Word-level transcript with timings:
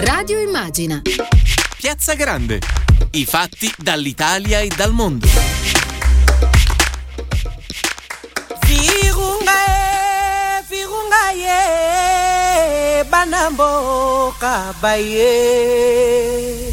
Radio 0.00 0.38
Immagina. 0.40 1.02
Piazza 1.76 2.14
Grande. 2.14 2.60
I 3.12 3.24
fatti 3.24 3.72
dall'Italia 3.76 4.60
e 4.60 4.68
dal 4.68 4.92
mondo. 4.92 5.26
Virunga 8.64 9.52
e, 9.66 10.62
virunga 10.68 11.32
ye, 11.34 13.04
banamboka 13.04 14.74
baye. 14.78 16.67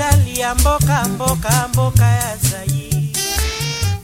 Capitale 0.00 0.32
ya 0.32 0.54
mboka 0.54 1.08
mboka 1.08 1.68
mboka 1.68 2.04
ya 2.04 2.36
Zaire. 2.36 3.10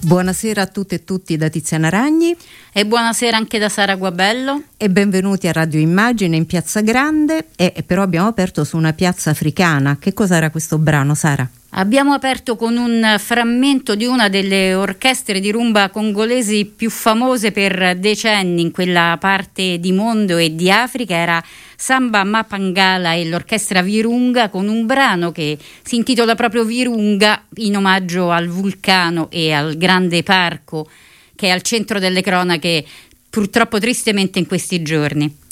Buonasera 0.02 0.62
a 0.62 0.66
tutte 0.66 0.96
e 0.96 1.04
tutti 1.04 1.36
da 1.36 1.48
Tiziana 1.48 1.88
Ragni 1.88 2.36
E 2.72 2.84
buonasera 2.84 3.36
anche 3.36 3.58
da 3.58 3.68
Sara 3.70 3.96
Guabello. 3.96 4.62
e 4.76 4.90
benvenuti 4.90 5.48
a 5.48 5.52
Radio 5.52 5.80
Immagine 5.80 6.36
in 6.36 6.44
Piazza 6.44 6.82
Grande 6.82 7.46
e 7.56 7.72
e 7.74 7.82
però 7.82 8.02
abbiamo 8.02 8.28
aperto 8.28 8.62
su 8.62 8.76
una 8.76 8.92
piazza 8.92 9.30
africana. 9.30 9.96
Che 9.98 10.12
cos'era 10.12 10.50
questo 10.50 10.76
brano, 10.76 11.14
Sara? 11.14 11.48
Abbiamo 11.70 12.14
aperto 12.14 12.56
con 12.56 12.76
un 12.76 13.16
frammento 13.18 13.96
di 13.96 14.06
una 14.06 14.28
delle 14.28 14.72
orchestre 14.72 15.40
di 15.40 15.50
rumba 15.50 15.90
congolesi 15.90 16.64
più 16.64 16.88
famose 16.88 17.50
per 17.52 17.96
decenni 17.98 18.62
in 18.62 18.70
quella 18.70 19.16
parte 19.20 19.78
di 19.78 19.92
mondo 19.92 20.38
e 20.38 20.54
di 20.54 20.70
Africa, 20.70 21.14
era 21.14 21.44
Samba 21.76 22.24
Mapangala 22.24 23.12
e 23.12 23.26
l'orchestra 23.26 23.82
Virunga 23.82 24.48
con 24.48 24.68
un 24.68 24.86
brano 24.86 25.32
che 25.32 25.58
si 25.82 25.96
intitola 25.96 26.34
proprio 26.34 26.64
Virunga 26.64 27.44
in 27.56 27.76
omaggio 27.76 28.30
al 28.30 28.46
vulcano 28.46 29.28
e 29.30 29.52
al 29.52 29.76
grande 29.76 30.22
parco 30.22 30.88
che 31.34 31.48
è 31.48 31.50
al 31.50 31.62
centro 31.62 31.98
delle 31.98 32.22
cronache 32.22 32.84
purtroppo 33.28 33.78
tristemente 33.78 34.38
in 34.38 34.46
questi 34.46 34.80
giorni. 34.82 35.44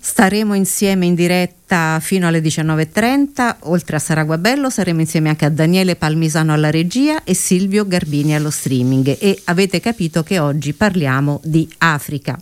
Staremo 0.00 0.54
insieme 0.54 1.06
in 1.06 1.14
diretta 1.14 1.98
fino 2.00 2.28
alle 2.28 2.40
19.30, 2.40 3.56
oltre 3.60 3.96
a 3.96 3.98
Sara 3.98 4.24
Guabello 4.24 4.70
saremo 4.70 5.00
insieme 5.00 5.28
anche 5.28 5.44
a 5.44 5.50
Daniele 5.50 5.96
Palmisano 5.96 6.52
alla 6.52 6.70
regia 6.70 7.24
e 7.24 7.34
Silvio 7.34 7.86
Garbini 7.86 8.34
allo 8.34 8.50
streaming 8.50 9.16
e 9.18 9.40
avete 9.44 9.80
capito 9.80 10.22
che 10.22 10.38
oggi 10.38 10.72
parliamo 10.72 11.40
di 11.42 11.68
Africa. 11.78 12.38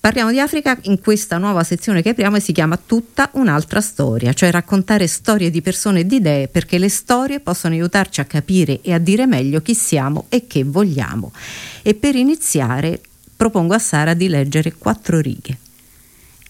Parliamo 0.00 0.30
di 0.30 0.40
Africa 0.40 0.78
in 0.84 0.98
questa 0.98 1.36
nuova 1.36 1.62
sezione 1.62 2.00
che 2.00 2.08
apriamo 2.08 2.36
e 2.36 2.40
si 2.40 2.52
chiama 2.52 2.78
Tutta 2.78 3.28
un'altra 3.34 3.82
storia, 3.82 4.32
cioè 4.32 4.50
raccontare 4.50 5.06
storie 5.06 5.50
di 5.50 5.60
persone 5.60 6.00
e 6.00 6.06
di 6.06 6.16
idee 6.16 6.48
perché 6.48 6.78
le 6.78 6.88
storie 6.88 7.40
possono 7.40 7.74
aiutarci 7.74 8.22
a 8.22 8.24
capire 8.24 8.80
e 8.80 8.94
a 8.94 8.98
dire 8.98 9.26
meglio 9.26 9.60
chi 9.60 9.74
siamo 9.74 10.24
e 10.30 10.46
che 10.46 10.64
vogliamo. 10.64 11.30
E 11.82 11.92
per 11.92 12.14
iniziare 12.14 12.98
propongo 13.36 13.74
a 13.74 13.78
Sara 13.78 14.14
di 14.14 14.28
leggere 14.28 14.72
quattro 14.72 15.20
righe. 15.20 15.58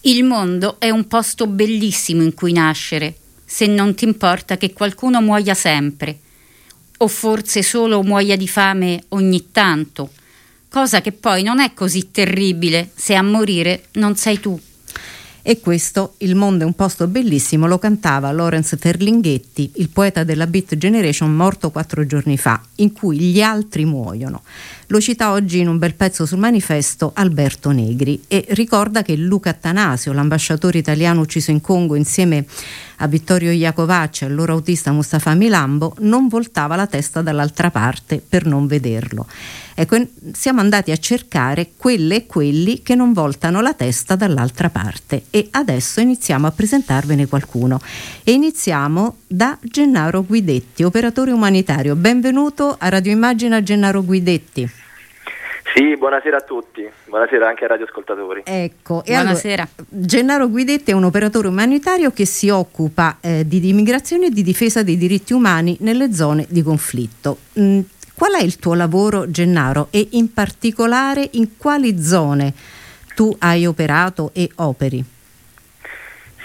Il 0.03 0.23
mondo 0.23 0.77
è 0.79 0.89
un 0.89 1.05
posto 1.07 1.45
bellissimo 1.45 2.23
in 2.23 2.33
cui 2.33 2.53
nascere, 2.53 3.15
se 3.45 3.67
non 3.67 3.93
ti 3.93 4.05
importa 4.05 4.57
che 4.57 4.73
qualcuno 4.73 5.21
muoia 5.21 5.53
sempre, 5.53 6.17
o 6.97 7.07
forse 7.07 7.61
solo 7.61 8.01
muoia 8.01 8.35
di 8.35 8.47
fame 8.47 9.03
ogni 9.09 9.51
tanto, 9.51 10.09
cosa 10.69 11.01
che 11.01 11.11
poi 11.11 11.43
non 11.43 11.59
è 11.59 11.75
così 11.75 12.09
terribile 12.09 12.89
se 12.95 13.13
a 13.13 13.21
morire 13.21 13.89
non 13.93 14.15
sei 14.15 14.39
tu. 14.39 14.59
E 15.43 15.59
questo, 15.59 16.13
Il 16.17 16.35
mondo 16.35 16.63
è 16.63 16.67
un 16.67 16.73
posto 16.73 17.07
bellissimo, 17.07 17.65
lo 17.65 17.79
cantava 17.79 18.31
Lorenz 18.31 18.75
Ferlinghetti, 18.77 19.71
il 19.75 19.89
poeta 19.89 20.23
della 20.23 20.45
Beat 20.45 20.77
Generation 20.77 21.33
morto 21.35 21.71
quattro 21.71 22.05
giorni 22.05 22.37
fa, 22.37 22.61
in 22.75 22.91
cui 22.91 23.17
gli 23.17 23.41
altri 23.41 23.85
muoiono. 23.85 24.43
Lo 24.87 25.01
cita 25.01 25.31
oggi 25.31 25.59
in 25.59 25.67
un 25.67 25.79
bel 25.79 25.95
pezzo 25.95 26.27
sul 26.27 26.37
manifesto 26.37 27.11
Alberto 27.15 27.71
Negri 27.71 28.21
e 28.27 28.45
ricorda 28.49 29.01
che 29.01 29.15
Luca 29.15 29.49
Attanasio, 29.49 30.13
l'ambasciatore 30.13 30.77
italiano 30.77 31.21
ucciso 31.21 31.49
in 31.49 31.61
Congo 31.61 31.95
insieme 31.95 32.45
a 32.97 33.07
Vittorio 33.07 33.51
Iacovacci 33.51 34.23
e 34.23 34.27
al 34.27 34.35
loro 34.35 34.53
autista 34.53 34.91
Mustafa 34.91 35.33
Milambo, 35.33 35.95
non 35.99 36.27
voltava 36.27 36.75
la 36.75 36.85
testa 36.85 37.21
dall'altra 37.23 37.71
parte 37.71 38.21
per 38.27 38.45
non 38.45 38.67
vederlo. 38.67 39.25
Ecco, 39.73 39.97
siamo 40.33 40.59
andati 40.59 40.91
a 40.91 40.97
cercare 40.97 41.71
quelle 41.77 42.15
e 42.15 42.25
quelli 42.25 42.81
che 42.81 42.95
non 42.95 43.13
voltano 43.13 43.61
la 43.61 43.73
testa 43.73 44.15
dall'altra 44.15 44.69
parte 44.69 45.23
e 45.29 45.47
adesso 45.51 45.99
iniziamo 45.99 46.47
a 46.47 46.51
presentarvene 46.51 47.27
qualcuno. 47.27 47.79
E 48.23 48.31
iniziamo 48.31 49.17
da 49.27 49.57
Gennaro 49.61 50.23
Guidetti, 50.23 50.83
operatore 50.83 51.31
umanitario. 51.31 51.95
Benvenuto 51.95 52.75
a 52.77 52.89
Radio 52.89 53.11
Immagina 53.11 53.63
Gennaro 53.63 54.03
Guidetti. 54.03 54.69
Sì, 55.73 55.95
buonasera 55.95 56.37
a 56.37 56.41
tutti, 56.41 56.85
buonasera 57.05 57.47
anche 57.47 57.63
ai 57.63 57.69
radioascoltatori. 57.69 58.41
Ecco, 58.43 59.03
e 59.05 59.13
Buonasera. 59.13 59.67
allora, 59.77 60.05
Gennaro 60.05 60.49
Guidetti 60.49 60.91
è 60.91 60.93
un 60.93 61.05
operatore 61.05 61.47
umanitario 61.47 62.11
che 62.11 62.25
si 62.25 62.49
occupa 62.49 63.17
eh, 63.21 63.47
di 63.47 63.69
immigrazione 63.69 64.25
e 64.25 64.29
di 64.31 64.43
difesa 64.43 64.83
dei 64.83 64.97
diritti 64.97 65.31
umani 65.31 65.77
nelle 65.79 66.13
zone 66.13 66.45
di 66.49 66.61
conflitto. 66.61 67.37
Mm, 67.57 67.79
qual 68.21 68.33
è 68.33 68.43
il 68.43 68.57
tuo 68.57 68.75
lavoro, 68.75 69.31
Gennaro, 69.31 69.87
e 69.89 70.09
in 70.11 70.31
particolare 70.31 71.27
in 71.31 71.57
quali 71.57 72.03
zone 72.03 72.53
tu 73.15 73.35
hai 73.39 73.65
operato 73.65 74.29
e 74.35 74.47
operi? 74.57 75.03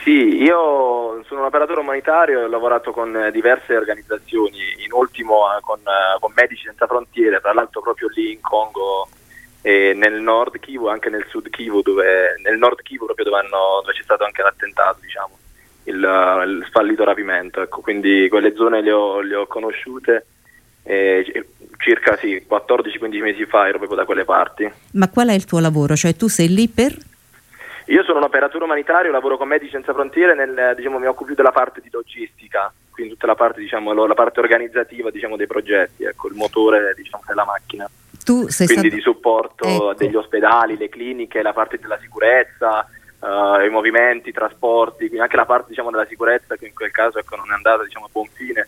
Sì, 0.03 0.41
io 0.41 1.22
sono 1.26 1.41
un 1.41 1.47
operatore 1.47 1.81
umanitario 1.81 2.41
e 2.41 2.44
ho 2.44 2.48
lavorato 2.48 2.92
con 2.92 3.15
eh, 3.15 3.31
diverse 3.31 3.76
organizzazioni, 3.76 4.56
in 4.86 4.92
ultimo 4.94 5.54
eh, 5.54 5.60
con, 5.60 5.81
eh, 5.81 6.19
con 6.19 6.32
Medici 6.34 6.65
Senza 6.65 6.86
Frontiere, 6.86 7.42
tra 7.42 7.53
l'altro 7.53 7.82
proprio 7.82 8.09
lì 8.15 8.32
in 8.32 8.41
Congo 8.41 9.09
e 9.60 9.92
nel 9.94 10.19
nord 10.19 10.59
Kivu, 10.59 10.86
anche 10.86 11.10
nel 11.10 11.26
sud 11.28 11.50
Kivu, 11.50 11.82
dove, 11.82 12.36
nel 12.42 12.56
nord 12.56 12.81
Kivu 12.81 13.04
proprio 13.04 13.26
dove, 13.26 13.41
hanno- 13.41 13.82
dove 13.82 13.92
c'è 13.92 14.03
stato 14.03 14.25
anche 14.25 14.41
l'attentato, 14.41 15.00
diciamo, 15.03 15.36
il, 15.82 15.97
il 15.97 16.65
sfallito 16.69 17.04
rapimento. 17.04 17.60
Ecco, 17.60 17.82
quindi 17.82 18.28
quelle 18.31 18.54
zone 18.54 18.81
le 18.81 18.92
ho, 18.92 19.20
le 19.20 19.34
ho 19.34 19.47
conosciute 19.47 20.25
eh, 20.86 21.47
circa 21.78 22.16
sì, 22.16 22.44
14-15 22.48 23.20
mesi 23.20 23.44
fa 23.44 23.66
ero 23.66 23.78
proprio 23.78 23.98
da 23.98 24.04
quelle 24.04 24.24
parti. 24.24 24.70
Ma 24.92 25.08
qual 25.08 25.28
è 25.28 25.32
il 25.32 25.44
tuo 25.44 25.58
lavoro? 25.58 25.97
Cioè 25.97 26.14
tu 26.14 26.28
sei 26.28 26.48
lì 26.48 26.69
per... 26.69 26.97
Io 27.86 28.02
sono 28.02 28.19
un 28.19 28.24
operatore 28.24 28.64
umanitario, 28.64 29.12
lavoro 29.12 29.36
con 29.36 29.47
Medici 29.47 29.70
Senza 29.70 29.92
Frontiere, 29.92 30.34
nel, 30.34 30.74
diciamo, 30.74 30.98
mi 30.98 31.06
occupo 31.06 31.26
più 31.26 31.34
della 31.36 31.52
parte 31.52 31.80
di 31.80 31.88
logistica, 31.92 32.72
quindi 32.91 33.12
tutta 33.12 33.28
la 33.28 33.36
parte, 33.36 33.60
diciamo, 33.60 33.92
la 33.92 34.14
parte 34.14 34.41
organizzativa 34.41 35.10
diciamo, 35.10 35.36
dei 35.36 35.47
progetti, 35.47 36.04
ecco, 36.04 36.26
il 36.28 36.34
motore 36.34 36.94
diciamo, 36.97 37.22
della 37.26 37.44
macchina. 37.44 37.88
Tu 38.24 38.48
sei 38.48 38.66
quindi 38.66 38.88
stato... 38.88 38.97
di 38.97 39.00
supporto 39.03 39.68
Ecco. 39.68 39.94
degli 39.94 40.16
ospedali, 40.16 40.76
le 40.76 40.88
cliniche, 40.88 41.42
la 41.42 41.53
parte 41.53 41.78
della 41.78 41.98
sicurezza, 42.00 42.84
eh, 43.22 43.66
i 43.66 43.70
movimenti, 43.70 44.30
i 44.30 44.32
trasporti, 44.32 45.06
quindi 45.06 45.20
anche 45.20 45.36
la 45.36 45.44
parte 45.44 45.68
diciamo, 45.68 45.92
della 45.92 46.06
sicurezza 46.06 46.56
che 46.56 46.66
in 46.66 46.74
quel 46.74 46.91
caso 46.91 47.20
ecco, 47.20 47.36
non 47.36 47.50
è 47.50 47.54
andata 47.54 47.84
diciamo, 47.84 48.06
a 48.06 48.08
buon 48.10 48.26
fine. 48.32 48.66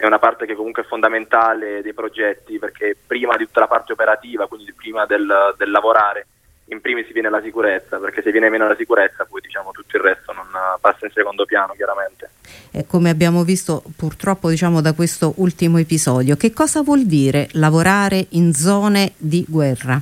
È 0.00 0.06
una 0.06 0.18
parte 0.18 0.46
che 0.46 0.54
comunque 0.54 0.82
è 0.82 0.86
fondamentale 0.86 1.82
dei 1.82 1.92
progetti 1.92 2.58
perché 2.58 2.96
prima 3.06 3.36
di 3.36 3.44
tutta 3.44 3.60
la 3.60 3.66
parte 3.66 3.92
operativa, 3.92 4.46
quindi 4.46 4.72
prima 4.72 5.04
del, 5.04 5.54
del 5.58 5.70
lavorare, 5.70 6.26
in 6.68 6.80
primis 6.80 7.12
viene 7.12 7.28
la 7.28 7.42
sicurezza, 7.42 7.98
perché 7.98 8.22
se 8.22 8.30
viene 8.30 8.48
meno 8.48 8.66
la 8.66 8.76
sicurezza 8.76 9.26
poi 9.28 9.42
diciamo 9.42 9.72
tutto 9.72 9.98
il 9.98 10.02
resto 10.02 10.32
non 10.32 10.46
eh, 10.46 10.78
passa 10.80 11.04
in 11.04 11.12
secondo 11.12 11.44
piano 11.44 11.74
chiaramente. 11.74 12.30
Eh, 12.70 12.86
come 12.86 13.10
abbiamo 13.10 13.42
visto 13.44 13.82
purtroppo 13.94 14.48
diciamo 14.48 14.80
da 14.80 14.94
questo 14.94 15.34
ultimo 15.36 15.76
episodio, 15.76 16.34
che 16.34 16.54
cosa 16.54 16.80
vuol 16.80 17.04
dire 17.04 17.48
lavorare 17.52 18.24
in 18.30 18.54
zone 18.54 19.12
di 19.18 19.44
guerra? 19.46 20.00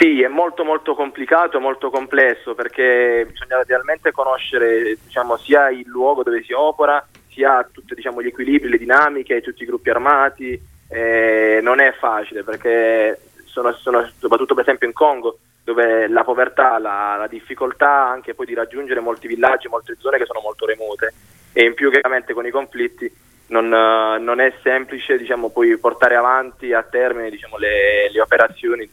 Sì, 0.00 0.20
è 0.20 0.28
molto 0.28 0.64
molto 0.64 0.96
complicato, 0.96 1.60
molto 1.60 1.90
complesso 1.90 2.56
perché 2.56 3.24
bisogna 3.30 3.62
realmente 3.64 4.10
conoscere 4.10 4.98
diciamo, 5.00 5.36
sia 5.36 5.70
il 5.70 5.86
luogo 5.86 6.24
dove 6.24 6.42
si 6.42 6.52
opera, 6.52 7.06
sia 7.38 7.68
tutti 7.70 7.94
diciamo, 7.94 8.20
gli 8.20 8.26
equilibri, 8.26 8.68
le 8.68 8.78
dinamiche, 8.78 9.40
tutti 9.40 9.62
i 9.62 9.66
gruppi 9.66 9.90
armati. 9.90 10.60
eh, 10.90 11.60
non 11.62 11.78
è 11.80 11.92
facile 11.92 12.42
perché 12.42 13.20
sono, 13.44 13.72
sono 13.74 14.10
soprattutto 14.18 14.54
per 14.54 14.64
esempio 14.64 14.88
in 14.88 14.92
Congo 14.92 15.38
dove 15.62 16.08
la 16.08 16.24
povertà, 16.24 16.78
la, 16.78 17.16
la 17.18 17.26
difficoltà 17.26 18.08
anche 18.08 18.34
poi 18.34 18.46
di 18.46 18.54
raggiungere 18.54 19.00
molti 19.00 19.28
villaggi, 19.28 19.68
molte 19.68 19.96
zone 19.98 20.18
che 20.18 20.24
sono 20.24 20.40
molto 20.42 20.66
remote 20.66 21.12
e 21.52 21.64
in 21.64 21.74
più 21.74 21.90
chiaramente 21.90 22.32
con 22.32 22.46
i 22.46 22.50
conflitti 22.50 23.10
non, 23.48 23.68
non 23.68 24.40
è 24.40 24.52
semplice 24.62 25.18
diciamo, 25.18 25.50
poi 25.50 25.76
portare 25.76 26.16
avanti 26.16 26.72
a 26.72 26.82
termine 26.82 27.30
diciamo, 27.30 27.58
le, 27.58 28.10
le 28.10 28.20
operazioni 28.20 28.88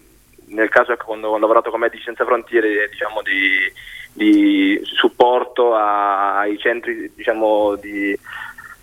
nel 0.47 0.69
caso 0.69 0.91
ecco, 0.91 1.05
quando 1.05 1.29
ho 1.29 1.37
lavorato 1.37 1.71
con 1.71 1.79
Medici 1.79 2.03
Senza 2.03 2.25
Frontiere 2.25 2.87
diciamo, 2.89 3.21
di, 3.23 3.71
di 4.15 4.79
supporto 4.83 5.75
ai 5.75 6.57
centri, 6.57 7.11
diciamo, 7.13 7.75
di, 7.75 8.17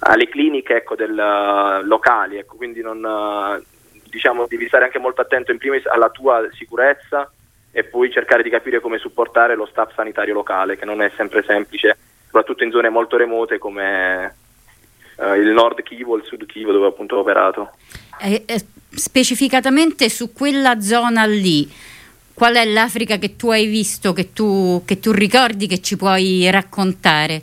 alle 0.00 0.29
cliniche 0.29 0.76
ecco, 0.76 0.94
del, 0.94 1.19
eh, 1.19 1.84
locali, 1.84 2.37
ecco, 2.37 2.56
quindi 2.56 2.82
non, 2.82 3.02
eh, 3.02 3.62
diciamo, 4.11 4.46
devi 4.46 4.67
stare 4.67 4.84
anche 4.84 4.99
molto 4.99 5.23
attento 5.23 5.50
in 5.50 5.56
primis 5.56 5.87
alla 5.87 6.11
tua 6.11 6.46
sicurezza 6.52 7.31
e 7.70 7.84
poi 7.84 8.12
cercare 8.12 8.43
di 8.43 8.50
capire 8.50 8.81
come 8.81 8.99
supportare 8.99 9.55
lo 9.55 9.64
staff 9.64 9.94
sanitario 9.94 10.34
locale, 10.34 10.76
che 10.76 10.84
non 10.84 11.00
è 11.00 11.11
sempre 11.17 11.43
semplice, 11.43 11.96
soprattutto 12.26 12.64
in 12.64 12.70
zone 12.70 12.90
molto 12.90 13.17
remote 13.17 13.56
come, 13.56 14.34
eh, 15.17 15.37
il 15.38 15.49
nord 15.49 15.82
Kivu, 15.82 16.17
il 16.17 16.25
sud 16.25 16.44
Kivu 16.44 16.73
dove 16.73 16.88
appunto 16.88 17.17
ho 17.17 17.20
operato. 17.20 17.70
Eh, 18.20 18.43
eh, 18.44 18.64
specificatamente 18.90 20.11
su 20.11 20.34
quella 20.34 20.81
zona 20.82 21.25
lì, 21.25 21.73
qual 22.34 22.55
è 22.55 22.64
l'Africa 22.64 23.19
che 23.19 23.37
tu 23.37 23.50
hai 23.50 23.67
visto, 23.67 24.12
che 24.12 24.32
tu, 24.32 24.82
che 24.84 24.99
tu 24.99 25.12
ricordi, 25.12 25.67
che 25.67 25.81
ci 25.81 25.96
puoi 25.96 26.50
raccontare? 26.50 27.43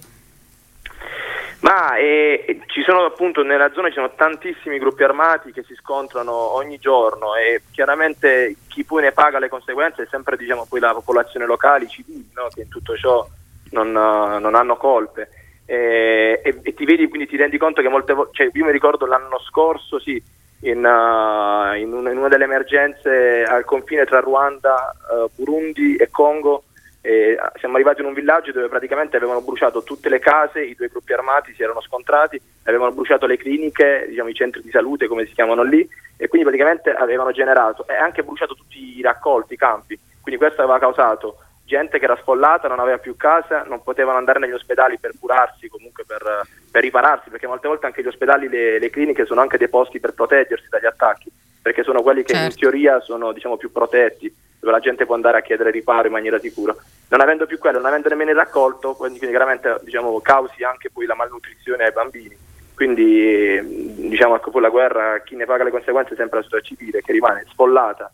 Ma 1.62 1.98
eh, 1.98 2.62
ci 2.68 2.82
sono 2.84 3.04
appunto 3.04 3.44
nella 3.44 3.72
zona 3.74 3.90
ci 3.90 3.96
sono 3.96 4.14
tantissimi 4.16 4.80
gruppi 4.80 5.04
armati 5.04 5.52
che 5.52 5.64
si 5.64 5.76
scontrano 5.76 6.32
ogni 6.32 6.78
giorno 6.78 7.36
e 7.36 7.64
chiaramente 7.72 8.56
chi 8.68 8.86
poi 8.86 9.02
ne 9.02 9.12
paga 9.12 9.40
le 9.40 9.50
conseguenze 9.50 10.04
è 10.04 10.08
sempre 10.10 10.38
diciamo, 10.38 10.66
poi 10.70 10.80
la 10.80 10.94
popolazione 10.94 11.46
locale, 11.46 11.86
i 11.86 11.90
civili, 11.90 12.30
no? 12.34 12.48
che 12.54 12.62
in 12.62 12.70
tutto 12.70 12.96
ciò 12.96 13.28
non, 13.72 13.92
non 13.92 14.56
hanno 14.56 14.78
colpe. 14.78 15.30
E, 15.66 16.42
e, 16.44 16.60
e, 16.64 16.74
ti 16.74 16.86
vedi, 16.86 17.08
quindi 17.10 17.28
ti 17.28 17.36
rendi 17.36 17.58
conto 17.58 17.82
che 17.82 17.90
molte 17.90 18.14
volte, 18.14 18.32
cioè 18.36 18.50
io 18.52 18.66
mi 18.66 18.72
ricordo 18.72 19.06
l'anno 19.06 19.40
scorso, 19.40 20.00
sì, 20.00 20.22
in, 20.62 20.84
uh, 20.84 21.76
in, 21.76 21.94
una, 21.94 22.12
in, 22.12 22.18
una, 22.18 22.28
delle 22.28 22.44
emergenze 22.44 23.44
al 23.44 23.64
confine 23.66 24.06
tra 24.06 24.20
Ruanda, 24.20 24.94
uh, 25.12 25.30
Burundi 25.36 25.96
e 25.96 26.10
Congo, 26.10 26.64
eh, 27.02 27.38
siamo 27.58 27.76
arrivati 27.76 28.02
in 28.02 28.08
un 28.08 28.14
villaggio 28.14 28.52
dove 28.52 28.68
praticamente 28.68 29.16
avevano 29.16 29.42
bruciato 29.42 29.84
tutte 29.84 30.10
le 30.10 30.20
case, 30.20 30.66
i 30.66 30.76
due 30.76 30.90
gruppi 30.90 31.14
armati 31.14 31.54
si 31.54 31.64
erano 31.64 31.82
scontrati, 31.82 32.40
avevano 32.64 32.92
bruciato 32.92 33.26
le 33.26 33.38
cliniche, 33.38 34.06
diciamo, 34.10 34.30
i 34.30 34.34
centri 34.34 34.62
di 34.62 34.70
salute 34.70 35.08
come 35.08 35.26
si 35.26 35.34
chiamano 35.34 35.64
lì 35.64 35.88
e 36.18 36.28
quindi 36.28 36.48
praticamente 36.48 36.92
avevano 36.92 37.32
generato 37.32 37.88
e 37.88 37.96
anche 37.96 38.24
bruciato 38.24 38.54
tutti 38.54 38.98
i 38.98 39.02
raccolti, 39.02 39.54
i 39.54 39.58
campi. 39.58 39.98
Quindi 40.22 40.40
questo 40.40 40.62
aveva 40.62 40.78
causato 40.78 41.38
gente 41.70 42.00
che 42.00 42.06
era 42.06 42.18
sfollata, 42.18 42.68
non 42.68 42.80
aveva 42.80 42.98
più 42.98 43.16
casa, 43.16 43.64
non 43.64 43.84
potevano 43.84 44.18
andare 44.18 44.40
negli 44.40 44.54
ospedali 44.54 44.98
per 44.98 45.12
curarsi, 45.20 45.70
comunque 45.70 46.04
per, 46.04 46.48
per 46.72 46.82
ripararsi, 46.82 47.30
perché 47.30 47.46
molte 47.46 47.68
volte 47.68 47.86
anche 47.86 48.02
gli 48.02 48.08
ospedali, 48.08 48.50
le, 48.50 48.80
le, 48.80 48.90
cliniche 48.90 49.26
sono 49.26 49.42
anche 49.42 49.60
dei 49.60 49.70
posti 49.70 50.00
per 50.00 50.14
proteggersi 50.14 50.68
dagli 50.68 50.88
attacchi, 50.88 51.32
perché 51.62 51.84
sono 51.84 52.02
quelli 52.02 52.24
che 52.24 52.34
certo. 52.34 52.54
in 52.54 52.60
teoria 52.60 53.00
sono 53.02 53.32
diciamo, 53.32 53.56
più 53.56 53.72
protetti, 53.72 54.34
dove 54.60 54.74
la 54.74 54.80
gente 54.80 55.06
può 55.06 55.14
andare 55.14 55.38
a 55.38 55.42
chiedere 55.42 55.70
riparo 55.70 56.08
in 56.08 56.14
maniera 56.14 56.40
sicura. 56.40 56.76
Non 57.10 57.22
avendo 57.22 57.46
più 57.46 57.60
quello, 57.60 57.78
non 57.78 57.88
avendo 57.88 58.10
nemmeno 58.10 58.32
il 58.32 58.36
raccolto, 58.36 58.96
quindi, 58.96 59.20
quindi 59.20 59.36
chiaramente 59.38 59.80
diciamo, 59.84 60.20
causi 60.22 60.64
anche 60.64 60.90
poi 60.90 61.06
la 61.06 61.16
malnutrizione 61.16 61.86
ai 61.86 61.94
bambini. 61.94 62.36
Quindi 62.74 64.08
diciamo 64.10 64.36
ecco, 64.36 64.50
poi 64.50 64.62
la 64.62 64.70
guerra, 64.70 65.22
chi 65.22 65.36
ne 65.36 65.46
paga 65.46 65.66
le 65.66 65.72
conseguenze 65.72 66.14
è 66.14 66.18
sempre 66.18 66.40
la 66.40 66.44
società 66.44 66.66
civile 66.66 67.02
che 67.02 67.12
rimane 67.12 67.46
sfollata 67.50 68.12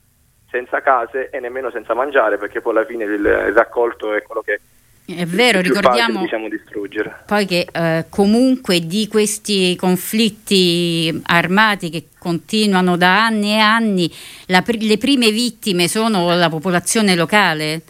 senza 0.55 0.81
case 0.81 1.29
e 1.29 1.39
nemmeno 1.41 1.69
senza 1.69 1.93
mangiare, 1.93 2.37
perché 2.37 2.61
poi 2.61 2.71
alla 2.71 2.85
fine 2.85 3.03
il, 3.03 3.51
raccolto 3.53 4.13
è 4.13 4.21
quello 4.21 4.41
che 4.41 4.59
è 5.05 5.25
vero, 5.25 5.59
ricordiamo 5.59 6.25
facile, 6.25 6.49
diciamo, 6.49 7.15
poi 7.27 7.45
che 7.45 7.67
eh, 7.71 8.05
comunque 8.09 8.79
di 8.79 9.07
questi 9.07 9.75
conflitti 9.75 11.21
armati 11.27 11.91
che 11.91 12.05
continuano 12.17 12.97
da 12.97 13.25
anni 13.25 13.51
e 13.51 13.59
anni, 13.59 14.09
la, 14.47 14.63
le 14.65 14.97
prime 14.97 15.29
vittime 15.29 15.87
sono 15.87 16.35
la 16.35 16.49
popolazione 16.49 17.15
locale. 17.15 17.81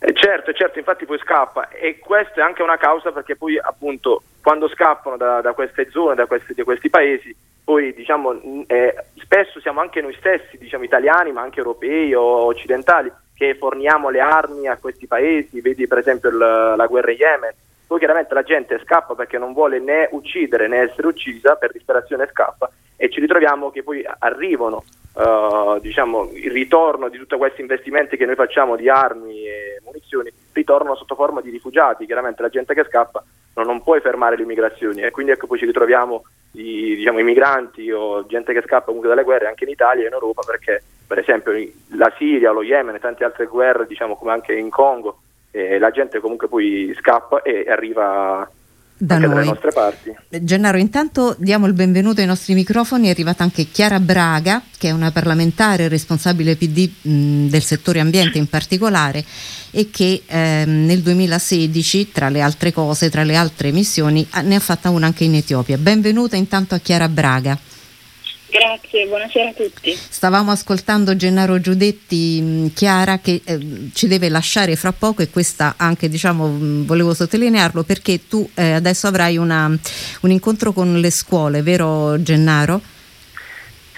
Eh 0.00 0.12
certo, 0.12 0.52
certo, 0.52 0.78
infatti 0.78 1.06
poi 1.06 1.18
scappa 1.18 1.70
e 1.70 1.98
questa 1.98 2.40
è 2.40 2.42
anche 2.42 2.62
una 2.62 2.76
causa 2.76 3.10
perché 3.10 3.36
poi 3.36 3.58
appunto 3.58 4.22
quando 4.42 4.68
scappano 4.68 5.16
da, 5.16 5.40
da 5.40 5.54
queste 5.54 5.88
zone, 5.90 6.14
da 6.14 6.26
questi, 6.26 6.52
da 6.52 6.64
questi 6.64 6.90
paesi, 6.90 7.34
poi 7.68 7.92
diciamo, 7.92 8.64
eh, 8.66 8.94
spesso 9.16 9.60
siamo 9.60 9.82
anche 9.82 10.00
noi 10.00 10.14
stessi, 10.14 10.56
diciamo, 10.56 10.84
italiani, 10.84 11.32
ma 11.32 11.42
anche 11.42 11.58
europei 11.58 12.14
o 12.14 12.46
occidentali, 12.46 13.12
che 13.34 13.56
forniamo 13.56 14.08
le 14.08 14.20
armi 14.20 14.66
a 14.68 14.78
questi 14.78 15.06
paesi, 15.06 15.60
vedi 15.60 15.86
per 15.86 15.98
esempio 15.98 16.30
il, 16.30 16.38
la 16.38 16.86
guerra 16.88 17.10
in 17.10 17.18
Yemen, 17.18 17.52
poi 17.86 17.98
chiaramente 17.98 18.32
la 18.32 18.42
gente 18.42 18.80
scappa 18.82 19.14
perché 19.14 19.36
non 19.36 19.52
vuole 19.52 19.80
né 19.80 20.08
uccidere 20.12 20.66
né 20.66 20.78
essere 20.78 21.08
uccisa, 21.08 21.56
per 21.56 21.72
disperazione 21.72 22.26
scappa 22.30 22.70
e 22.96 23.10
ci 23.10 23.20
ritroviamo 23.20 23.70
che 23.70 23.82
poi 23.82 24.02
arrivano 24.18 24.82
uh, 25.12 25.78
diciamo, 25.78 26.30
il 26.32 26.50
ritorno 26.50 27.10
di 27.10 27.18
tutti 27.18 27.36
questi 27.36 27.60
investimenti 27.60 28.16
che 28.16 28.24
noi 28.24 28.34
facciamo 28.34 28.76
di 28.76 28.88
armi 28.88 29.46
e 29.46 29.82
munizioni, 29.84 30.32
ritornano 30.52 30.96
sotto 30.96 31.14
forma 31.14 31.40
di 31.40 31.50
rifugiati, 31.50 32.06
chiaramente 32.06 32.42
la 32.42 32.48
gente 32.48 32.74
che 32.74 32.84
scappa 32.84 33.22
non, 33.54 33.66
non 33.66 33.82
puoi 33.82 34.00
fermare 34.00 34.36
le 34.36 34.42
immigrazioni. 34.42 35.02
E 35.02 35.10
quindi 35.10 35.32
ecco 35.32 35.46
poi 35.46 35.58
ci 35.58 35.66
ritroviamo 35.66 36.24
i, 36.52 36.96
diciamo, 36.96 37.18
i 37.18 37.24
migranti 37.24 37.90
o 37.90 38.26
gente 38.26 38.52
che 38.52 38.62
scappa 38.62 38.86
comunque 38.86 39.08
dalle 39.08 39.24
guerre 39.24 39.46
anche 39.46 39.64
in 39.64 39.70
Italia 39.70 40.04
e 40.04 40.06
in 40.06 40.12
Europa 40.12 40.42
perché 40.46 40.82
per 41.06 41.18
esempio 41.18 41.52
la 41.96 42.12
Siria, 42.16 42.50
lo 42.50 42.62
Yemen 42.62 42.94
e 42.94 42.98
tante 42.98 43.24
altre 43.24 43.46
guerre 43.46 43.86
diciamo 43.86 44.16
come 44.16 44.32
anche 44.32 44.52
in 44.54 44.70
Congo 44.70 45.20
eh, 45.50 45.78
la 45.78 45.90
gente 45.90 46.20
comunque 46.20 46.48
poi 46.48 46.94
scappa 46.98 47.42
e 47.42 47.64
arriva 47.68 48.48
da 48.98 49.14
anche 49.14 49.26
noi. 49.26 49.36
dalle 49.36 49.46
nostre 49.46 49.72
parti. 49.72 50.14
Gennaro, 50.28 50.78
intanto 50.78 51.36
diamo 51.38 51.66
il 51.66 51.72
benvenuto 51.72 52.20
ai 52.20 52.26
nostri 52.26 52.54
microfoni, 52.54 53.06
è 53.06 53.10
arrivata 53.10 53.42
anche 53.44 53.70
Chiara 53.70 54.00
Braga, 54.00 54.62
che 54.76 54.88
è 54.88 54.90
una 54.90 55.10
parlamentare 55.10 55.88
responsabile 55.88 56.56
PD 56.56 56.90
mh, 57.02 57.46
del 57.46 57.62
settore 57.62 58.00
ambiente 58.00 58.38
in 58.38 58.48
particolare 58.48 59.24
e 59.70 59.90
che 59.90 60.22
ehm, 60.26 60.86
nel 60.86 61.00
2016, 61.00 62.10
tra 62.12 62.28
le 62.28 62.40
altre 62.40 62.72
cose, 62.72 63.10
tra 63.10 63.22
le 63.22 63.36
altre 63.36 63.70
missioni, 63.70 64.26
ne 64.42 64.54
ha 64.56 64.60
fatta 64.60 64.90
una 64.90 65.06
anche 65.06 65.24
in 65.24 65.34
Etiopia. 65.34 65.78
Benvenuta 65.78 66.36
intanto 66.36 66.74
a 66.74 66.78
Chiara 66.78 67.08
Braga. 67.08 67.58
Grazie, 68.50 69.06
buonasera 69.06 69.50
a 69.50 69.52
tutti. 69.52 69.92
Stavamo 69.92 70.50
ascoltando 70.50 71.14
Gennaro 71.14 71.60
Giudetti, 71.60 72.72
Chiara 72.74 73.18
che 73.18 73.42
eh, 73.44 73.90
ci 73.92 74.08
deve 74.08 74.30
lasciare 74.30 74.74
fra 74.74 74.92
poco 74.92 75.20
e 75.20 75.28
questa 75.28 75.74
anche 75.76 76.08
diciamo 76.08 76.84
volevo 76.86 77.12
sottolinearlo 77.12 77.82
perché 77.82 78.26
tu 78.26 78.48
eh, 78.54 78.72
adesso 78.72 79.06
avrai 79.06 79.36
una, 79.36 79.66
un 79.66 80.30
incontro 80.30 80.72
con 80.72 80.98
le 80.98 81.10
scuole, 81.10 81.60
vero 81.60 82.20
Gennaro? 82.22 82.80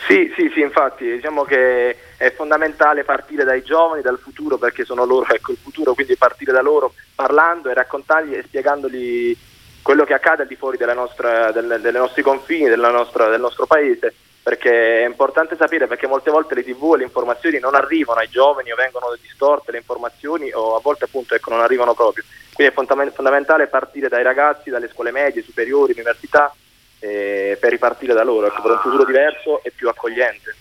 Sì, 0.08 0.32
sì, 0.36 0.50
sì, 0.52 0.60
infatti 0.60 1.04
diciamo 1.04 1.44
che 1.44 1.96
è 2.16 2.32
fondamentale 2.32 3.04
partire 3.04 3.44
dai 3.44 3.62
giovani, 3.62 4.02
dal 4.02 4.18
futuro 4.18 4.58
perché 4.58 4.84
sono 4.84 5.04
loro 5.04 5.26
ecco, 5.32 5.52
il 5.52 5.58
futuro, 5.62 5.94
quindi 5.94 6.16
partire 6.16 6.50
da 6.50 6.60
loro 6.60 6.94
parlando 7.14 7.70
e 7.70 7.74
raccontargli 7.74 8.34
e 8.34 8.42
spiegandogli 8.42 9.36
quello 9.80 10.02
che 10.02 10.14
accade 10.14 10.42
al 10.42 10.48
di 10.48 10.56
fuori 10.56 10.76
nostra, 10.92 11.52
del, 11.52 11.78
dei 11.80 11.92
nostri 11.92 12.22
confini, 12.22 12.68
nostra, 12.74 13.28
del 13.28 13.40
nostro 13.40 13.66
paese 13.66 14.12
perché 14.50 15.04
è 15.04 15.06
importante 15.06 15.54
sapere 15.56 15.86
perché 15.86 16.08
molte 16.08 16.32
volte 16.32 16.56
le 16.56 16.64
tv 16.64 16.94
e 16.94 16.98
le 16.98 17.04
informazioni 17.04 17.60
non 17.60 17.76
arrivano 17.76 18.18
ai 18.18 18.28
giovani 18.28 18.72
o 18.72 18.74
vengono 18.74 19.16
distorte 19.22 19.70
le 19.70 19.78
informazioni 19.78 20.50
o 20.52 20.74
a 20.74 20.80
volte 20.80 21.04
appunto 21.04 21.36
ecco, 21.36 21.50
non 21.50 21.60
arrivano 21.60 21.94
proprio. 21.94 22.24
Quindi 22.52 22.74
è 22.74 23.10
fondamentale 23.12 23.68
partire 23.68 24.08
dai 24.08 24.24
ragazzi, 24.24 24.68
dalle 24.68 24.90
scuole 24.92 25.12
medie, 25.12 25.44
superiori, 25.44 25.92
università 25.92 26.52
eh, 26.98 27.56
per 27.60 27.70
ripartire 27.70 28.12
da 28.12 28.24
loro, 28.24 28.48
ecco, 28.48 28.60
per 28.60 28.72
un 28.72 28.78
futuro 28.78 29.04
diverso 29.04 29.62
e 29.62 29.70
più 29.70 29.88
accogliente. 29.88 30.56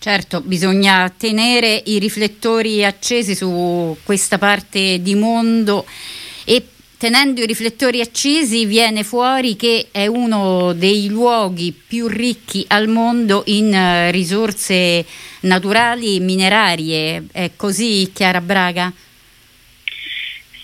Certo, 0.00 0.40
bisogna 0.40 1.08
tenere 1.16 1.80
i 1.84 2.00
riflettori 2.00 2.84
accesi 2.84 3.36
su 3.36 3.96
questa 4.02 4.38
parte 4.38 5.00
di 5.00 5.14
mondo 5.14 5.86
tenendo 6.98 7.40
i 7.40 7.46
riflettori 7.46 8.00
accesi 8.00 8.66
viene 8.66 9.04
fuori 9.04 9.56
che 9.56 9.88
è 9.92 10.06
uno 10.06 10.72
dei 10.72 11.08
luoghi 11.08 11.72
più 11.72 12.08
ricchi 12.08 12.64
al 12.68 12.88
mondo 12.88 13.44
in 13.46 13.72
uh, 13.72 14.10
risorse 14.10 15.06
naturali 15.42 16.16
e 16.16 16.20
minerarie. 16.20 17.26
È 17.32 17.50
così, 17.56 18.10
Chiara 18.12 18.40
Braga? 18.40 18.92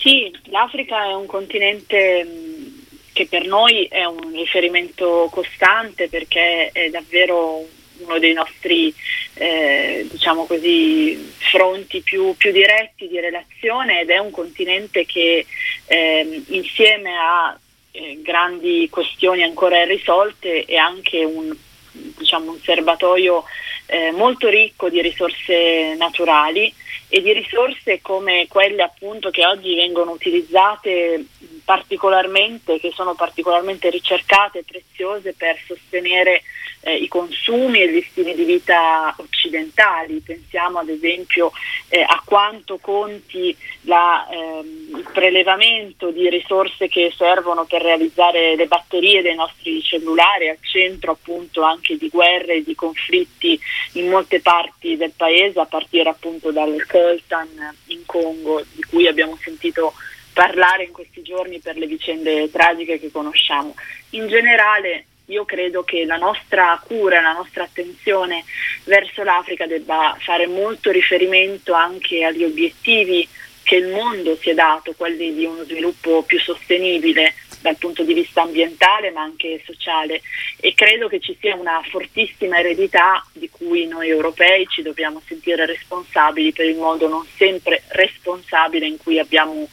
Sì, 0.00 0.30
l'Africa 0.46 1.04
è 1.04 1.14
un 1.14 1.26
continente 1.26 2.24
mm, 2.24 2.64
che 3.12 3.26
per 3.26 3.46
noi 3.46 3.84
è 3.84 4.04
un 4.04 4.32
riferimento 4.32 5.28
costante 5.30 6.08
perché 6.08 6.70
è 6.72 6.90
davvero 6.90 7.66
uno 8.04 8.18
dei 8.18 8.32
nostri 8.32 8.94
eh, 9.34 10.06
diciamo 10.10 10.46
così, 10.46 11.32
fronti 11.50 12.00
più, 12.00 12.34
più, 12.36 12.52
diretti 12.52 13.08
di 13.08 13.18
relazione 13.18 14.00
ed 14.00 14.10
è 14.10 14.18
un 14.18 14.30
continente 14.30 15.04
che 15.04 15.44
eh, 15.86 16.42
insieme 16.48 17.16
a 17.16 17.58
eh, 17.90 18.20
grandi 18.22 18.88
questioni 18.90 19.42
ancora 19.42 19.82
irrisolte 19.82 20.64
è 20.64 20.76
anche 20.76 21.24
un, 21.24 21.54
diciamo, 21.92 22.52
un 22.52 22.60
serbatoio 22.60 23.44
eh, 23.86 24.12
molto 24.12 24.48
ricco 24.48 24.88
di 24.88 25.00
risorse 25.00 25.94
naturali 25.96 26.72
e 27.08 27.22
di 27.22 27.32
risorse 27.32 28.00
come 28.00 28.46
quelle 28.48 28.82
appunto 28.82 29.30
che 29.30 29.46
oggi 29.46 29.74
vengono 29.74 30.10
utilizzate 30.10 31.24
particolarmente, 31.64 32.78
che 32.78 32.92
sono 32.94 33.14
particolarmente 33.14 33.88
ricercate 33.90 34.60
e 34.60 34.64
preziose 34.64 35.32
per 35.34 35.58
sostenere 35.66 36.42
eh, 36.84 36.96
i 36.96 37.08
consumi 37.08 37.80
e 37.80 37.90
gli 37.90 38.06
stili 38.10 38.34
di 38.34 38.44
vita 38.44 39.14
occidentali. 39.16 40.20
Pensiamo 40.20 40.78
ad 40.78 40.88
esempio 40.88 41.50
eh, 41.88 42.02
a 42.02 42.22
quanto 42.24 42.78
conti 42.78 43.56
la, 43.82 44.26
ehm, 44.30 44.96
il 44.96 45.08
prelevamento 45.12 46.10
di 46.10 46.28
risorse 46.28 46.88
che 46.88 47.12
servono 47.16 47.64
per 47.64 47.82
realizzare 47.82 48.54
le 48.54 48.66
batterie 48.66 49.22
dei 49.22 49.34
nostri 49.34 49.82
cellulari 49.82 50.48
al 50.48 50.58
centro 50.60 51.12
appunto 51.12 51.62
anche 51.62 51.96
di 51.96 52.08
guerre 52.08 52.54
e 52.54 52.62
di 52.62 52.74
conflitti 52.74 53.58
in 53.92 54.08
molte 54.08 54.40
parti 54.40 54.96
del 54.96 55.12
paese, 55.16 55.60
a 55.60 55.66
partire 55.66 56.10
appunto 56.10 56.50
dal 56.50 56.84
coltan 56.86 57.48
in 57.86 58.02
Congo, 58.04 58.62
di 58.72 58.82
cui 58.82 59.06
abbiamo 59.06 59.38
sentito 59.40 59.94
parlare 60.32 60.84
in 60.84 60.92
questi 60.92 61.22
giorni 61.22 61.60
per 61.60 61.76
le 61.76 61.86
vicende 61.86 62.50
tragiche 62.50 62.98
che 62.98 63.10
conosciamo. 63.10 63.74
In 64.10 64.26
generale 64.26 65.06
io 65.26 65.44
credo 65.44 65.84
che 65.84 66.04
la 66.04 66.16
nostra 66.16 66.80
cura, 66.84 67.20
la 67.20 67.32
nostra 67.32 67.64
attenzione 67.64 68.44
verso 68.84 69.22
l'Africa 69.22 69.66
debba 69.66 70.16
fare 70.20 70.46
molto 70.46 70.90
riferimento 70.90 71.72
anche 71.72 72.24
agli 72.24 72.44
obiettivi 72.44 73.26
che 73.62 73.76
il 73.76 73.88
mondo 73.88 74.36
si 74.36 74.50
è 74.50 74.54
dato, 74.54 74.92
quelli 74.94 75.34
di 75.34 75.46
uno 75.46 75.64
sviluppo 75.64 76.22
più 76.22 76.38
sostenibile 76.38 77.34
dal 77.62 77.76
punto 77.78 78.02
di 78.02 78.12
vista 78.12 78.42
ambientale 78.42 79.10
ma 79.10 79.22
anche 79.22 79.62
sociale. 79.64 80.20
E 80.60 80.74
credo 80.74 81.08
che 81.08 81.18
ci 81.18 81.34
sia 81.40 81.56
una 81.56 81.82
fortissima 81.88 82.58
eredità 82.58 83.24
di 83.32 83.48
cui 83.48 83.86
noi 83.86 84.10
europei 84.10 84.66
ci 84.68 84.82
dobbiamo 84.82 85.22
sentire 85.26 85.64
responsabili 85.64 86.52
per 86.52 86.66
il 86.66 86.76
modo 86.76 87.08
non 87.08 87.26
sempre 87.36 87.82
responsabile 87.88 88.86
in 88.86 88.98
cui 88.98 89.18
abbiamo 89.18 89.66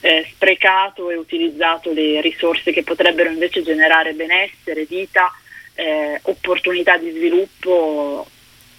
eh, 0.00 0.26
sprecato 0.32 1.10
e 1.10 1.16
utilizzato 1.16 1.92
le 1.92 2.20
risorse 2.20 2.72
che 2.72 2.82
potrebbero 2.82 3.30
invece 3.30 3.62
generare 3.62 4.12
benessere, 4.14 4.84
vita, 4.84 5.30
eh, 5.74 6.18
opportunità 6.22 6.96
di 6.96 7.10
sviluppo 7.10 8.26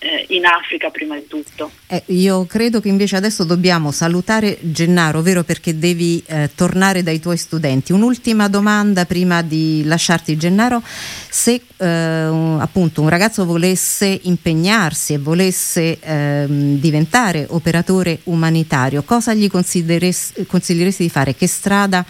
eh, 0.03 0.25
in 0.29 0.45
Africa 0.45 0.89
prima 0.89 1.15
di 1.15 1.27
tutto. 1.27 1.71
Eh, 1.85 2.01
io 2.07 2.45
credo 2.45 2.79
che 2.79 2.89
invece 2.89 3.15
adesso 3.15 3.43
dobbiamo 3.43 3.91
salutare 3.91 4.57
Gennaro, 4.61 5.21
vero 5.21 5.43
perché 5.43 5.77
devi 5.77 6.23
eh, 6.25 6.49
tornare 6.55 7.03
dai 7.03 7.19
tuoi 7.19 7.37
studenti. 7.37 7.91
Un'ultima 7.91 8.47
domanda 8.47 9.05
prima 9.05 9.43
di 9.43 9.83
lasciarti 9.85 10.35
Gennaro, 10.37 10.81
se 10.83 11.61
eh, 11.77 12.27
un, 12.27 12.57
appunto 12.59 13.01
un 13.01 13.09
ragazzo 13.09 13.45
volesse 13.45 14.19
impegnarsi 14.23 15.13
e 15.13 15.17
volesse 15.19 15.99
ehm, 15.99 16.79
diventare 16.79 17.45
operatore 17.49 18.21
umanitario, 18.23 19.03
cosa 19.03 19.35
gli 19.35 19.49
consiglieresti 19.49 21.03
di 21.03 21.09
fare? 21.09 21.35
Che 21.35 21.47
strada 21.47 22.03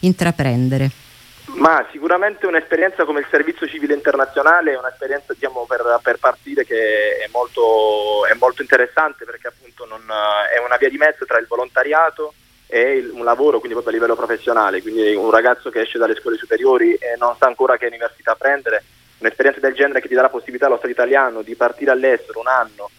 intraprendere? 0.00 1.04
Ma 1.56 1.86
sicuramente 1.90 2.46
un'esperienza 2.46 3.04
come 3.04 3.20
il 3.20 3.26
servizio 3.30 3.66
civile 3.66 3.94
internazionale 3.94 4.72
è 4.72 4.78
un'esperienza 4.78 5.32
diciamo, 5.32 5.64
per, 5.66 6.00
per, 6.02 6.18
partire 6.18 6.66
che 6.66 7.16
è 7.16 7.28
molto, 7.32 8.26
è 8.26 8.34
molto 8.34 8.60
interessante 8.60 9.24
perché 9.24 9.48
appunto 9.48 9.86
non, 9.86 10.02
è 10.54 10.62
una 10.62 10.76
via 10.76 10.90
di 10.90 10.98
mezzo 10.98 11.24
tra 11.24 11.38
il 11.38 11.46
volontariato 11.46 12.34
e 12.66 12.96
il, 12.96 13.10
un 13.10 13.24
lavoro 13.24 13.58
quindi 13.58 13.72
proprio 13.72 13.94
a 13.94 13.96
livello 13.96 14.16
professionale, 14.16 14.82
quindi 14.82 15.14
un 15.14 15.30
ragazzo 15.30 15.70
che 15.70 15.80
esce 15.80 15.98
dalle 15.98 16.16
scuole 16.16 16.36
superiori 16.36 16.92
e 16.94 17.16
non 17.18 17.34
sa 17.38 17.46
ancora 17.46 17.78
che 17.78 17.86
università 17.86 18.34
prendere, 18.34 18.84
un'esperienza 19.18 19.60
del 19.60 19.74
genere 19.74 20.00
che 20.00 20.08
ti 20.08 20.14
dà 20.14 20.22
la 20.22 20.28
possibilità 20.28 20.66
allo 20.66 20.76
Stato 20.76 20.92
italiano 20.92 21.40
di 21.40 21.54
partire 21.54 21.90
all'estero 21.90 22.40
un 22.40 22.48
anno 22.48 22.90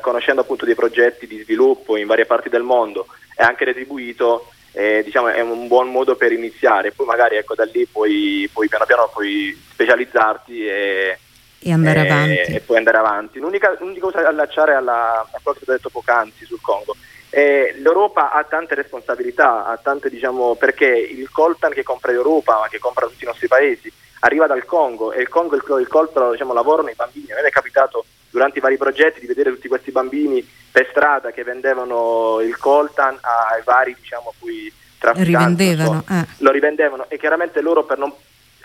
conoscendo 0.00 0.42
appunto 0.42 0.64
dei 0.64 0.74
progetti 0.74 1.26
di 1.26 1.40
sviluppo 1.42 1.96
in 1.96 2.06
varie 2.06 2.24
parti 2.24 2.48
del 2.48 2.62
mondo 2.62 3.06
è 3.34 3.42
anche 3.42 3.64
retribuito 3.64 4.52
eh, 4.72 5.02
diciamo, 5.04 5.28
è 5.28 5.40
un 5.40 5.68
buon 5.68 5.90
modo 5.90 6.16
per 6.16 6.32
iniziare, 6.32 6.92
poi 6.92 7.06
magari 7.06 7.36
ecco, 7.36 7.54
da 7.54 7.64
lì 7.64 7.86
puoi, 7.86 8.48
puoi 8.52 8.68
piano 8.68 8.86
piano 8.86 9.10
puoi 9.12 9.58
specializzarti 9.70 10.66
e, 10.66 11.18
e 11.58 11.72
andare 11.72 12.00
e, 12.00 12.10
avanti. 12.10 12.54
E 12.54 12.60
poi 12.60 12.76
andare 12.78 12.96
avanti. 12.96 13.38
L'unica, 13.38 13.76
l'unica 13.78 14.00
cosa 14.00 14.22
da 14.22 14.28
allacciare 14.28 14.74
alla, 14.74 15.20
a 15.20 15.40
quello 15.42 15.58
che 15.58 15.70
ho 15.70 15.72
detto 15.74 15.90
poc'anzi 15.90 16.44
sul 16.44 16.60
Congo. 16.60 16.96
Eh, 17.28 17.74
L'Europa 17.78 18.32
ha 18.32 18.44
tante 18.44 18.74
responsabilità, 18.74 19.66
ha 19.66 19.76
tante, 19.76 20.10
diciamo, 20.10 20.54
perché 20.54 20.86
il 20.86 21.30
coltan 21.30 21.72
che 21.72 21.82
compra 21.82 22.12
l'Europa, 22.12 22.58
ma 22.60 22.68
che 22.68 22.78
compra 22.78 23.06
tutti 23.06 23.24
i 23.24 23.26
nostri 23.26 23.48
paesi, 23.48 23.92
arriva 24.20 24.46
dal 24.46 24.64
Congo 24.64 25.12
e 25.12 25.20
il 25.20 25.28
Congo 25.28 25.54
il, 25.54 25.62
il 25.80 25.88
coltan 25.88 26.30
diciamo, 26.30 26.52
lavorano 26.52 26.88
i 26.88 26.94
bambini. 26.94 27.32
A 27.32 27.40
me 27.40 27.48
è 27.48 27.50
capitato 27.50 28.04
durante 28.30 28.58
i 28.58 28.62
vari 28.62 28.76
progetti 28.76 29.20
di 29.20 29.26
vedere 29.26 29.50
tutti 29.50 29.68
questi 29.68 29.90
bambini 29.90 30.46
per 30.72 30.88
strada 30.90 31.30
che 31.30 31.44
vendevano 31.44 32.40
il 32.40 32.56
coltan 32.56 33.18
ai 33.20 33.60
vari 33.62 33.94
diciamo 34.00 34.32
cui 34.38 34.72
trafficanti 34.98 35.76
so, 35.76 36.04
eh. 36.08 36.26
lo 36.38 36.50
rivendevano 36.50 37.04
e 37.08 37.18
chiaramente 37.18 37.60
loro 37.60 37.84
per 37.84 37.98
non 37.98 38.12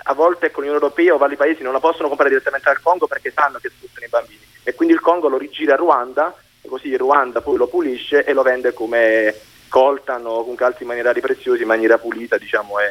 a 0.10 0.14
volte 0.14 0.52
con 0.52 0.64
l'Unione 0.64 0.82
Europea 0.82 1.14
o 1.14 1.18
vari 1.18 1.36
paesi 1.36 1.64
non 1.64 1.74
la 1.74 1.80
possono 1.80 2.08
comprare 2.08 2.30
direttamente 2.30 2.70
dal 2.70 2.82
Congo 2.82 3.08
perché 3.08 3.32
sanno 3.36 3.58
che 3.60 3.70
sfruttano 3.70 4.06
i 4.06 4.10
bambini 4.10 4.40
e 4.64 4.74
quindi 4.74 4.94
il 4.94 5.02
Congo 5.02 5.28
lo 5.28 5.38
rigira 5.38 5.74
a 5.74 5.78
Ruanda 5.78 6.34
e 6.62 6.68
così 6.70 6.96
Ruanda 6.96 7.42
poi 7.42 7.58
lo 7.58 7.68
pulisce 7.68 8.24
e 8.24 8.32
lo 8.32 8.42
vende 8.42 8.74
come 8.74 9.36
coltan 9.68 10.26
o 10.26 10.40
comunque 10.40 10.66
altri 10.66 10.86
minerali 10.86 11.20
preziosi 11.20 11.64
in 11.64 11.68
maniera 11.68 11.98
pulita 11.98 12.38
diciamo 12.38 12.80
e 12.80 12.86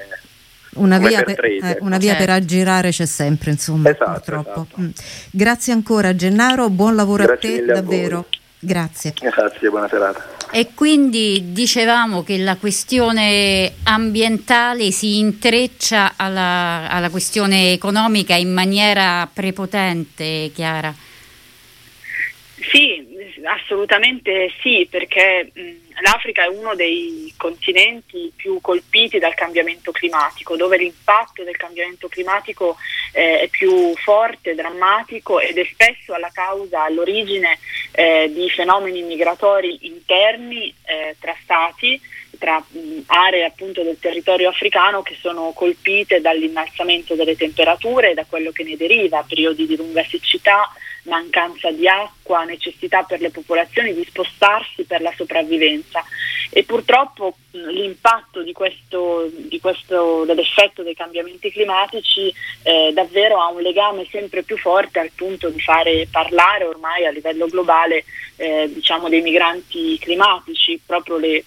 una 0.76 0.98
via, 0.98 1.22
per, 1.22 1.42
eh, 1.42 1.78
una 1.80 1.96
via 1.96 2.10
certo. 2.10 2.24
per, 2.26 2.34
aggirare 2.34 2.90
c'è 2.90 3.06
sempre, 3.06 3.50
insomma, 3.50 3.88
esatto, 3.88 4.12
purtroppo. 4.12 4.66
Esatto. 4.66 4.80
Mm. 4.80 4.90
Grazie 5.30 5.72
ancora 5.72 6.14
Gennaro, 6.14 6.68
buon 6.68 6.94
lavoro 6.94 7.24
Grazie 7.24 7.54
a 7.54 7.58
te, 7.58 7.64
davvero. 7.64 8.18
A 8.18 8.24
Grazie. 8.58 9.12
Grazie, 9.20 9.68
buona 9.68 9.88
serata. 9.88 10.34
E 10.50 10.70
quindi 10.74 11.52
dicevamo 11.52 12.22
che 12.22 12.38
la 12.38 12.56
questione 12.56 13.74
ambientale 13.82 14.90
si 14.90 15.18
intreccia 15.18 16.14
alla, 16.16 16.88
alla 16.88 17.10
questione 17.10 17.72
economica 17.72 18.34
in 18.34 18.52
maniera 18.52 19.28
prepotente, 19.32 20.50
Chiara. 20.54 20.94
Sì, 22.70 23.15
assolutamente 23.46 24.50
sì, 24.60 24.86
perché 24.90 25.50
mh, 25.52 26.00
l'Africa 26.02 26.44
è 26.44 26.48
uno 26.48 26.74
dei 26.74 27.32
continenti 27.36 28.32
più 28.34 28.60
colpiti 28.60 29.18
dal 29.18 29.34
cambiamento 29.34 29.92
climatico, 29.92 30.56
dove 30.56 30.76
l'impatto 30.76 31.42
del 31.42 31.56
cambiamento 31.56 32.08
climatico 32.08 32.76
eh, 33.12 33.40
è 33.40 33.48
più 33.48 33.94
forte, 33.96 34.54
drammatico 34.54 35.40
ed 35.40 35.58
è 35.58 35.64
spesso 35.64 36.14
alla 36.14 36.30
causa, 36.32 36.84
all'origine 36.84 37.58
eh, 37.92 38.30
di 38.32 38.48
fenomeni 38.50 39.02
migratori 39.02 39.86
interni 39.86 40.74
eh, 40.84 41.16
tra 41.18 41.34
stati 41.42 42.00
tra 42.38 42.64
aree 43.06 43.44
appunto 43.44 43.82
del 43.82 43.98
territorio 43.98 44.48
africano 44.48 45.02
che 45.02 45.16
sono 45.20 45.52
colpite 45.54 46.20
dall'innalzamento 46.20 47.14
delle 47.14 47.36
temperature 47.36 48.10
e 48.10 48.14
da 48.14 48.24
quello 48.24 48.50
che 48.50 48.64
ne 48.64 48.76
deriva, 48.76 49.24
periodi 49.26 49.66
di 49.66 49.76
lunga 49.76 50.04
siccità, 50.04 50.70
mancanza 51.06 51.70
di 51.70 51.88
acqua, 51.88 52.44
necessità 52.44 53.02
per 53.02 53.20
le 53.20 53.30
popolazioni 53.30 53.94
di 53.94 54.04
spostarsi 54.04 54.84
per 54.84 55.00
la 55.00 55.12
sopravvivenza. 55.16 56.04
E 56.50 56.64
purtroppo 56.64 57.36
l'impatto 57.50 58.42
di 58.42 58.52
questo, 58.52 59.28
di 59.32 59.60
questo, 59.60 60.24
dell'effetto 60.24 60.82
dei 60.82 60.94
cambiamenti 60.94 61.50
climatici 61.50 62.32
eh, 62.62 62.92
davvero 62.92 63.40
ha 63.40 63.48
un 63.48 63.60
legame 63.60 64.06
sempre 64.10 64.42
più 64.42 64.56
forte 64.56 65.00
al 65.00 65.10
punto 65.14 65.48
di 65.48 65.60
fare 65.60 66.06
parlare 66.10 66.64
ormai 66.64 67.06
a 67.06 67.10
livello 67.10 67.46
globale 67.46 68.04
eh, 68.36 68.70
diciamo 68.72 69.08
dei 69.08 69.22
migranti 69.22 69.98
climatici, 69.98 70.80
proprio 70.84 71.16
le 71.16 71.44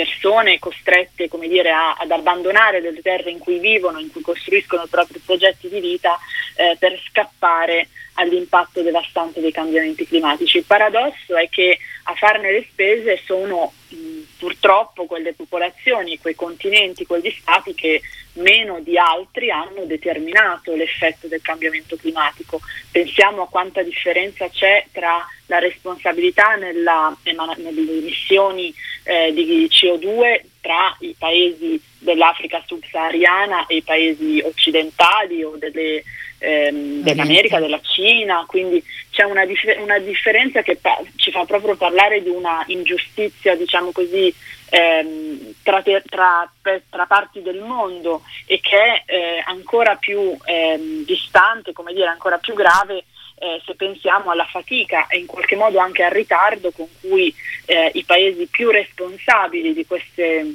persone 0.00 0.58
costrette 0.58 1.28
dire, 1.46 1.70
a, 1.70 1.92
ad 1.92 2.10
abbandonare 2.10 2.80
le 2.80 3.02
terre 3.02 3.30
in 3.30 3.38
cui 3.38 3.58
vivono, 3.58 3.98
in 3.98 4.10
cui 4.10 4.22
costruiscono 4.22 4.84
i 4.84 4.88
propri 4.88 5.18
progetti 5.18 5.68
di 5.68 5.78
vita 5.78 6.18
eh, 6.56 6.76
per 6.78 6.98
scappare 7.06 7.88
all'impatto 8.14 8.80
devastante 8.80 9.40
dei 9.42 9.52
cambiamenti 9.52 10.06
climatici. 10.06 10.58
Il 10.58 10.64
paradosso 10.64 11.36
è 11.36 11.48
che 11.50 11.78
a 12.04 12.14
farne 12.14 12.50
le 12.50 12.66
spese 12.70 13.20
sono 13.24 13.72
mh, 13.88 14.19
purtroppo 14.40 15.04
quelle 15.04 15.34
popolazioni, 15.34 16.18
quei 16.18 16.34
continenti, 16.34 17.04
quegli 17.04 17.30
stati 17.30 17.74
che 17.74 18.00
meno 18.34 18.80
di 18.80 18.96
altri 18.96 19.50
hanno 19.50 19.84
determinato 19.84 20.74
l'effetto 20.74 21.28
del 21.28 21.42
cambiamento 21.42 21.96
climatico. 21.96 22.58
Pensiamo 22.90 23.42
a 23.42 23.48
quanta 23.48 23.82
differenza 23.82 24.48
c'è 24.48 24.86
tra 24.92 25.24
la 25.46 25.58
responsabilità 25.58 26.54
nella, 26.54 27.14
nelle 27.22 27.98
emissioni 27.98 28.72
eh, 29.02 29.30
di 29.34 29.68
CO2 29.70 30.40
tra 30.62 30.96
i 31.00 31.14
paesi 31.18 31.78
dell'Africa 31.98 32.62
subsahariana 32.64 33.66
e 33.66 33.76
i 33.76 33.82
paesi 33.82 34.40
occidentali 34.42 35.44
o 35.44 35.56
delle 35.58 36.02
ehm, 36.40 37.02
dell'America, 37.02 37.60
della 37.60 37.80
Cina, 37.80 38.44
quindi 38.46 38.82
c'è 39.10 39.24
una, 39.24 39.44
dif- 39.44 39.78
una 39.80 39.98
differenza 39.98 40.62
che 40.62 40.76
pa- 40.76 41.00
ci 41.16 41.30
fa 41.30 41.44
proprio 41.44 41.76
parlare 41.76 42.22
di 42.22 42.30
una 42.30 42.64
ingiustizia, 42.66 43.54
diciamo 43.54 43.92
così, 43.92 44.34
ehm, 44.70 45.54
tra, 45.62 45.82
te- 45.82 46.02
tra, 46.08 46.50
pe- 46.60 46.82
tra, 46.90 47.06
parti 47.06 47.42
del 47.42 47.60
mondo 47.60 48.22
e 48.46 48.60
che 48.60 48.76
è 48.76 49.02
eh, 49.06 49.42
ancora 49.46 49.96
più 49.96 50.36
ehm, 50.44 51.04
distante, 51.04 51.72
come 51.72 51.92
dire, 51.92 52.06
ancora 52.06 52.38
più 52.38 52.54
grave 52.54 53.04
eh, 53.42 53.60
se 53.64 53.74
pensiamo 53.74 54.30
alla 54.30 54.44
fatica 54.44 55.06
e 55.06 55.18
in 55.18 55.26
qualche 55.26 55.56
modo 55.56 55.78
anche 55.78 56.02
al 56.02 56.10
ritardo 56.10 56.70
con 56.72 56.86
cui 57.00 57.34
eh, 57.64 57.90
i 57.94 58.04
paesi 58.04 58.46
più 58.46 58.70
responsabili 58.70 59.72
di 59.72 59.86
queste 59.86 60.54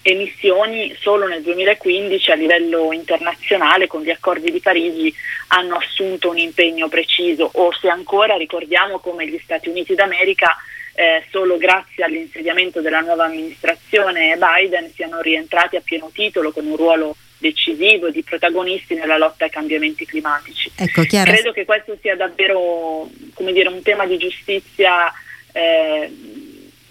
emissioni 0.00 0.96
solo 0.98 1.26
nel 1.26 1.42
2015 1.42 2.30
a 2.30 2.34
livello 2.34 2.92
internazionale 2.92 3.86
con 3.86 4.02
gli 4.02 4.10
accordi 4.10 4.50
di 4.50 4.60
Parigi 4.60 5.14
hanno 5.48 5.76
assunto 5.76 6.30
un 6.30 6.38
impegno 6.38 6.88
preciso 6.88 7.50
o 7.52 7.72
se 7.72 7.88
ancora 7.88 8.36
ricordiamo 8.36 8.98
come 8.98 9.28
gli 9.28 9.38
Stati 9.42 9.68
Uniti 9.68 9.94
d'America 9.94 10.56
eh, 10.94 11.24
solo 11.30 11.56
grazie 11.56 12.04
all'insediamento 12.04 12.80
della 12.80 13.00
nuova 13.00 13.24
amministrazione 13.24 14.36
Biden 14.36 14.90
siano 14.94 15.20
rientrati 15.20 15.76
a 15.76 15.82
pieno 15.82 16.10
titolo 16.12 16.52
con 16.52 16.66
un 16.66 16.76
ruolo 16.76 17.16
decisivo 17.42 18.08
di 18.08 18.22
protagonisti 18.22 18.94
nella 18.94 19.18
lotta 19.18 19.44
ai 19.44 19.50
cambiamenti 19.50 20.06
climatici. 20.06 20.70
Ecco, 20.76 21.02
Credo 21.02 21.52
che 21.52 21.64
questo 21.64 21.98
sia 22.00 22.14
davvero 22.14 23.10
dire, 23.36 23.68
un 23.68 23.82
tema 23.82 24.06
di 24.06 24.16
giustizia 24.16 25.12
eh, 25.52 26.10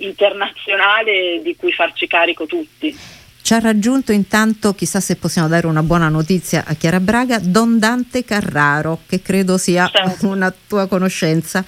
internazionale 0.05 1.41
di 1.43 1.55
cui 1.55 1.71
farci 1.71 2.07
carico 2.07 2.45
tutti. 2.45 2.97
Ci 3.43 3.53
ha 3.55 3.59
raggiunto 3.59 4.11
intanto, 4.11 4.73
chissà 4.73 4.99
se 4.99 5.15
possiamo 5.15 5.47
dare 5.47 5.65
una 5.65 5.81
buona 5.81 6.09
notizia 6.09 6.63
a 6.65 6.75
Chiara 6.75 6.99
Braga, 6.99 7.39
Don 7.41 7.79
Dante 7.79 8.23
Carraro, 8.23 8.99
che 9.07 9.21
credo 9.21 9.57
sia 9.57 9.87
Certo. 9.87 10.27
una 10.27 10.53
tua 10.67 10.87
conoscenza. 10.87 11.65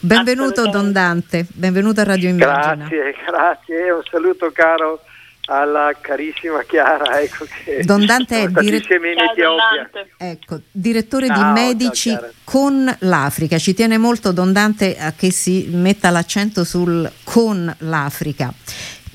Benvenuto 0.00 0.68
Don 0.68 0.92
Dante, 0.92 1.46
benvenuto 1.48 2.00
a 2.02 2.04
Radio 2.04 2.28
Immagina. 2.28 2.74
Grazie, 2.74 3.14
grazie, 3.26 3.90
un 3.90 4.02
saluto 4.10 4.50
caro 4.52 5.00
alla 5.46 5.94
carissima 6.00 6.62
Chiara. 6.62 7.20
Ecco 7.24 7.46
che 7.64 7.82
Don 7.84 8.04
Dante 8.04 8.42
è 8.42 8.48
dire- 8.48 8.80
Ciao. 8.80 9.56
Ecco, 10.16 10.60
direttore 10.70 11.28
di 11.28 11.34
Ciao, 11.34 11.42
ciao, 11.42 11.52
Medici 11.52 12.08
Chiara. 12.10 12.30
con 12.44 12.96
l'Africa. 13.00 13.58
Ci 13.58 13.74
tiene 13.74 13.98
molto 13.98 14.32
Don 14.32 14.52
Dante 14.52 14.96
a 14.98 15.12
che 15.12 15.30
si 15.30 15.68
metta 15.70 16.10
l'accento 16.10 16.64
sul 16.64 17.10
con 17.24 17.74
l'Africa. 17.78 18.52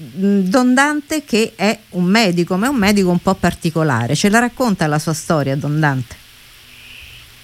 Mm, 0.02 0.40
Don 0.42 0.74
Dante 0.74 1.24
che 1.24 1.54
è 1.56 1.78
un 1.92 2.06
medico, 2.06 2.56
ma 2.56 2.68
è 2.68 2.70
un 2.70 2.78
medico 2.78 3.10
un 3.10 3.20
po' 3.20 3.34
particolare. 3.36 4.16
Ce 4.16 4.30
la 4.30 4.40
racconta 4.40 4.88
la 4.88 5.00
sua 5.00 5.14
storia, 5.14 5.56
Don 5.56 5.80
Dante? 5.80 6.16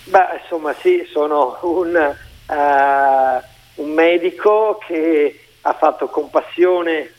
Beh, 0.05 0.39
insomma, 0.41 0.73
sì, 0.79 1.03
sono 1.11 1.57
un, 1.63 1.95
eh, 1.95 3.43
un 3.75 3.89
medico 3.91 4.79
che 4.87 5.39
ha 5.61 5.73
fatto 5.73 6.07
con 6.07 6.29
passione 6.29 7.11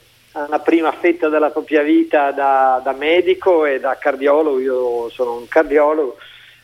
una 0.45 0.59
prima 0.59 0.93
fetta 0.93 1.29
della 1.29 1.51
propria 1.51 1.83
vita 1.83 2.31
da, 2.31 2.81
da 2.83 2.93
medico 2.93 3.65
e 3.65 3.81
da 3.81 3.97
cardiologo, 3.97 4.61
io 4.61 5.09
sono 5.09 5.35
un 5.37 5.49
cardiologo, 5.49 6.17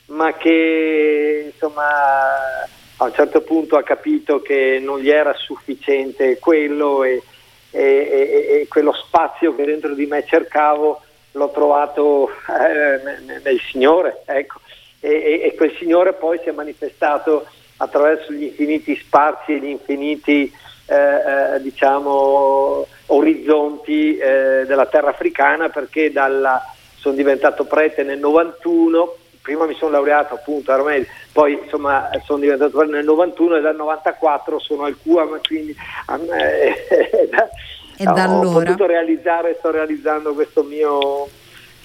ma 0.07 0.35
che 0.35 1.51
insomma 1.53 2.63
a 2.97 3.05
un 3.05 3.13
certo 3.15 3.41
punto 3.41 3.77
ha 3.77 3.83
capito 3.83 4.43
che 4.43 4.79
non 4.81 4.99
gli 5.01 5.11
era 5.11 5.33
sufficiente 5.35 6.39
quello 6.39 7.03
e, 7.03 7.23
e- 7.71 7.81
e- 7.81 8.61
e 8.61 8.69
quello 8.69 8.93
spazio 8.93 9.55
che 9.55 9.65
dentro 9.65 9.95
di 9.95 10.07
me 10.07 10.25
cercavo 10.27 11.01
l'ho 11.33 11.51
trovato 11.51 12.29
eh, 12.49 13.01
nel, 13.43 13.61
Signore, 13.71 14.23
ecco. 14.27 14.61
E 15.05 15.53
quel 15.57 15.75
Signore 15.79 16.13
poi 16.13 16.39
si 16.43 16.49
è 16.49 16.53
manifestato 16.53 17.45
attraverso 17.79 18.33
gli 18.33 18.45
infiniti 18.45 18.95
spazi 18.97 19.55
e 19.55 19.59
gli 19.59 19.69
infiniti 19.71 20.53
eh, 20.87 21.55
eh, 21.55 21.61
diciamo 21.61 22.87
orizzonti 23.15 24.17
eh, 24.17 24.65
della 24.67 24.87
terra 24.87 25.11
africana 25.11 25.69
perché 25.69 26.13
dalla, 26.13 26.63
sono 26.97 27.15
diventato 27.15 27.65
prete 27.65 28.03
nel 28.03 28.19
91 28.19 29.17
prima 29.43 29.67
mi 29.67 29.75
sono 29.75 29.91
laureato 29.91 30.35
appunto 30.35 30.71
a 30.71 30.77
Romedi, 30.77 31.07
poi 31.33 31.59
insomma 31.65 32.09
sono 32.25 32.39
diventato 32.39 32.79
prete 32.79 32.93
nel 32.93 33.05
91 33.05 33.57
e 33.57 33.61
dal 33.61 33.75
94 33.75 34.59
sono 34.61 34.85
al 34.85 34.97
QAM 35.03 35.41
quindi 35.43 35.75
a 36.07 36.17
me, 36.17 36.77
E 37.97 38.05
da 38.05 38.29
ho 38.29 38.41
allora? 38.41 38.65
potuto 38.65 38.87
realizzare 38.87 39.57
sto 39.59 39.71
realizzando 39.71 40.33
questo 40.33 40.63
mio 40.63 41.29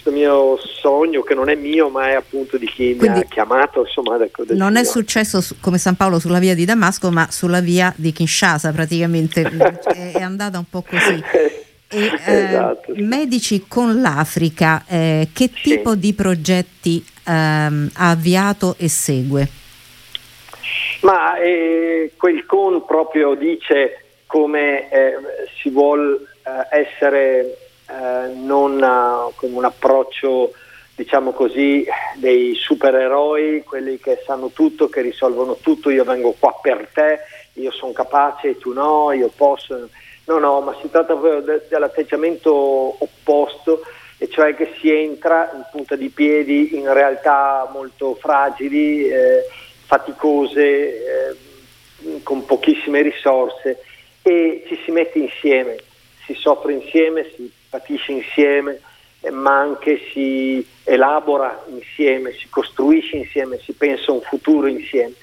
questo 0.08 0.12
mio 0.12 0.58
sogno 0.58 1.22
che 1.22 1.34
non 1.34 1.50
è 1.50 1.56
mio 1.56 1.90
ma 1.90 2.10
è 2.10 2.14
appunto 2.14 2.58
di 2.58 2.66
chi 2.68 2.90
mi 2.90 2.96
Quindi 2.98 3.20
ha 3.20 3.26
chiamato 3.26 3.82
insomma 3.82 4.22
ecco, 4.24 4.44
del 4.44 4.56
Non 4.58 4.78
è 4.78 4.84
successo 4.84 5.42
su- 5.42 5.56
come 5.60 5.78
San 5.78 5.96
Paolo 5.96 6.20
sulla 6.20 6.40
via 6.40 6.56
di 6.56 6.66
Damasco, 6.66 7.12
ma 7.12 7.28
sulla 7.30 7.60
via 7.60 7.94
di 7.96 8.12
Kinshasa 8.12 8.72
praticamente. 8.72 9.42
è, 9.84 10.12
è 10.14 10.22
andata 10.22 10.58
un 10.58 10.66
po' 10.70 10.84
così. 10.88 11.22
E, 11.32 11.66
eh, 11.90 12.44
Esatto. 12.44 12.94
Medici 12.96 13.66
con 13.68 14.02
l'Africa, 14.02 14.84
eh, 14.88 15.30
che 15.34 15.50
Sì. 15.54 15.72
tipo 15.72 15.96
di 15.96 16.14
progetti 16.14 17.04
ehm, 17.26 17.90
ha 17.94 18.10
avviato 18.10 18.76
e 18.78 18.88
segue? 18.88 19.48
Ma 21.02 21.38
eh, 21.38 22.14
quel 22.18 22.46
con 22.46 22.86
proprio 22.86 23.36
dice 23.36 24.04
come 24.26 24.90
eh, 24.90 25.14
si 25.62 25.70
vuole 25.70 26.20
essere 26.72 27.67
eh, 27.90 28.34
non 28.34 28.84
eh, 28.84 29.34
con 29.36 29.54
un 29.54 29.66
approccio 29.66 30.54
diciamo 30.98 31.32
così 31.32 31.86
dei 32.16 32.56
supereroi, 32.56 33.64
quelli 33.64 34.00
che 34.00 34.24
sanno 34.26 34.50
tutto, 34.50 34.90
che 34.90 35.02
risolvono 35.02 35.58
tutto, 35.62 35.92
io 35.92 36.04
vengo 36.04 36.34
qua 36.40 36.58
per 36.60 36.90
te, 36.92 37.20
io 37.54 37.72
sono 37.72 37.92
capace 37.92 38.58
tu 38.58 38.74
no, 38.74 39.12
io 39.12 39.32
posso. 39.36 39.90
No, 40.26 40.40
no, 40.40 40.60
ma 40.62 40.76
si 40.82 40.90
tratta 40.90 41.16
proprio 41.16 41.42
de- 41.42 41.68
dell'atteggiamento 41.70 42.52
opposto, 42.52 43.82
e 44.18 44.28
cioè 44.28 44.56
che 44.56 44.74
si 44.80 44.92
entra 44.92 45.52
in 45.54 45.64
punta 45.72 45.96
di 45.96 46.10
piedi 46.10 46.76
in 46.76 46.92
realtà 46.92 47.70
molto 47.72 48.16
fragili, 48.16 49.08
eh, 49.08 49.46
faticose, 49.86 50.60
eh, 50.60 51.36
con 52.24 52.44
pochissime 52.46 53.02
risorse 53.02 53.84
e 54.24 54.64
ci 54.68 54.80
si 54.84 54.92
mette 54.92 55.20
insieme, 55.20 55.78
si 56.26 56.34
soffre 56.34 56.74
insieme, 56.74 57.30
si 57.36 57.50
patisce 57.70 58.12
insieme, 58.12 58.80
eh, 59.22 59.30
ma 59.32 59.60
anche 59.60 60.00
si 60.12 60.66
elabora 60.84 61.66
insieme, 61.70 62.34
si 62.34 62.48
costruisce 62.50 63.18
insieme, 63.18 63.60
si 63.60 63.74
pensa 63.74 64.12
un 64.12 64.22
futuro 64.22 64.68
insieme. 64.68 65.14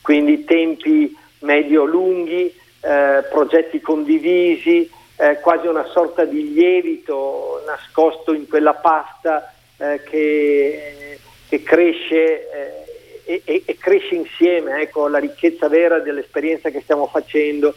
Quindi 0.00 0.44
tempi 0.44 1.16
medio-lunghi, 1.40 2.54
eh, 2.80 3.24
progetti 3.30 3.80
condivisi, 3.80 4.90
eh, 5.16 5.38
quasi 5.40 5.66
una 5.66 5.84
sorta 5.84 6.24
di 6.24 6.52
lievito 6.52 7.62
nascosto 7.66 8.32
in 8.32 8.48
quella 8.48 8.74
pasta 8.74 9.54
eh, 9.76 10.02
che, 10.02 11.18
che 11.48 11.62
cresce 11.62 12.50
eh, 12.50 12.82
e, 13.24 13.42
e- 13.44 13.62
e 13.64 13.76
cresce 13.76 14.14
insieme. 14.16 14.80
Ecco, 14.80 15.06
la 15.08 15.18
ricchezza 15.18 15.68
vera 15.68 16.00
dell'esperienza 16.00 16.70
che 16.70 16.80
stiamo 16.80 17.06
facendo 17.06 17.74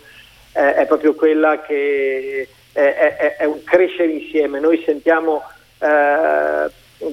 eh, 0.53 0.73
è 0.75 0.85
proprio 0.87 1.13
quella 1.13 1.61
che 1.61 2.47
è, 2.83 3.15
è- 3.17 3.35
è 3.37 3.45
un 3.45 3.63
crescere 3.63 4.11
insieme. 4.11 4.59
Noi 4.59 4.81
sentiamo 4.85 5.41
eh, 5.79 6.69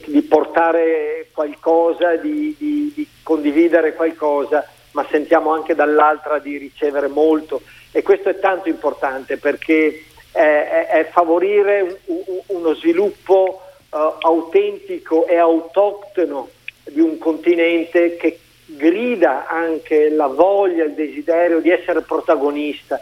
di 0.07 0.23
portare 0.23 1.29
qualcosa, 1.33 2.17
di, 2.17 2.55
di- 2.59 2.93
di 2.95 3.07
condividere 3.23 3.95
qualcosa, 3.95 4.67
ma 4.93 5.07
sentiamo 5.11 5.53
anche 5.53 5.75
dall'altra 5.75 6.39
di 6.39 6.57
ricevere 6.59 7.07
molto 7.09 7.63
e 7.93 8.03
questo 8.03 8.29
è 8.29 8.39
tanto 8.39 8.69
importante 8.69 9.37
perché 9.39 10.05
è, 10.33 10.89
è- 10.91 11.09
favorire 11.13 11.81
un- 12.07 12.23
un- 12.27 12.41
uno 12.47 12.75
sviluppo 12.75 13.61
eh, 13.93 14.15
autentico 14.21 15.27
e 15.27 15.37
autoctono 15.37 16.49
di 16.85 17.01
un 17.01 17.19
continente 17.19 18.17
che 18.17 18.39
grida 18.67 19.47
anche 19.47 20.09
la 20.11 20.27
voglia, 20.27 20.85
il 20.85 20.95
desiderio 20.95 21.61
di 21.61 21.71
essere 21.71 22.01
protagonista 22.03 22.99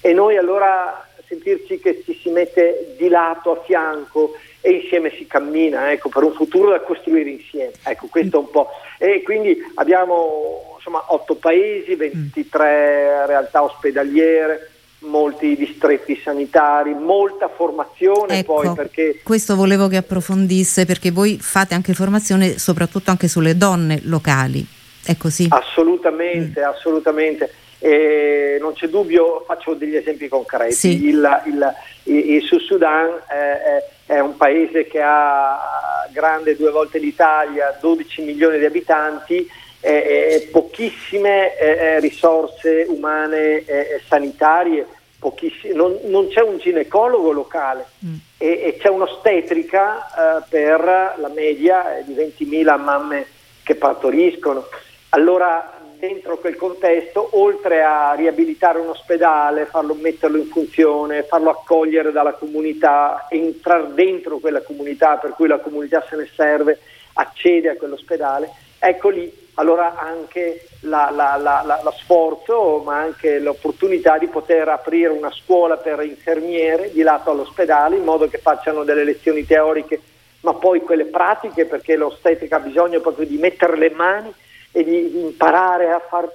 e 0.00 0.12
noi 0.12 0.36
allora 0.36 1.06
sentirci 1.32 1.78
che 1.80 2.02
ci 2.04 2.18
si 2.20 2.28
mette 2.28 2.94
di 2.98 3.08
lato, 3.08 3.52
a 3.52 3.62
fianco 3.64 4.34
e 4.60 4.70
insieme 4.72 5.10
si 5.16 5.26
cammina 5.26 5.90
ecco, 5.90 6.10
per 6.10 6.22
un 6.22 6.32
futuro 6.32 6.70
da 6.70 6.80
costruire 6.80 7.30
insieme. 7.30 7.72
Ecco, 7.82 8.06
questo 8.10 8.36
è 8.36 8.40
un 8.40 8.50
po'. 8.50 8.68
E 8.98 9.22
quindi 9.22 9.56
abbiamo 9.74 10.74
insomma 10.76 11.04
otto 11.08 11.34
paesi, 11.34 11.94
23 11.94 13.26
realtà 13.26 13.62
ospedaliere, 13.62 14.70
molti 15.00 15.56
distretti 15.56 16.20
sanitari, 16.22 16.94
molta 16.94 17.48
formazione 17.48 18.38
Ecco, 18.38 18.54
poi 18.54 18.72
perché 18.74 19.20
questo 19.24 19.56
volevo 19.56 19.88
che 19.88 19.96
approfondisse 19.96 20.86
perché 20.86 21.10
voi 21.10 21.38
fate 21.40 21.74
anche 21.74 21.92
formazione 21.92 22.58
soprattutto 22.58 23.10
anche 23.10 23.26
sulle 23.26 23.56
donne 23.56 24.00
locali. 24.04 24.64
È 25.04 25.16
così? 25.16 25.48
Assolutamente, 25.50 26.62
assolutamente. 26.62 27.52
E 27.84 28.58
non 28.60 28.74
c'è 28.74 28.86
dubbio, 28.86 29.42
faccio 29.44 29.74
degli 29.74 29.96
esempi 29.96 30.28
concreti. 30.28 30.72
Sì. 30.72 31.04
Il, 31.08 31.42
il- 31.46 31.74
il- 32.04 32.42
Sud 32.42 32.60
Sudan 32.60 33.08
eh, 33.28 33.62
è, 33.62 33.84
è 34.14 34.18
un 34.20 34.36
paese 34.36 34.86
che 34.86 35.00
ha 35.02 36.06
grande 36.12 36.54
due 36.56 36.70
volte 36.70 36.98
l'Italia, 36.98 37.76
12 37.80 38.22
milioni 38.22 38.58
di 38.60 38.64
abitanti 38.64 39.44
e, 39.80 39.90
e 39.92 40.48
pochissime 40.52 41.56
eh, 41.58 41.70
eh, 41.70 42.00
risorse 42.00 42.86
umane 42.88 43.64
e 43.64 44.00
sanitarie, 44.06 44.86
pochiss- 45.18 45.72
non, 45.72 45.98
non 46.04 46.28
c'è 46.28 46.40
un 46.40 46.58
ginecologo 46.58 47.32
locale 47.32 47.86
Mm. 48.04 48.14
e, 48.38 48.46
e 48.64 48.76
c'è 48.80 48.88
un'ostetrica 48.90 50.38
eh, 50.38 50.42
per 50.48 51.14
la 51.16 51.30
media 51.34 51.98
eh, 51.98 52.04
di 52.04 52.14
20.000 52.14 52.80
mamme 52.80 53.26
che 53.64 53.74
partoriscono. 53.74 54.66
Allora, 55.10 55.80
dentro 56.02 56.36
quel 56.38 56.56
contesto, 56.56 57.28
oltre 57.38 57.84
a 57.84 58.12
riabilitare 58.14 58.80
un 58.80 58.88
ospedale, 58.88 59.66
farlo 59.66 59.94
metterlo 59.94 60.36
in 60.36 60.46
funzione, 60.46 61.22
farlo 61.22 61.50
accogliere 61.50 62.10
dalla 62.10 62.32
comunità, 62.32 63.26
entrare 63.28 63.86
dentro 63.94 64.38
quella 64.38 64.62
comunità 64.62 65.18
per 65.18 65.30
cui 65.30 65.46
la 65.46 65.60
comunità 65.60 66.04
se 66.10 66.16
ne 66.16 66.28
serve, 66.34 66.80
accede 67.12 67.68
a 67.68 67.76
quell'ospedale, 67.76 68.50
ecco 68.80 69.10
lì 69.10 69.32
allora 69.54 69.96
anche 69.96 70.66
la- 70.80 71.12
la- 71.14 71.36
la- 71.36 71.80
lo 71.84 71.92
sforzo, 71.92 72.82
ma 72.84 72.98
anche 72.98 73.38
l'opportunità 73.38 74.18
di 74.18 74.26
poter 74.26 74.68
aprire 74.70 75.12
una 75.12 75.30
scuola 75.30 75.76
per 75.76 76.02
infermiere 76.02 76.90
di 76.90 77.02
lato 77.02 77.30
all'ospedale 77.30 77.94
in 77.94 78.02
modo 78.02 78.26
che 78.26 78.38
facciano 78.38 78.82
delle 78.82 79.04
lezioni 79.04 79.46
teoriche, 79.46 80.00
ma 80.40 80.54
poi 80.54 80.80
quelle 80.80 81.04
pratiche, 81.04 81.66
perché 81.66 81.94
l'ostetrica 81.94 82.56
ha 82.56 82.60
bisogno 82.60 82.98
proprio 82.98 83.24
di 83.24 83.36
mettere 83.36 83.76
le 83.76 83.90
mani 83.90 84.34
e 84.72 84.82
di, 84.82 85.20
imparare 85.20 85.90
a 85.92 86.00
far 86.00 86.28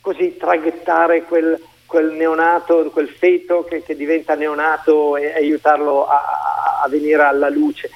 così 0.00 0.36
traghettare 0.36 1.24
quel, 1.24 1.60
quel 1.86 2.12
neonato, 2.12 2.90
quel 2.90 3.08
feto 3.08 3.64
che, 3.64 3.82
che 3.82 3.94
diventa 3.94 4.34
neonato 4.34 5.16
e 5.16 5.32
aiutarlo 5.34 6.06
a, 6.06 6.80
a 6.82 6.88
venire 6.88 7.22
alla 7.22 7.50
luce. 7.50 7.90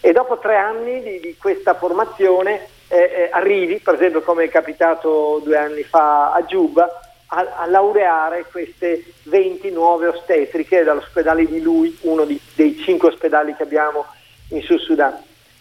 E 0.00 0.12
dopo 0.12 0.38
tre 0.38 0.56
anni 0.56 1.02
di, 1.02 1.20
di 1.20 1.36
questa 1.36 1.74
formazione 1.74 2.66
eh, 2.88 2.96
eh, 2.98 3.28
arrivi, 3.30 3.78
per 3.78 3.94
esempio 3.94 4.22
come 4.22 4.44
è 4.44 4.48
capitato 4.48 5.40
due 5.44 5.56
anni 5.56 5.82
fa 5.82 6.32
a 6.32 6.44
Giuba, 6.44 7.00
a, 7.28 7.46
a, 7.56 7.66
laureare 7.66 8.44
queste 8.50 9.04
20 9.24 9.70
nuove 9.70 10.08
ostetriche 10.08 10.82
dall'ospedale 10.82 11.46
di 11.46 11.62
lui, 11.62 11.96
uno 12.02 12.24
di, 12.24 12.38
dei 12.54 12.76
cinque 12.78 13.08
ospedali 13.08 13.54
che 13.54 13.62
abbiamo 13.62 14.04
in 14.50 14.60
Sud 14.62 14.80
Sudan, 14.80 15.16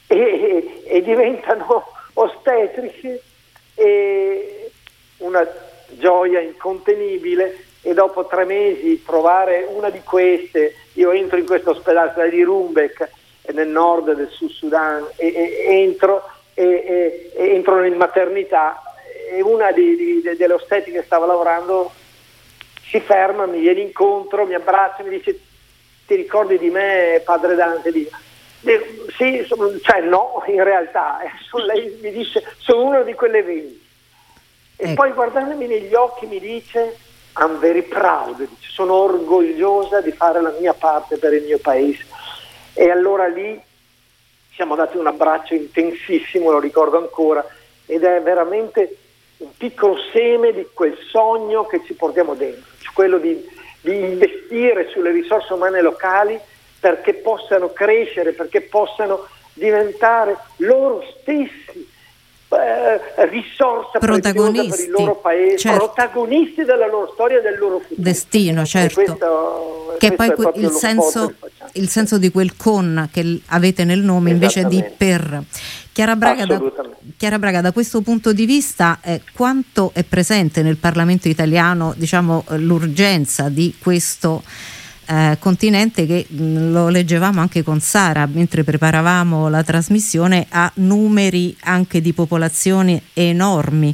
e, 0.08 0.18
e, 0.18 0.84
e 0.86 1.02
diventano 1.02 1.86
ostetriche 2.14 3.22
e 3.82 4.72
una 5.18 5.48
gioia 5.90 6.40
incontenibile 6.40 7.66
e 7.82 7.94
dopo 7.96 8.28
tre 8.28 8.46
mesi 8.46 9.04
trovare 9.04 9.68
una 9.70 9.90
di 9.90 10.02
queste, 10.04 10.76
io 10.94 11.12
entro 11.12 11.40
in 11.40 11.46
questo 11.46 11.72
ospedale 11.72 12.30
di 12.30 12.44
Rumbek 12.44 13.10
nel 13.54 13.68
nord 13.68 14.14
del 14.14 14.30
Sud 14.30 14.52
Sudan 14.52 15.06
e, 15.16 15.34
e 15.34 15.82
entro, 15.82 16.24
e, 16.54 17.32
e, 17.36 17.54
entro 17.54 17.84
in 17.84 17.96
maternità 17.96 18.82
e 19.32 19.42
una 19.42 19.72
di, 19.72 19.96
di, 19.96 20.22
delle 20.22 20.54
osteti 20.54 20.92
che 20.92 21.02
stava 21.04 21.26
lavorando 21.26 21.92
si 22.88 23.00
ferma, 23.00 23.46
mi 23.46 23.62
viene 23.62 23.82
incontro, 23.82 24.46
mi 24.46 24.54
abbraccia, 24.54 25.02
mi 25.04 25.10
dice 25.10 25.40
ti 26.06 26.16
ricordi 26.16 26.58
di 26.58 26.70
me 26.70 27.22
padre 27.24 27.56
Dante? 27.56 27.92
Dico, 27.92 28.16
sì, 29.18 29.46
cioè 29.82 30.02
no, 30.02 30.44
in 30.48 30.64
realtà, 30.64 31.20
lei 31.66 31.98
mi 32.02 32.12
dice 32.12 32.44
sono 32.58 32.84
uno 32.84 33.04
di 33.04 33.14
quelle 33.14 33.42
20 33.42 33.82
e 34.82 34.86
ecco. 34.86 34.94
poi 34.96 35.12
guardandomi 35.12 35.68
negli 35.68 35.94
occhi 35.94 36.26
mi 36.26 36.40
dice 36.40 36.98
I'm 37.38 37.60
very 37.60 37.84
proud, 37.84 38.38
dice, 38.38 38.72
sono 38.72 38.94
orgogliosa 38.94 40.02
di 40.02 40.12
fare 40.12 40.42
la 40.42 40.54
mia 40.60 40.74
parte 40.74 41.18
per 41.18 41.34
il 41.34 41.44
mio 41.44 41.60
paese. 41.60 42.04
E 42.74 42.90
allora 42.90 43.28
lì 43.28 43.62
siamo 44.54 44.76
dati 44.76 44.98
un 44.98 45.08
abbraccio 45.08 45.54
intensissimo, 45.54 46.52
lo 46.52 46.60
ricordo 46.60 46.98
ancora, 46.98 47.46
ed 47.86 48.04
è 48.04 48.22
veramente 48.22 48.98
un 49.38 49.56
piccolo 49.56 49.98
seme 50.12 50.52
di 50.52 50.68
quel 50.74 50.98
sogno 51.10 51.66
che 51.66 51.84
ci 51.86 51.94
portiamo 51.94 52.34
dentro, 52.34 52.70
cioè 52.80 52.94
quello 52.94 53.18
di, 53.18 53.44
di 53.82 53.96
investire 53.96 54.90
sulle 54.90 55.12
risorse 55.12 55.54
umane 55.54 55.82
locali 55.82 56.40
perché 56.82 57.14
possano 57.14 57.72
crescere, 57.72 58.34
perché 58.34 58.62
possano 58.62 59.28
diventare 59.54 60.36
loro 60.58 61.04
stessi 61.22 61.90
eh, 62.50 63.28
risorsa 63.30 64.00
protagonisti 64.00 64.70
per 64.70 64.86
il 64.86 64.92
loro 64.92 65.16
paese, 65.16 65.58
certo. 65.58 65.78
protagonisti 65.78 66.64
della 66.64 66.88
loro 66.88 67.12
storia 67.14 67.38
e 67.38 67.42
del 67.42 67.58
loro 67.58 67.80
futuro. 67.80 68.02
Destino, 68.02 68.66
certo. 68.66 69.04
Questo, 69.04 69.96
che 70.00 70.12
poi 70.14 70.34
il 70.56 70.72
senso, 70.72 71.34
il 71.74 71.88
senso, 71.88 72.18
di 72.18 72.30
quel 72.32 72.58
con 72.58 73.08
che 73.12 73.42
avete 73.48 73.86
nel 73.86 74.00
nome 74.00 74.32
invece 74.32 74.66
di 74.66 74.84
per. 74.98 75.44
Chiara 75.94 76.16
Braga, 76.16 76.46
da, 76.46 76.62
Chiara 77.16 77.38
Braga, 77.38 77.62
da 77.62 77.72
questo 77.72 78.02
punto 78.02 78.34
di 78.34 78.46
vista, 78.46 79.00
eh, 79.04 79.22
quanto 79.34 79.92
è 79.94 80.04
presente 80.04 80.64
nel 80.64 80.78
Parlamento 80.78 81.28
italiano 81.28 81.94
diciamo, 81.96 82.46
l'urgenza 82.56 83.50
di 83.50 83.76
questo 83.80 84.42
eh, 85.12 85.36
continente 85.40 86.06
che 86.06 86.26
mh, 86.26 86.42
mm, 86.42 86.72
lo 86.72 86.88
leggevamo 86.88 87.42
anche 87.42 87.64
con 87.64 87.82
Sara 87.82 88.26
mentre 88.32 88.64
preparavamo 88.64 89.50
la 89.50 89.62
trasmissione 89.62 90.46
ha 90.48 90.72
numeri 90.76 91.54
anche 91.64 92.00
di 92.00 92.14
popolazioni 92.14 93.02
enormi. 93.14 93.94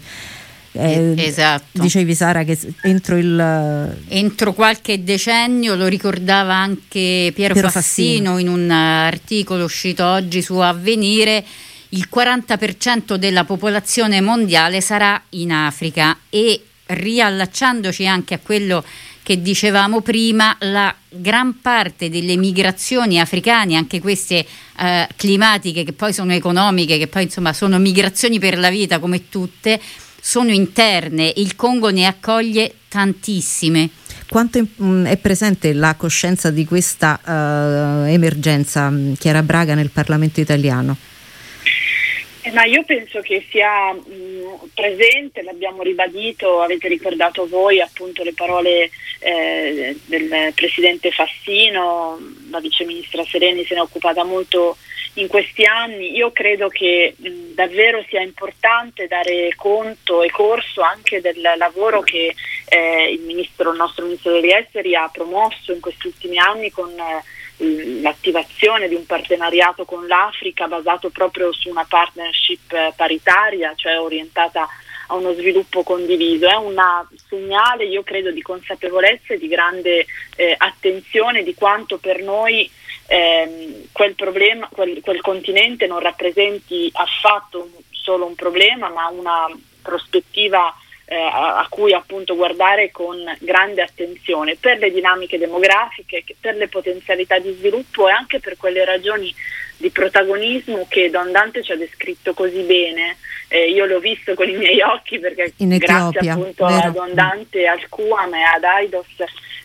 Eh, 0.74 1.16
esatto. 1.18 1.82
Dicevi 1.82 2.14
Sara 2.14 2.44
che 2.44 2.56
entro 2.84 3.18
il... 3.18 3.98
Entro 4.10 4.54
qualche 4.54 5.04
decennio, 5.04 5.74
lo 5.74 5.88
ricordava 5.88 6.54
anche 6.54 7.32
Piero, 7.34 7.54
Piero 7.54 7.70
Fassino, 7.72 8.34
Fassino 8.34 8.38
in 8.38 8.48
un 8.48 8.70
articolo 8.70 9.64
uscito 9.64 10.06
oggi 10.06 10.44
su 10.44 10.54
Avvenire, 10.58 11.44
il 11.90 12.08
40% 12.14 13.16
della 13.16 13.44
popolazione 13.44 14.22
mondiale 14.22 14.82
sarà 14.82 15.20
in 15.30 15.52
Africa 15.52 16.16
e 16.30 16.62
riallacciandoci 16.86 18.06
anche 18.06 18.36
a 18.36 18.40
quello 18.40 18.84
che 19.28 19.42
dicevamo 19.42 20.00
prima, 20.00 20.56
la 20.62 20.96
gran 21.10 21.60
parte 21.60 22.10
delle 22.10 22.38
migrazioni 22.38 23.20
africane, 23.20 23.76
anche 23.76 24.00
queste 24.00 24.46
eh, 24.80 25.06
climatiche 25.18 25.84
che 25.84 25.92
poi 25.92 26.14
sono 26.14 26.32
economiche, 26.32 26.98
che 26.98 27.08
poi 27.08 27.24
insomma 27.24 27.52
sono 27.52 27.78
migrazioni 27.78 28.40
per 28.40 28.58
la 28.58 28.70
vita 28.70 29.00
come 29.00 29.28
tutte, 29.28 29.82
sono 30.22 30.52
interne. 30.52 31.34
Il 31.36 31.58
Congo 31.58 31.90
ne 31.90 32.06
accoglie 32.06 32.76
tantissime. 32.88 33.90
Quanto 34.30 34.66
mm, 34.82 35.08
è 35.08 35.18
presente 35.18 35.74
la 35.74 35.96
coscienza 35.96 36.50
di 36.50 36.64
questa 36.64 37.20
uh, 37.22 38.08
emergenza, 38.08 38.90
mm, 38.90 39.16
Chiara 39.16 39.44
Braga, 39.44 39.76
nel 39.76 39.90
Parlamento 39.90 40.40
italiano? 40.40 40.96
Eh, 42.48 42.52
ma 42.52 42.64
io 42.64 42.84
penso 42.84 43.20
che 43.20 43.46
sia 43.50 43.92
mh, 43.92 44.70
presente, 44.74 45.42
l'abbiamo 45.42 45.84
ribadito, 45.84 46.62
avete 46.62 46.88
ricordato 46.88 47.46
voi 47.46 47.82
appunto 47.82 48.24
le 48.24 48.34
parole 48.34 48.90
eh, 49.20 49.98
del 50.06 50.54
Presidente 50.56 51.12
Fassino, 51.12 52.18
la 52.50 52.62
Vice 52.62 52.86
Ministra 52.86 53.26
Sereni 53.26 53.66
se 53.66 53.74
ne 53.74 53.82
è 53.82 53.84
occupata 53.84 54.24
molto 54.24 54.78
in 55.16 55.28
questi 55.28 55.66
anni. 55.66 56.16
Io 56.16 56.32
credo 56.32 56.70
che 56.70 57.16
mh, 57.18 57.54
davvero 57.54 58.02
sia 58.08 58.22
importante 58.22 59.08
dare 59.08 59.54
conto 59.58 60.24
e 60.24 60.30
corso 60.32 60.82
anche 60.82 61.20
del 61.20 61.42
lavoro 61.58 62.00
che 62.00 62.34
eh, 62.70 63.12
il, 63.12 63.22
ministro, 63.22 63.72
il 63.72 63.78
nostro 63.78 64.06
Ministro 64.06 64.32
degli 64.32 64.52
Esteri 64.52 64.96
ha 64.96 65.10
promosso 65.12 65.74
in 65.74 65.82
questi 65.82 66.08
ultimi 66.08 66.38
anni 66.38 66.72
con 66.72 66.92
eh, 66.92 67.24
l'attivazione 67.58 68.88
di 68.88 68.96
un 68.96 69.06
partenariato 69.06 69.86
con 69.86 70.06
l'Africa 70.08 70.68
basato 70.68 71.10
proprio 71.10 71.52
su 71.54 71.70
una 71.70 71.86
partnership 71.88 72.72
eh, 72.72 72.94
paritaria, 72.96 73.74
cioè 73.76 74.00
orientata 74.00 74.68
a 75.08 75.16
uno 75.16 75.34
sviluppo 75.34 75.84
condiviso. 75.84 76.48
È 76.48 76.56
un 76.56 76.76
segnale, 77.28 77.86
io 77.86 78.04
credo, 78.04 78.32
di 78.32 78.42
consapevolezza 78.42 79.34
e 79.34 79.38
di 79.38 79.48
grande 79.48 80.06
eh, 80.36 80.56
attenzione 80.58 81.44
di 81.44 81.56
quanto 81.56 81.98
per 81.98 82.22
noi 82.22 82.70
ehm, 83.08 83.88
quel, 83.92 84.14
problema, 84.16 84.68
quel, 84.72 85.02
quel 85.02 85.22
continente 85.22 85.88
non 85.88 86.00
rappresenti 86.00 86.90
affatto 86.94 87.70
solo 87.90 88.26
un 88.26 88.36
problema, 88.36 88.90
ma 88.90 89.08
una 89.08 89.48
prospettiva 89.82 90.74
eh, 91.10 91.16
a, 91.16 91.60
a, 91.60 91.68
cui 91.70 91.94
appunto 91.94 92.36
guardare 92.36 92.92
con 92.92 93.18
grande 93.40 93.82
attenzione 93.82 94.58
per 94.60 94.78
le 94.78 94.92
dinamiche 94.92 95.38
demografiche, 95.38 96.24
per 96.40 96.56
le 96.56 96.68
potenzialità 96.68 97.40
di 97.40 97.54
sviluppo 97.54 98.10
e 98.10 98.12
anche 98.12 98.42
per 98.42 98.58
quelle 98.58 98.84
ragioni 98.84 99.34
di 99.78 99.90
protagonismo 99.90 100.86
che 100.90 101.10
Don 101.10 101.32
Dante 101.32 101.64
ci 101.64 101.72
ha 101.72 101.78
descritto 101.78 102.34
così 102.34 102.62
bene. 102.62 103.18
Eh, 103.48 103.70
io 103.70 103.86
l'ho 103.86 104.00
visto 104.00 104.34
con 104.34 104.50
i 104.50 104.58
miei 104.58 104.82
occhi 104.82 105.20
perché 105.20 105.54
grazie 105.56 106.30
appunto 106.30 106.66
vero? 106.66 106.88
a 106.88 106.90
Don 106.90 107.14
Dante, 107.14 107.66
al 107.66 107.88
Cuam 107.88 108.34
e 108.34 108.42
ad 108.42 108.64
Aidos 108.66 109.06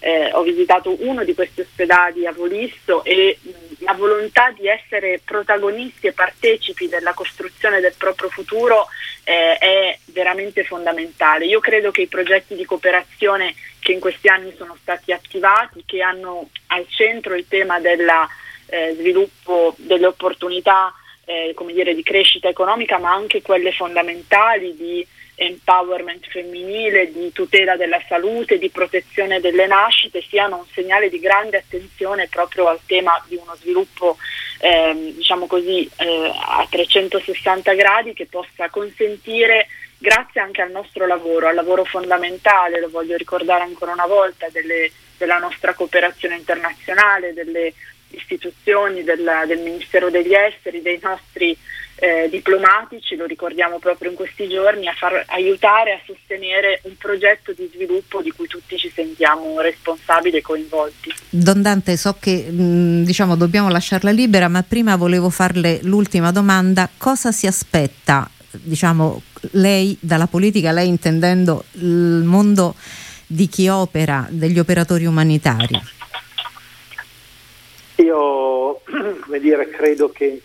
eh, 0.03 0.31
ho 0.33 0.43
visitato 0.43 0.97
uno 1.05 1.23
di 1.23 1.33
questi 1.33 1.61
ospedali 1.61 2.27
a 2.27 2.33
Volisto 2.33 3.05
e 3.05 3.39
mh, 3.41 3.51
la 3.85 3.95
volontà 3.95 4.51
di 4.51 4.67
essere 4.67 5.21
protagonisti 5.25 6.09
e 6.09 6.13
partecipi 6.13 6.89
della 6.89 7.13
costruzione 7.13 7.79
del 7.79 7.95
proprio 7.97 8.29
futuro 8.29 8.89
eh, 9.23 9.57
è 9.59 9.99
veramente 10.07 10.65
fondamentale. 10.65 11.47
Io 11.47 11.61
credo 11.61 11.93
che 11.93 12.03
i 12.03 12.09
progetti 12.09 12.57
di 12.57 12.65
cooperazione 12.65 13.55
che 13.79 13.93
in 13.93 14.01
questi 14.01 14.27
anni 14.27 14.53
sono 14.57 14.77
stati 14.81 15.13
attivati, 15.13 15.85
che 15.87 16.03
hanno 16.03 16.49
al 16.69 16.85
centro 16.89 17.35
il 17.35 17.47
tema 17.47 17.79
del 17.79 18.09
eh, 18.67 18.95
sviluppo 18.99 19.75
delle 19.79 20.07
opportunità 20.07 20.93
eh, 21.25 21.53
come 21.55 21.73
dire, 21.73 21.95
di 21.95 22.03
crescita 22.03 22.49
economica, 22.49 22.99
ma 22.99 23.13
anche 23.13 23.43
quelle 23.43 23.73
fondamentali 23.73 24.75
di 24.77 25.07
empowerment 25.35 26.27
femminile, 26.29 27.11
di 27.11 27.33
tutela 27.33 27.77
della 27.77 28.01
salute, 28.07 28.59
di 28.59 28.71
protezione 28.71 29.41
delle 29.41 29.67
nascite, 29.67 30.23
siano 30.23 30.59
un 30.59 30.67
segnale 30.73 31.09
di 31.09 31.19
grande 31.19 31.59
attenzione 31.59 32.29
proprio 32.29 32.69
al 32.69 32.81
tema 32.87 33.23
di 33.27 33.37
uno 33.37 33.55
sviluppo 33.57 34.17
eh, 34.61 35.13
diciamo 35.17 35.47
così, 35.47 35.89
eh, 35.97 36.33
a 36.35 36.67
360 36.71 37.75
gradi 37.75 38.13
che 38.13 38.27
possa 38.27 38.69
consentire, 38.69 39.67
grazie 39.99 40.41
anche 40.41 40.63
al 40.63 40.71
nostro 40.71 41.07
lavoro, 41.07 41.49
al 41.49 41.55
lavoro 41.55 41.85
fondamentale, 41.85 42.81
lo 42.81 42.89
voglio 42.89 43.17
ricordare 43.17 43.65
ancora 43.65 43.93
una 43.93 44.07
volta, 44.07 44.49
delle, 44.51 44.91
della 45.17 45.39
nostra 45.39 45.75
cooperazione 45.75 46.37
internazionale, 46.37 47.33
delle 47.33 47.73
istituzioni, 48.15 49.03
del, 49.05 49.29
del 49.47 49.61
Ministero 49.61 50.11
degli 50.11 50.35
Esteri, 50.35 50.83
dei 50.83 50.99
nostri 51.03 51.57
eh, 51.97 52.29
diplomatici, 52.29 53.15
lo 53.15 53.27
ricordiamo 53.27 53.79
proprio 53.79 54.11
in 54.11 54.17
questi 54.17 54.49
giorni, 54.49 54.89
a 54.89 54.93
far 54.93 55.25
aiutare 55.29 55.93
a 55.93 56.01
sostenere 56.05 56.81
un 56.85 56.97
progetto 56.97 57.53
di 57.53 57.71
sviluppo 57.73 58.21
di 58.23 58.31
cui 58.31 58.49
tutti 58.49 58.77
ci 58.77 58.91
sentiamo 58.93 59.61
responsabili 59.61 60.39
e 60.39 60.43
coinvolti. 60.43 61.15
Don 61.31 61.63
Dante, 61.63 61.97
so 61.97 62.17
che 62.19 62.51
mh, 62.51 63.05
diciamo, 63.05 63.37
dobbiamo 63.37 63.69
lasciarla 63.69 64.11
libera, 64.11 64.49
ma 64.49 64.63
prima 64.63 64.97
volevo 64.97 65.31
farle 65.31 65.79
l'ultima 65.83 66.33
domanda. 66.33 66.89
Cosa 66.97 67.31
si 67.31 67.47
aspetta, 67.47 68.29
diciamo, 68.51 69.23
lei 69.53 69.97
dalla 70.01 70.27
politica, 70.27 70.73
lei 70.73 70.89
intendendo 70.89 71.65
il 71.73 72.23
mondo 72.25 72.75
di 73.27 73.49
chi 73.49 73.69
opera, 73.69 74.27
degli 74.29 74.59
operatori 74.59 75.07
umanitari? 75.07 75.81
Io 78.03 78.53
io 78.73 78.81
come 79.21 79.41
dire, 79.41 79.69
credo 79.69 80.11
che 80.11 80.41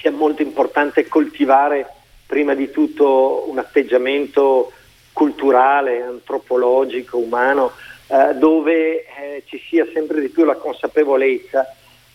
sia 0.00 0.10
molto 0.10 0.42
importante 0.42 1.06
coltivare 1.08 1.86
prima 2.26 2.54
di 2.54 2.70
tutto 2.70 3.44
un 3.48 3.58
atteggiamento 3.58 4.72
culturale, 5.12 6.02
antropologico, 6.02 7.18
umano, 7.18 7.72
eh, 8.06 8.34
dove 8.34 9.04
eh, 9.04 9.42
ci 9.46 9.60
sia 9.68 9.86
sempre 9.92 10.20
di 10.20 10.28
più 10.28 10.44
la 10.44 10.56
consapevolezza. 10.56 11.66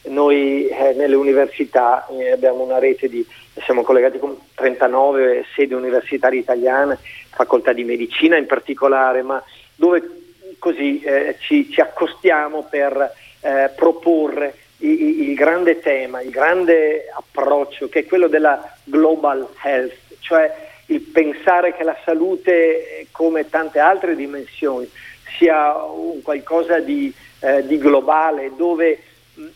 Noi 0.06 0.68
eh, 0.68 0.94
nelle 0.94 1.16
università 1.16 2.08
eh, 2.08 2.32
abbiamo 2.32 2.64
una 2.64 2.80
rete 2.80 3.08
di, 3.08 3.26
siamo 3.64 3.84
collegati 3.84 4.18
con 4.18 4.38
39 4.56 5.46
sedi 5.56 5.74
universitarie 5.74 6.40
italiane, 6.40 6.98
facoltà 7.30 7.74
di 7.74 7.84
medicina 7.84 8.38
in 8.38 8.48
particolare, 8.48 9.22
ma 9.22 9.42
dove 9.76 10.18
così 10.58 11.02
eh, 11.02 11.36
ci, 11.40 11.70
ci, 11.70 11.82
accostiamo 11.82 12.64
per 12.70 13.14
eh, 13.42 13.70
proporre 13.76 14.56
il, 14.78 15.30
il 15.30 15.36
grande 15.36 15.80
tema, 15.80 16.22
il 16.22 16.30
grande 16.30 17.08
approccio 17.14 17.90
che 17.90 18.00
è 18.00 18.06
quello 18.06 18.28
della 18.28 18.78
global 18.84 19.48
health, 19.64 19.96
cioè 20.20 20.54
il 20.88 21.02
pensare 21.02 21.74
che 21.76 21.84
la 21.84 21.98
salute, 22.06 23.08
come 23.12 23.50
tante 23.50 23.80
altre 23.80 24.16
dimensioni, 24.16 24.90
sia 25.38 25.76
un 25.84 26.22
qualcosa 26.22 26.80
di, 26.80 27.14
eh, 27.40 27.66
di 27.66 27.78
globale, 27.78 28.52
dove 28.56 29.00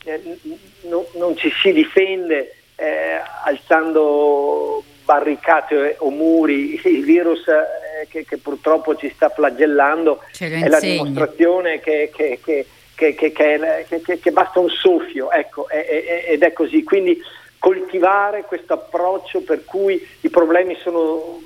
eh, 0.03 0.37
no, 0.81 1.07
non 1.13 1.35
ci 1.37 1.49
si 1.61 1.71
difende 1.71 2.55
eh, 2.75 3.19
alzando 3.43 4.83
barricate 5.03 5.95
o 5.99 6.09
muri, 6.09 6.79
il 6.83 7.03
virus 7.03 7.47
eh, 7.47 8.07
che, 8.09 8.25
che, 8.25 8.37
purtroppo 8.37 8.95
ci 8.95 9.11
sta 9.15 9.29
flagellando. 9.29 10.23
È 10.37 10.67
la 10.67 10.79
dimostrazione 10.79 11.79
che, 11.79 12.11
che, 12.13 12.39
che, 12.43 12.65
basta 14.31 14.59
un 14.59 14.69
soffio, 14.69 15.31
ecco, 15.31 15.67
ed 15.69 16.41
è 16.41 16.53
così. 16.53 16.83
Quindi 16.83 17.21
coltivare 17.57 18.43
questo 18.43 18.73
approccio 18.73 19.41
per 19.41 19.63
cui 19.65 20.05
i 20.21 20.29
problemi 20.29 20.75
sono 20.81 21.41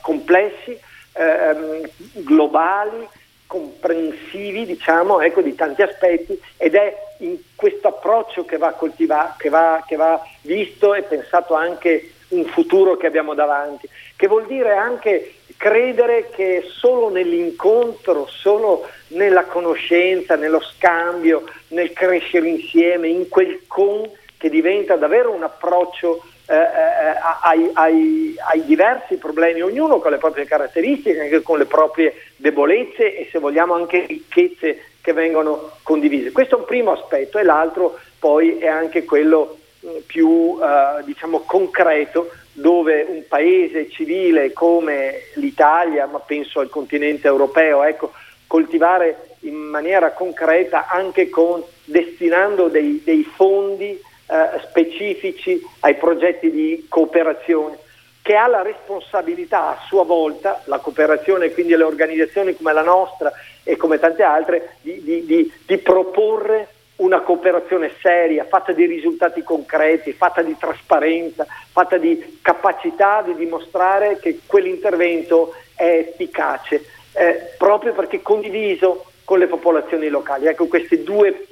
complessi, 0.00 0.78
ehm, 1.12 1.88
globali, 2.12 3.08
comprensivi 3.46 4.66
diciamo, 4.66 5.20
ecco, 5.20 5.40
di 5.40 5.54
tanti 5.54 5.82
aspetti 5.82 6.40
ed 6.56 6.74
è 6.74 6.96
in 7.18 7.36
questo 7.54 7.88
approccio 7.88 8.44
che 8.44 8.58
va, 8.58 8.72
coltiva- 8.72 9.34
che, 9.38 9.48
va, 9.48 9.82
che 9.86 9.96
va 9.96 10.20
visto 10.42 10.94
e 10.94 11.02
pensato 11.02 11.54
anche 11.54 12.12
un 12.28 12.44
futuro 12.44 12.96
che 12.96 13.06
abbiamo 13.06 13.34
davanti, 13.34 13.88
che 14.16 14.26
vuol 14.26 14.46
dire 14.46 14.74
anche 14.74 15.35
credere 15.56 16.30
che 16.30 16.64
solo 16.70 17.08
nell'incontro, 17.08 18.26
solo 18.28 18.86
nella 19.08 19.44
conoscenza, 19.44 20.36
nello 20.36 20.60
scambio, 20.60 21.44
nel 21.68 21.92
crescere 21.92 22.48
insieme, 22.48 23.08
in 23.08 23.28
quel 23.28 23.62
con 23.66 24.08
che 24.38 24.50
diventa 24.50 24.96
davvero 24.96 25.32
un 25.32 25.42
approccio 25.42 26.22
eh, 26.48 26.54
eh, 26.54 27.18
ai, 27.42 27.70
ai, 27.72 28.34
ai, 28.50 28.64
diversi 28.64 29.16
problemi, 29.16 29.62
ognuno 29.62 29.98
con 29.98 30.12
le 30.12 30.18
proprie 30.18 30.44
caratteristiche, 30.44 31.20
anche 31.20 31.42
con 31.42 31.58
le 31.58 31.64
proprie 31.64 32.14
debolezze 32.36 33.16
e 33.16 33.28
se 33.32 33.38
vogliamo 33.38 33.74
anche 33.74 34.04
ricchezze 34.06 34.82
che 35.00 35.12
vengono 35.12 35.72
condivise. 35.82 36.32
Questo 36.32 36.56
è 36.56 36.58
un 36.60 36.64
primo 36.64 36.92
aspetto 36.92 37.38
e 37.38 37.42
l'altro 37.42 37.98
poi 38.18 38.58
è 38.58 38.68
anche 38.68 39.04
quello 39.04 39.56
eh, 39.80 40.02
più 40.06 40.58
eh, 40.62 41.02
diciamo 41.04 41.40
concreto 41.40 42.30
dove 42.56 43.04
un 43.06 43.22
paese 43.28 43.90
civile 43.90 44.52
come 44.52 45.24
l'Italia, 45.34 46.06
ma 46.06 46.18
penso 46.20 46.60
al 46.60 46.70
continente 46.70 47.26
europeo, 47.26 47.82
ecco, 47.82 48.12
coltivare 48.46 49.36
in 49.40 49.56
maniera 49.56 50.12
concreta 50.12 50.88
anche 50.88 51.28
con 51.28 51.62
destinando 51.84 52.68
dei, 52.68 53.02
dei 53.04 53.24
fondi 53.24 53.90
eh, 53.90 54.60
specifici 54.62 55.62
ai 55.80 55.96
progetti 55.96 56.50
di 56.50 56.86
cooperazione, 56.88 57.78
che 58.22 58.34
ha 58.34 58.46
la 58.46 58.62
responsabilità 58.62 59.68
a 59.68 59.82
sua 59.86 60.04
volta, 60.04 60.62
la 60.64 60.78
cooperazione 60.78 61.52
quindi 61.52 61.76
le 61.76 61.84
organizzazioni 61.84 62.56
come 62.56 62.72
la 62.72 62.82
nostra 62.82 63.32
e 63.62 63.76
come 63.76 63.98
tante 63.98 64.22
altre, 64.22 64.76
di, 64.80 65.02
di, 65.02 65.26
di, 65.26 65.52
di 65.66 65.78
proporre 65.78 66.68
una 66.96 67.20
cooperazione 67.20 67.92
seria, 68.00 68.44
fatta 68.44 68.72
di 68.72 68.86
risultati 68.86 69.42
concreti, 69.42 70.12
fatta 70.12 70.42
di 70.42 70.56
trasparenza, 70.58 71.46
fatta 71.70 71.98
di 71.98 72.38
capacità 72.40 73.22
di 73.22 73.34
dimostrare 73.34 74.18
che 74.18 74.40
quell'intervento 74.46 75.54
è 75.74 76.06
efficace, 76.08 76.84
eh, 77.12 77.54
proprio 77.58 77.92
perché 77.92 78.22
condiviso 78.22 79.06
con 79.24 79.38
le 79.38 79.46
popolazioni 79.46 80.08
locali. 80.08 80.46
Ecco, 80.46 80.66
questi 80.66 81.02
due 81.02 81.46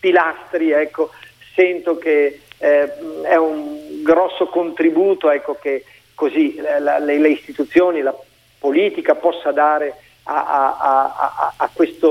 pilastri 0.00 0.72
ecco, 0.72 1.10
sento 1.54 1.96
che 1.98 2.40
eh, 2.58 2.92
è 3.22 3.36
un 3.36 4.02
grosso 4.02 4.46
contributo 4.46 5.30
ecco, 5.30 5.56
che 5.60 5.84
così 6.14 6.56
la, 6.56 6.98
le, 6.98 7.18
le, 7.18 7.28
istituzioni, 7.28 8.00
la 8.00 8.14
politica 8.58 9.14
possa 9.14 9.52
dare 9.52 9.94
a, 10.28 10.44
a, 10.44 11.14
a, 11.16 11.52
a 11.56 11.70
questa 11.72 12.06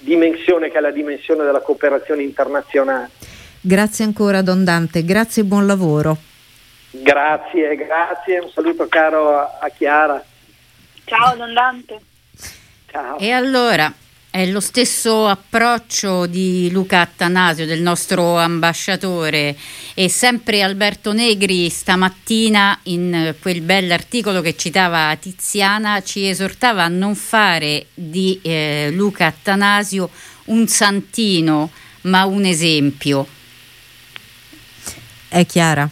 dimensione 0.00 0.70
che 0.70 0.78
è 0.78 0.80
la 0.80 0.90
dimensione 0.90 1.44
della 1.44 1.60
cooperazione 1.60 2.22
internazionale. 2.22 3.10
Grazie 3.60 4.04
ancora 4.04 4.42
Don 4.42 4.64
Dante, 4.64 5.04
grazie 5.04 5.42
e 5.42 5.44
buon 5.44 5.66
lavoro. 5.66 6.16
Grazie, 6.90 7.76
grazie, 7.76 8.40
un 8.40 8.50
saluto 8.50 8.88
caro 8.88 9.38
a 9.38 9.68
Chiara. 9.76 10.22
Ciao 11.04 11.36
Don 11.36 11.52
Dante. 11.52 12.00
Ciao. 12.90 13.18
E 13.18 13.30
allora 13.30 13.92
è 14.30 14.46
lo 14.46 14.60
stesso 14.60 15.26
approccio 15.26 16.26
di 16.26 16.70
Luca 16.70 17.00
Attanasio, 17.00 17.66
del 17.66 17.80
nostro 17.80 18.36
ambasciatore, 18.36 19.56
e 19.94 20.08
sempre 20.08 20.62
Alberto 20.62 21.12
Negri 21.12 21.68
stamattina 21.68 22.78
in 22.84 23.34
quel 23.40 23.60
bell'articolo 23.60 24.40
che 24.40 24.56
citava 24.56 25.16
Tiziana 25.16 26.00
ci 26.02 26.28
esortava 26.28 26.84
a 26.84 26.88
non 26.88 27.16
fare 27.16 27.86
di 27.92 28.38
eh, 28.42 28.90
Luca 28.92 29.26
Attanasio 29.26 30.08
un 30.46 30.68
santino, 30.68 31.70
ma 32.02 32.24
un 32.24 32.44
esempio. 32.44 33.26
È 35.28 35.44
chiara? 35.44 35.90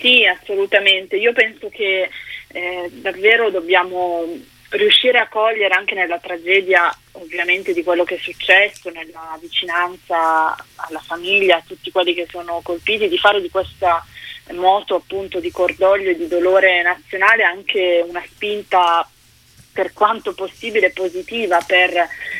Sì, 0.00 0.24
assolutamente. 0.24 1.16
Io 1.16 1.32
penso 1.32 1.68
che 1.68 2.08
eh, 2.48 2.90
davvero 2.90 3.50
dobbiamo 3.50 4.24
riuscire 4.70 5.18
a 5.18 5.28
cogliere 5.28 5.74
anche 5.74 5.94
nella 5.94 6.18
tragedia 6.18 6.94
ovviamente 7.12 7.72
di 7.72 7.82
quello 7.82 8.04
che 8.04 8.16
è 8.16 8.18
successo, 8.18 8.90
nella 8.90 9.36
vicinanza 9.40 10.54
alla 10.76 11.00
famiglia, 11.00 11.56
a 11.56 11.64
tutti 11.66 11.90
quelli 11.90 12.14
che 12.14 12.26
sono 12.30 12.60
colpiti, 12.62 13.08
di 13.08 13.18
fare 13.18 13.40
di 13.40 13.50
questa 13.50 14.04
moto 14.52 14.94
appunto 14.94 15.40
di 15.40 15.50
cordoglio 15.50 16.10
e 16.10 16.16
di 16.16 16.26
dolore 16.26 16.82
nazionale 16.82 17.42
anche 17.42 18.02
una 18.06 18.22
spinta 18.26 19.06
per 19.72 19.92
quanto 19.92 20.34
possibile 20.34 20.90
positiva 20.90 21.60
per 21.60 21.94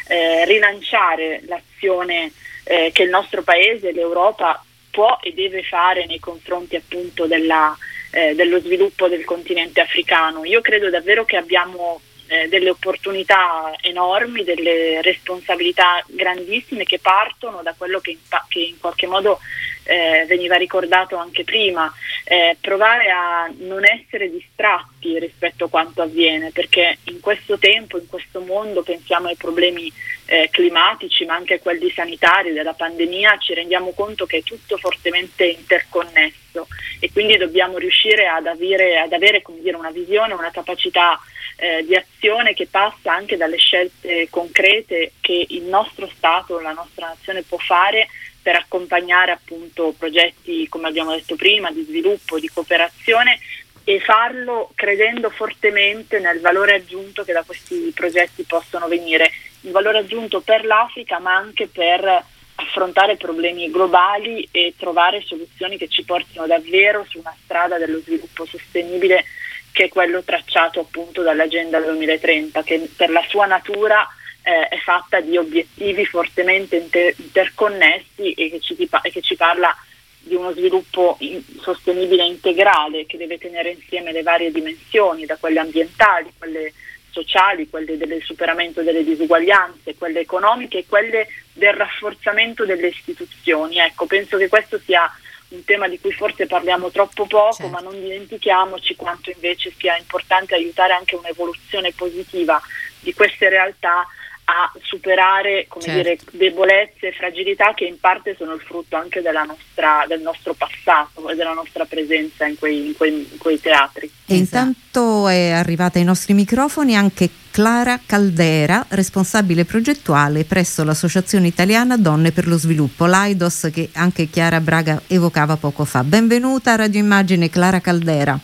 eh, 0.08 0.44
rilanciare 0.46 1.42
l'azione 1.46 2.32
eh, 2.64 2.90
che 2.92 3.02
il 3.02 3.10
nostro 3.10 3.42
paese, 3.42 3.92
l'Europa 3.92 4.62
può 4.90 5.18
e 5.22 5.32
deve 5.32 5.62
fare 5.62 6.06
nei 6.06 6.18
confronti 6.18 6.76
appunto 6.76 7.26
della, 7.26 7.76
eh, 8.10 8.34
dello 8.34 8.58
sviluppo 8.60 9.06
del 9.06 9.24
continente 9.24 9.80
africano. 9.80 10.44
Io 10.44 10.60
credo 10.60 10.90
davvero 10.90 11.24
che 11.24 11.36
abbiamo 11.36 12.00
eh, 12.28 12.48
delle 12.48 12.70
opportunità 12.70 13.72
enormi, 13.80 14.44
delle 14.44 15.02
responsabilità 15.02 16.04
grandissime 16.06 16.84
che 16.84 16.98
partono 16.98 17.62
da 17.62 17.74
quello 17.76 18.00
che 18.00 18.10
in, 18.12 18.18
che 18.48 18.60
in 18.60 18.78
qualche 18.78 19.06
modo 19.06 19.40
eh, 19.88 20.26
veniva 20.28 20.56
ricordato 20.56 21.16
anche 21.16 21.44
prima, 21.44 21.90
eh, 22.24 22.58
provare 22.60 23.10
a 23.10 23.50
non 23.60 23.86
essere 23.86 24.30
distratti 24.30 25.18
rispetto 25.18 25.64
a 25.64 25.68
quanto 25.70 26.02
avviene, 26.02 26.50
perché 26.50 26.98
in 27.04 27.20
questo 27.20 27.56
tempo, 27.58 27.96
in 27.96 28.06
questo 28.06 28.40
mondo, 28.40 28.82
pensiamo 28.82 29.28
ai 29.28 29.36
problemi 29.36 29.90
eh, 30.26 30.50
climatici, 30.52 31.24
ma 31.24 31.36
anche 31.36 31.54
a 31.54 31.58
quelli 31.58 31.90
sanitari 31.90 32.52
della 32.52 32.74
pandemia, 32.74 33.38
ci 33.38 33.54
rendiamo 33.54 33.92
conto 33.92 34.26
che 34.26 34.38
è 34.38 34.42
tutto 34.42 34.76
fortemente 34.76 35.46
interconnesso 35.46 36.66
e 37.00 37.10
quindi 37.10 37.38
dobbiamo 37.38 37.78
riuscire 37.78 38.26
ad 38.26 38.46
avere, 38.46 38.98
ad 38.98 39.14
avere 39.14 39.42
dire, 39.60 39.76
una 39.76 39.90
visione, 39.90 40.34
una 40.34 40.50
capacità 40.50 41.18
eh, 41.56 41.82
di 41.86 41.96
azione 41.96 42.52
che 42.52 42.66
passa 42.70 43.14
anche 43.14 43.38
dalle 43.38 43.56
scelte 43.56 44.28
concrete 44.28 45.12
che 45.20 45.46
il 45.48 45.62
nostro 45.62 46.10
Stato, 46.14 46.60
la 46.60 46.72
nostra 46.72 47.06
nazione 47.06 47.42
può 47.42 47.56
fare 47.56 48.08
per 48.48 48.56
accompagnare 48.56 49.32
appunto 49.32 49.94
progetti, 49.98 50.66
come 50.70 50.88
abbiamo 50.88 51.10
detto 51.10 51.36
prima, 51.36 51.70
di 51.70 51.82
sviluppo, 51.82 52.38
di 52.38 52.48
cooperazione 52.48 53.38
e 53.84 54.00
farlo 54.00 54.70
credendo 54.74 55.28
fortemente 55.28 56.18
nel 56.18 56.40
valore 56.40 56.76
aggiunto 56.76 57.24
che 57.24 57.34
da 57.34 57.42
questi 57.42 57.92
progetti 57.94 58.44
possono 58.44 58.88
venire, 58.88 59.30
il 59.62 59.70
valore 59.70 59.98
aggiunto 59.98 60.40
per 60.40 60.64
l'Africa 60.64 61.18
ma 61.18 61.36
anche 61.36 61.68
per 61.68 62.24
affrontare 62.54 63.18
problemi 63.18 63.70
globali 63.70 64.48
e 64.50 64.72
trovare 64.78 65.20
soluzioni 65.20 65.76
che 65.76 65.88
ci 65.88 66.04
portino 66.04 66.46
davvero 66.46 67.04
su 67.06 67.18
una 67.18 67.36
strada 67.44 67.76
dello 67.76 68.00
sviluppo 68.00 68.46
sostenibile 68.46 69.26
che 69.72 69.84
è 69.84 69.88
quello 69.90 70.22
tracciato 70.22 70.80
appunto 70.80 71.20
dall'Agenda 71.20 71.80
2030, 71.80 72.62
che 72.62 72.88
per 72.96 73.10
la 73.10 73.22
sua 73.28 73.44
natura 73.44 74.08
eh, 74.48 74.68
è 74.68 74.78
fatta 74.78 75.20
di 75.20 75.36
obiettivi 75.36 76.06
fortemente 76.06 76.76
inter- 76.76 77.14
interconnessi 77.18 78.32
e 78.32 78.48
che, 78.48 78.60
ci, 78.60 78.74
e 78.78 79.10
che 79.10 79.20
ci 79.20 79.36
parla 79.36 79.76
di 80.20 80.34
uno 80.34 80.52
sviluppo 80.52 81.16
in, 81.20 81.42
sostenibile 81.60 82.24
integrale 82.24 83.04
che 83.04 83.18
deve 83.18 83.36
tenere 83.36 83.72
insieme 83.72 84.10
le 84.10 84.22
varie 84.22 84.50
dimensioni, 84.50 85.26
da 85.26 85.36
quelle 85.36 85.60
ambientali, 85.60 86.32
quelle 86.38 86.72
sociali, 87.10 87.68
quelle 87.68 87.98
del 87.98 88.22
superamento 88.22 88.80
delle 88.80 89.04
disuguaglianze, 89.04 89.96
quelle 89.96 90.20
economiche 90.20 90.78
e 90.78 90.86
quelle 90.88 91.26
del 91.52 91.74
rafforzamento 91.74 92.64
delle 92.64 92.88
istituzioni. 92.88 93.78
Ecco, 93.78 94.06
penso 94.06 94.38
che 94.38 94.48
questo 94.48 94.78
sia 94.78 95.10
un 95.48 95.62
tema 95.64 95.88
di 95.88 96.00
cui 96.00 96.12
forse 96.12 96.46
parliamo 96.46 96.90
troppo 96.90 97.26
poco, 97.26 97.52
certo. 97.52 97.70
ma 97.70 97.80
non 97.80 98.00
dimentichiamoci 98.00 98.96
quanto 98.96 99.30
invece 99.30 99.72
sia 99.76 99.96
importante 99.98 100.54
aiutare 100.54 100.94
anche 100.94 101.16
un'evoluzione 101.16 101.92
positiva 101.92 102.58
di 103.00 103.12
queste 103.12 103.50
realtà 103.50 104.06
a 104.48 104.72
superare 104.80 105.66
certo. 105.68 105.90
dire, 105.90 106.18
debolezze 106.30 107.08
e 107.08 107.12
fragilità 107.12 107.74
che 107.74 107.84
in 107.84 108.00
parte 108.00 108.34
sono 108.38 108.54
il 108.54 108.60
frutto 108.60 108.96
anche 108.96 109.20
nostra, 109.44 110.04
del 110.08 110.22
nostro 110.22 110.54
passato 110.54 111.28
e 111.28 111.34
della 111.34 111.52
nostra 111.52 111.84
presenza 111.84 112.46
in 112.46 112.58
quei, 112.58 112.86
in 112.86 112.96
quei, 112.96 113.28
in 113.30 113.36
quei 113.36 113.60
teatri. 113.60 114.10
E 114.26 114.36
intanto 114.36 115.28
è 115.28 115.50
arrivata 115.50 115.98
ai 115.98 116.04
nostri 116.04 116.32
microfoni 116.32 116.96
anche 116.96 117.28
Clara 117.50 118.00
Caldera, 118.06 118.86
responsabile 118.88 119.66
progettuale 119.66 120.44
presso 120.44 120.82
l'Associazione 120.82 121.46
Italiana 121.46 121.98
Donne 121.98 122.32
per 122.32 122.46
lo 122.46 122.56
Sviluppo, 122.56 123.04
l'AIDOS 123.04 123.68
che 123.70 123.90
anche 123.92 124.30
Chiara 124.30 124.60
Braga 124.60 125.02
evocava 125.08 125.56
poco 125.56 125.84
fa. 125.84 126.02
Benvenuta 126.04 126.72
a 126.72 126.76
Radio 126.76 127.00
Immagine 127.00 127.50
Clara 127.50 127.80
Caldera. 127.80 128.38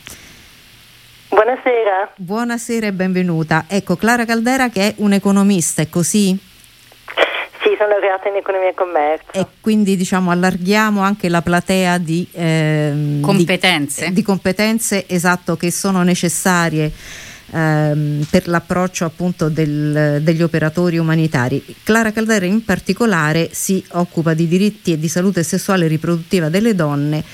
Buonasera. 1.34 2.12
Buonasera 2.14 2.86
e 2.86 2.92
benvenuta. 2.92 3.64
Ecco, 3.66 3.96
Clara 3.96 4.24
Caldera 4.24 4.68
che 4.68 4.86
è 4.86 4.94
un'economista, 4.98 5.82
è 5.82 5.88
così? 5.88 6.38
Sì, 7.60 7.74
sono 7.76 7.88
laureata 7.88 8.28
in 8.28 8.36
economia 8.36 8.68
e 8.68 8.74
commercio. 8.74 9.32
E 9.32 9.44
quindi 9.60 9.96
diciamo 9.96 10.30
allarghiamo 10.30 11.00
anche 11.00 11.28
la 11.28 11.42
platea 11.42 11.98
di 11.98 12.24
ehm, 12.30 13.20
competenze. 13.20 14.06
Di, 14.06 14.12
di, 14.12 14.22
competenze, 14.22 15.08
esatto, 15.08 15.56
che 15.56 15.72
sono 15.72 16.04
necessarie 16.04 16.92
ehm, 17.52 18.24
per 18.30 18.46
l'approccio 18.46 19.04
appunto 19.04 19.48
del, 19.48 20.20
degli 20.22 20.42
operatori 20.42 20.98
umanitari. 20.98 21.64
Clara 21.82 22.12
Caldera 22.12 22.46
in 22.46 22.64
particolare 22.64 23.48
si 23.50 23.84
occupa 23.94 24.34
di 24.34 24.46
diritti 24.46 24.92
e 24.92 25.00
di 25.00 25.08
salute 25.08 25.42
sessuale 25.42 25.86
e 25.86 25.88
riproduttiva 25.88 26.48
delle 26.48 26.76
donne 26.76 27.24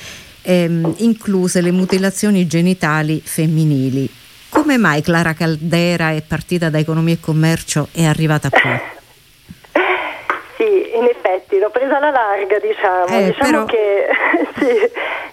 ehm, 0.42 0.94
incluse 0.98 1.61
le 1.61 1.70
mutilazioni 1.70 2.46
genitali 2.46 3.20
femminili. 3.24 4.09
Come 4.48 4.79
mai 4.79 5.00
Clara 5.00 5.33
Caldera 5.33 6.11
è 6.11 6.22
partita 6.22 6.70
da 6.70 6.79
economia 6.79 7.14
e 7.14 7.20
commercio 7.20 7.88
e 7.92 8.03
è 8.03 8.07
arrivata 8.07 8.50
qui? 8.50 8.98
Sì, 10.57 10.96
in 10.96 11.05
effetti 11.05 11.59
l'ho 11.59 11.70
presa 11.70 11.96
alla 11.96 12.11
larga, 12.11 12.59
diciamo. 12.59 13.07
Eh, 13.07 13.24
diciamo, 13.26 13.50
però... 13.50 13.64
che, 13.64 14.07
sì, 14.59 14.90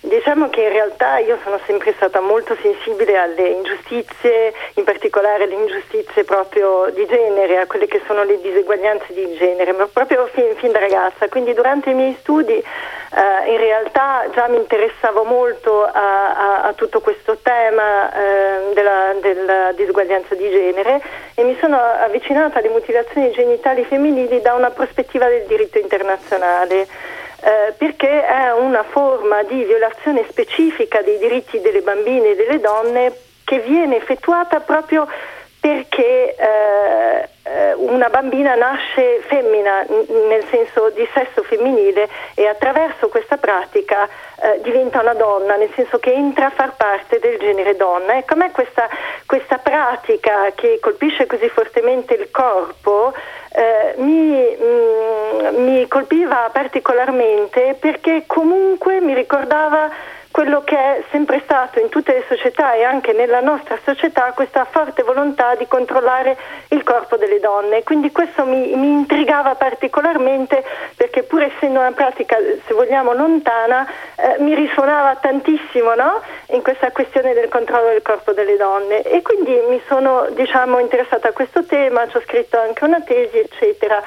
diciamo, 0.07 0.49
che, 0.49 0.61
in 0.61 0.69
realtà 0.69 1.17
io 1.19 1.37
sono 1.43 1.59
sempre 1.65 1.93
stata 1.95 2.19
molto 2.19 2.55
sensibile 2.61 3.17
alle 3.17 3.49
ingiustizie, 3.49 4.53
in 4.75 4.83
particolare 4.83 5.43
alle 5.43 5.55
ingiustizie 5.55 6.23
proprio 6.23 6.89
di 6.93 7.05
genere, 7.05 7.59
a 7.59 7.67
quelle 7.67 7.87
che 7.87 8.01
sono 8.05 8.23
le 8.23 8.39
diseguaglianze 8.41 9.13
di 9.13 9.35
genere, 9.37 9.71
ma 9.73 9.87
proprio 9.91 10.27
fin, 10.27 10.55
fin 10.55 10.71
da 10.71 10.79
ragazza. 10.79 11.27
Quindi 11.27 11.53
durante 11.53 11.89
i 11.89 11.93
miei 11.93 12.15
studi 12.19 12.63
Uh, 13.09 13.49
in 13.49 13.57
realtà 13.57 14.25
già 14.33 14.49
mi 14.49 14.57
interessavo 14.57 15.23
molto 15.23 15.85
a, 15.85 15.91
a, 15.93 16.61
a 16.63 16.73
tutto 16.73 16.99
questo 16.99 17.37
tema 17.41 18.09
uh, 18.09 18.73
della, 18.73 19.13
della, 19.21 19.71
disuguaglianza 19.71 20.35
di 20.35 20.49
genere 20.49 21.01
e 21.33 21.43
mi 21.43 21.55
sono 21.57 21.77
avvicinata 21.77 22.59
alle 22.59 22.67
mutilazioni 22.67 23.31
genitali 23.31 23.85
femminili 23.85 24.41
da 24.41 24.55
una 24.55 24.71
prospettiva 24.71 25.29
del 25.29 25.45
diritto 25.47 25.79
internazionale. 25.79 26.85
Uh, 27.39 27.71
perché 27.77 28.25
è 28.25 28.51
una 28.51 28.81
forma 28.81 29.43
di 29.43 29.63
violazione 29.63 30.25
specifica 30.27 31.03
dei 31.03 31.19
diritti 31.19 31.61
delle 31.61 31.81
bambine 31.81 32.31
e 32.31 32.35
delle 32.35 32.59
donne 32.59 33.15
che 33.43 33.59
viene 33.59 33.97
effettuata 33.97 34.59
proprio 34.59 35.07
perché 35.59 36.35
eh, 36.35 36.37
eh, 36.37 37.29
una 37.77 38.09
bambina 38.09 38.55
nasce 38.55 39.21
femmina, 39.27 39.85
nel 40.27 40.43
senso 40.49 40.89
di 40.89 41.07
sesso 41.13 41.43
femminile, 41.43 42.09
e 42.33 42.47
attraverso 42.47 43.09
questa 43.09 43.37
pratica 43.37 44.07
eh, 44.41 44.59
diventa 44.61 45.01
una 45.01 45.13
donna, 45.13 45.55
nel 45.55 45.71
senso 45.75 45.99
che 45.99 46.11
entra 46.11 46.47
a 46.47 46.51
far 46.51 46.75
parte 46.75 47.19
del 47.19 47.37
genere 47.37 47.75
donna. 47.75 48.17
Ecco, 48.17 48.33
a 48.33 48.37
me 48.37 48.51
questa, 48.51 48.87
questa 49.25 49.57
pratica 49.57 50.51
che 50.55 50.79
colpisce 50.81 51.25
così 51.25 51.47
fortemente 51.49 52.13
il 52.13 52.29
corpo 52.31 53.13
eh, 53.57 53.95
mi, 53.97 54.55
mh, 54.55 54.63
mm, 54.63 55.63
mi 55.63 55.87
colpiva 55.87 56.49
particolarmente 56.51 57.75
perché 57.79 58.23
comunque 58.27 59.01
mi 59.01 59.13
ricordava 59.15 59.89
quello 60.37 60.61
che 60.63 60.77
è 60.77 61.03
sempre 61.09 61.41
stato 61.43 61.79
in 61.79 61.89
tutte 61.89 62.13
le 62.13 62.23
società 62.27 62.75
e 62.75 62.83
anche 62.83 63.11
nella 63.11 63.39
nostra 63.39 63.75
società 63.83 64.33
questa 64.33 64.65
forte 64.65 65.01
volontà 65.01 65.55
di 65.55 65.65
controllare 65.65 66.37
il 66.67 66.83
corpo 66.83 67.15
delle 67.17 67.39
donne. 67.39 67.81
Quindi 67.81 68.11
questo 68.11 68.45
mi, 68.45 68.75
mi 68.75 68.87
intrigava 68.87 69.55
particolarmente 69.55 70.63
perché 70.95 71.23
pur 71.23 71.41
essendo 71.41 71.79
una 71.79 71.91
pratica, 71.91 72.37
se 72.37 72.71
vogliamo, 72.75 73.13
lontana, 73.13 73.87
eh, 74.15 74.35
mi 74.37 74.53
risuonava 74.53 75.15
tantissimo 75.15 75.95
no? 75.95 76.21
in 76.49 76.61
questa 76.61 76.91
questione 76.91 77.33
del 77.33 77.49
controllo 77.49 77.87
del 77.87 78.03
corpo 78.03 78.31
delle 78.31 78.57
donne 78.57 79.01
e 79.01 79.23
quindi 79.23 79.59
mi 79.67 79.81
sono 79.87 80.27
diciamo, 80.35 80.77
interessata 80.77 81.29
a 81.29 81.31
questo 81.31 81.65
tema, 81.65 82.07
ci 82.09 82.17
ho 82.17 82.21
scritto 82.21 82.59
anche 82.59 82.83
una 82.83 83.01
tesi, 83.01 83.39
eccetera. 83.39 84.03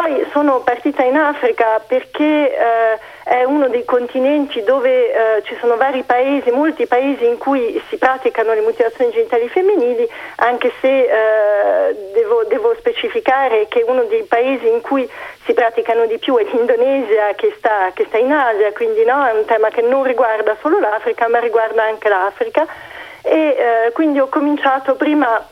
Poi 0.00 0.26
sono 0.32 0.60
partita 0.60 1.02
in 1.02 1.14
Africa 1.14 1.78
perché 1.86 2.24
eh, 2.24 2.98
è 3.22 3.44
uno 3.44 3.68
dei 3.68 3.84
continenti 3.84 4.62
dove 4.62 5.12
eh, 5.12 5.42
ci 5.42 5.54
sono 5.60 5.76
vari 5.76 6.04
paesi, 6.04 6.50
molti 6.50 6.86
paesi 6.86 7.26
in 7.26 7.36
cui 7.36 7.78
si 7.90 7.98
praticano 7.98 8.54
le 8.54 8.62
mutilazioni 8.62 9.10
genitali 9.10 9.46
femminili, 9.50 10.08
anche 10.36 10.72
se 10.80 11.02
eh, 11.02 12.12
devo, 12.14 12.44
devo, 12.44 12.74
specificare 12.78 13.68
che 13.68 13.84
uno 13.86 14.04
dei 14.04 14.22
paesi 14.22 14.66
in 14.68 14.80
cui 14.80 15.06
si 15.44 15.52
praticano 15.52 16.06
di 16.06 16.16
più 16.16 16.34
è 16.38 16.44
l'Indonesia 16.44 17.34
che 17.34 17.54
sta, 17.58 17.90
che 17.92 18.06
sta 18.08 18.16
in 18.16 18.32
Asia, 18.32 18.72
quindi 18.72 19.04
no, 19.04 19.22
è 19.26 19.32
un 19.32 19.44
tema 19.44 19.68
che 19.68 19.82
non 19.82 20.02
riguarda 20.04 20.56
solo 20.62 20.78
l'Africa 20.78 21.28
ma 21.28 21.40
riguarda 21.40 21.82
anche 21.82 22.08
l'Africa. 22.08 22.66
E 23.20 23.36
eh, 23.36 23.92
quindi 23.92 24.18
ho 24.18 24.28
cominciato 24.28 24.94
prima 24.94 25.46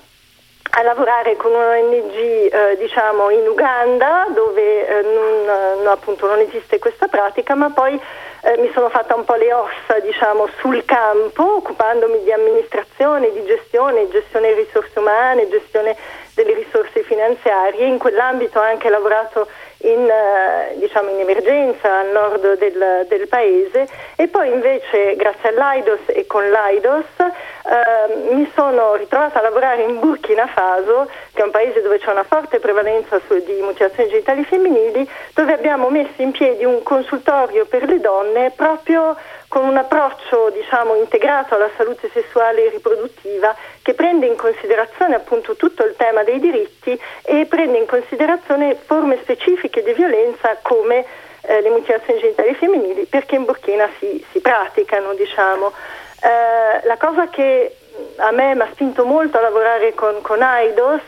a 0.71 0.83
lavorare 0.83 1.37
con 1.37 1.53
un'ONG 1.53 2.15
eh, 2.15 2.77
diciamo 2.79 3.31
in 3.31 3.47
Uganda 3.47 4.27
dove 4.35 4.87
eh, 4.87 5.03
non, 5.03 5.83
no, 5.83 5.91
appunto 5.91 6.27
non 6.27 6.39
esiste 6.41 6.79
questa 6.79 7.09
pratica 7.09 7.55
ma 7.55 7.71
poi 7.71 8.01
eh, 8.43 8.57
mi 8.59 8.71
sono 8.73 8.89
fatta 8.89 9.15
un 9.15 9.25
po' 9.25 9.35
le 9.35 9.53
ossa 9.53 9.99
diciamo 10.01 10.49
sul 10.61 10.85
campo 10.85 11.57
occupandomi 11.57 12.23
di 12.23 12.33
amministrazione, 12.33 13.33
di 13.33 13.45
gestione, 13.45 14.09
gestione 14.09 14.49
delle 14.51 14.63
risorse 14.63 14.99
umane, 14.99 15.49
gestione 15.49 15.97
delle 16.35 16.55
risorse 16.55 17.03
finanziarie. 17.03 17.87
In 17.87 17.99
quell'ambito 17.99 18.61
ho 18.61 18.63
anche 18.63 18.89
lavorato 18.89 19.49
in, 19.83 20.09
eh, 20.09 20.75
diciamo 20.77 21.11
in 21.11 21.21
emergenza 21.21 22.01
al 22.01 22.09
nord 22.09 22.57
del, 22.59 23.07
del, 23.09 23.29
paese. 23.29 23.89
E 24.17 24.27
poi 24.29 24.51
invece 24.53 25.15
grazie 25.17 25.51
all'AIDOS 25.51 26.01
e 26.07 26.27
con 26.27 26.49
l'AIDOS 26.51 27.05
eh, 27.19 28.33
mi 28.33 28.51
sono 28.55 28.95
ritrovata 28.97 29.39
a 29.39 29.43
lavorare 29.43 29.83
in 29.83 30.01
Burkina 30.01 30.47
Faso, 30.47 31.09
che 31.33 31.43
è 31.43 31.45
un 31.45 31.51
paese 31.51 31.83
dove 31.83 31.99
c'è 31.99 32.11
una 32.11 32.25
forte 32.25 32.59
prevalenza 32.59 33.21
su, 33.27 33.43
di 33.45 33.61
mutilazioni 33.61 34.09
genitali 34.09 34.45
femminili, 34.45 35.09
dove 35.35 35.53
abbiamo 35.53 35.91
messo 35.91 36.23
in 36.23 36.33
piedi 36.33 36.65
un 36.65 36.83
consultorio 36.83 37.67
per 37.67 37.85
le 37.85 38.01
donne 38.01 38.51
proprio 38.55 39.17
con 39.49 39.65
un 39.65 39.77
approccio 39.77 40.51
diciamo, 40.51 40.95
integrato 40.95 41.55
alla 41.55 41.71
salute 41.77 42.11
sessuale 42.13 42.67
e 42.67 42.71
riproduttiva 42.71 43.57
che 43.83 43.95
prende 43.95 44.27
in 44.27 44.37
considerazione 44.37 45.15
appunto 45.15 45.57
tutto 45.57 45.85
il 45.85 45.95
tema 45.97 46.23
dei 46.23 46.39
diritti 46.39 46.99
e 47.23 47.47
prende 47.47 47.79
in 47.79 47.87
considerazione 47.87 48.77
forme 48.77 49.19
specifiche 49.23 49.83
di 49.83 49.95
violenza 49.95 50.59
come 50.63 51.05
eh, 51.43 51.61
le 51.63 51.71
mutilazioni 51.71 52.21
genitali 52.21 52.55
femminili 52.55 53.07
perché 53.07 53.37
in 53.37 53.45
Burkina 53.45 53.89
si, 53.99 54.25
si 54.31 54.41
praticano. 54.41 55.15
Diciamo. 55.15 55.73
Eh, 56.21 56.87
la 56.87 56.97
cosa 56.97 57.29
che 57.29 57.77
a 58.17 58.31
me 58.33 58.55
mi 58.55 58.61
ha 58.61 58.69
spinto 58.73 59.05
molto 59.05 59.39
a 59.39 59.41
lavorare 59.41 59.95
con, 59.95 60.21
con 60.21 60.43
AIDOS 60.43 61.03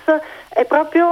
è 0.53 0.65
proprio 0.65 1.07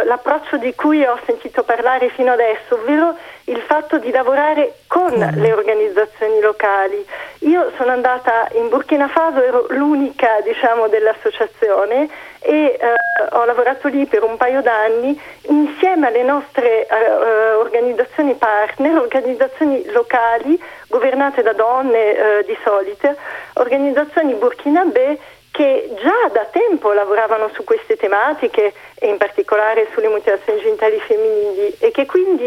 eh, 0.00 0.04
l'approccio 0.04 0.56
di 0.56 0.72
cui 0.76 1.04
ho 1.04 1.18
sentito 1.26 1.64
parlare 1.64 2.08
fino 2.10 2.30
adesso, 2.30 2.76
ovvero 2.76 3.16
il 3.44 3.60
fatto 3.62 3.98
di 3.98 4.12
lavorare 4.12 4.74
con 4.86 5.12
le 5.12 5.52
organizzazioni 5.52 6.40
locali. 6.40 7.04
Io 7.40 7.72
sono 7.76 7.90
andata 7.90 8.48
in 8.52 8.68
Burkina 8.68 9.08
Faso, 9.08 9.42
ero 9.42 9.66
l'unica 9.70 10.40
diciamo, 10.44 10.86
dell'associazione 10.86 12.08
e 12.38 12.78
eh, 12.78 12.94
ho 13.32 13.44
lavorato 13.44 13.88
lì 13.88 14.06
per 14.06 14.22
un 14.22 14.36
paio 14.36 14.62
d'anni 14.62 15.20
insieme 15.48 16.06
alle 16.06 16.22
nostre 16.22 16.86
eh, 16.86 17.52
organizzazioni 17.54 18.34
partner, 18.34 18.98
organizzazioni 18.98 19.84
locali 19.90 20.62
governate 20.86 21.42
da 21.42 21.52
donne 21.52 22.14
eh, 22.38 22.44
di 22.44 22.56
solito, 22.62 23.16
organizzazioni 23.54 24.34
burkinabè 24.34 25.18
che 25.50 25.94
già 26.00 26.28
da 26.32 26.46
tempo 26.46 26.92
lavoravano 26.92 27.50
su 27.52 27.64
queste 27.64 27.96
tematiche 27.96 28.72
e 28.94 29.08
in 29.08 29.16
particolare 29.16 29.88
sulle 29.92 30.08
mutilazioni 30.08 30.60
genitali 30.60 31.00
femminili 31.00 31.76
e 31.78 31.90
che 31.90 32.06
quindi 32.06 32.44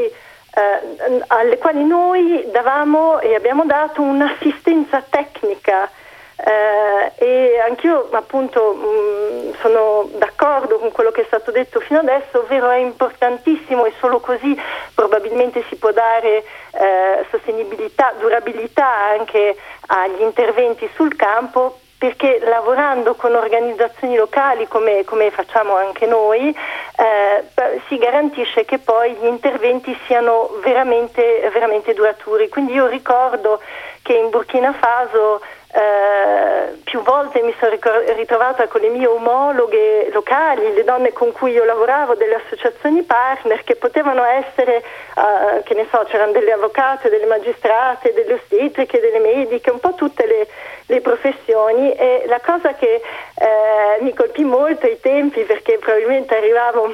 eh, 0.56 1.24
alle 1.28 1.58
quali 1.58 1.84
noi 1.84 2.46
davamo 2.52 3.20
e 3.20 3.36
abbiamo 3.36 3.66
dato 3.66 4.02
un'assistenza 4.02 5.04
tecnica. 5.10 5.90
Eh, 6.36 7.12
e 7.16 7.60
anch'io 7.60 8.10
appunto 8.12 8.74
mh, 8.74 8.86
mm, 8.86 9.54
sono 9.62 10.10
d'accordo 10.18 10.78
con 10.80 10.92
quello 10.92 11.12
che 11.12 11.22
è 11.22 11.26
stato 11.26 11.52
detto 11.52 11.80
fino 11.80 12.00
adesso, 12.00 12.40
ovvero 12.40 12.70
è 12.70 12.78
importantissimo 12.78 13.86
e 13.86 13.94
solo 14.00 14.20
così 14.20 14.60
probabilmente 14.96 15.64
si 15.70 15.76
può 15.76 15.92
dare 15.92 16.44
eh, 16.72 17.26
sostenibilità, 17.30 18.14
durabilità 18.20 18.88
anche 18.88 19.56
agli 19.88 20.22
interventi 20.22 20.90
sul 20.96 21.16
campo 21.16 21.78
perché 22.04 22.40
lavorando 22.42 23.16
con 23.16 23.34
organizzazioni 23.34 24.18
locali 24.18 24.68
come, 24.68 25.06
come 25.06 25.32
facciamo 25.32 25.78
anche 25.78 26.06
noi 26.06 26.50
eh, 26.50 27.80
si 27.88 27.98
garantisce 27.98 28.66
che 28.66 28.78
poi 28.78 29.14
gli 29.14 29.26
interventi 29.26 29.98
siano 30.06 30.50
veramente, 30.62 31.50
veramente 31.54 31.94
duraturi. 31.94 32.50
Quindi 32.50 32.74
io 32.74 32.88
ricordo 32.88 33.62
che 34.02 34.16
in 34.16 34.30
Burkina 34.32 34.74
Faso 34.74 35.40
eh, 35.76 36.78
più 36.84 37.02
volte 37.02 37.42
mi 37.42 37.54
sono 37.60 37.76
ritrovata 38.16 38.68
con 38.68 38.82
le 38.82 38.90
mie 38.90 39.08
omologhe 39.08 40.10
locali, 40.12 40.72
le 40.72 40.84
donne 40.84 41.12
con 41.12 41.32
cui 41.32 41.52
io 41.52 41.64
lavoravo, 41.64 42.14
delle 42.14 42.36
associazioni 42.36 43.02
partner 43.02 43.64
che 43.64 43.76
potevano 43.76 44.24
essere, 44.24 44.84
uh, 45.16 45.64
che 45.64 45.74
ne 45.74 45.88
so, 45.90 46.06
c'erano 46.08 46.32
delle 46.32 46.52
avvocate, 46.52 47.10
delle 47.10 47.26
magistrate, 47.26 48.14
delle 48.14 48.34
ostetriche, 48.34 49.00
delle 49.00 49.18
mediche, 49.18 49.72
un 49.72 49.80
po' 49.80 49.96
tutte 49.96 50.28
le, 50.28 50.48
le 50.86 51.02
professioni. 51.02 51.92
E 51.94 52.26
la 52.28 52.40
cosa 52.40 52.76
che 52.76 53.02
eh, 53.34 54.02
mi 54.02 54.14
colpì 54.14 54.44
molto 54.44 54.86
ai 54.86 55.00
tempi 55.00 55.42
perché 55.42 55.80
probabilmente 55.80 56.38
arrivavo 56.38 56.94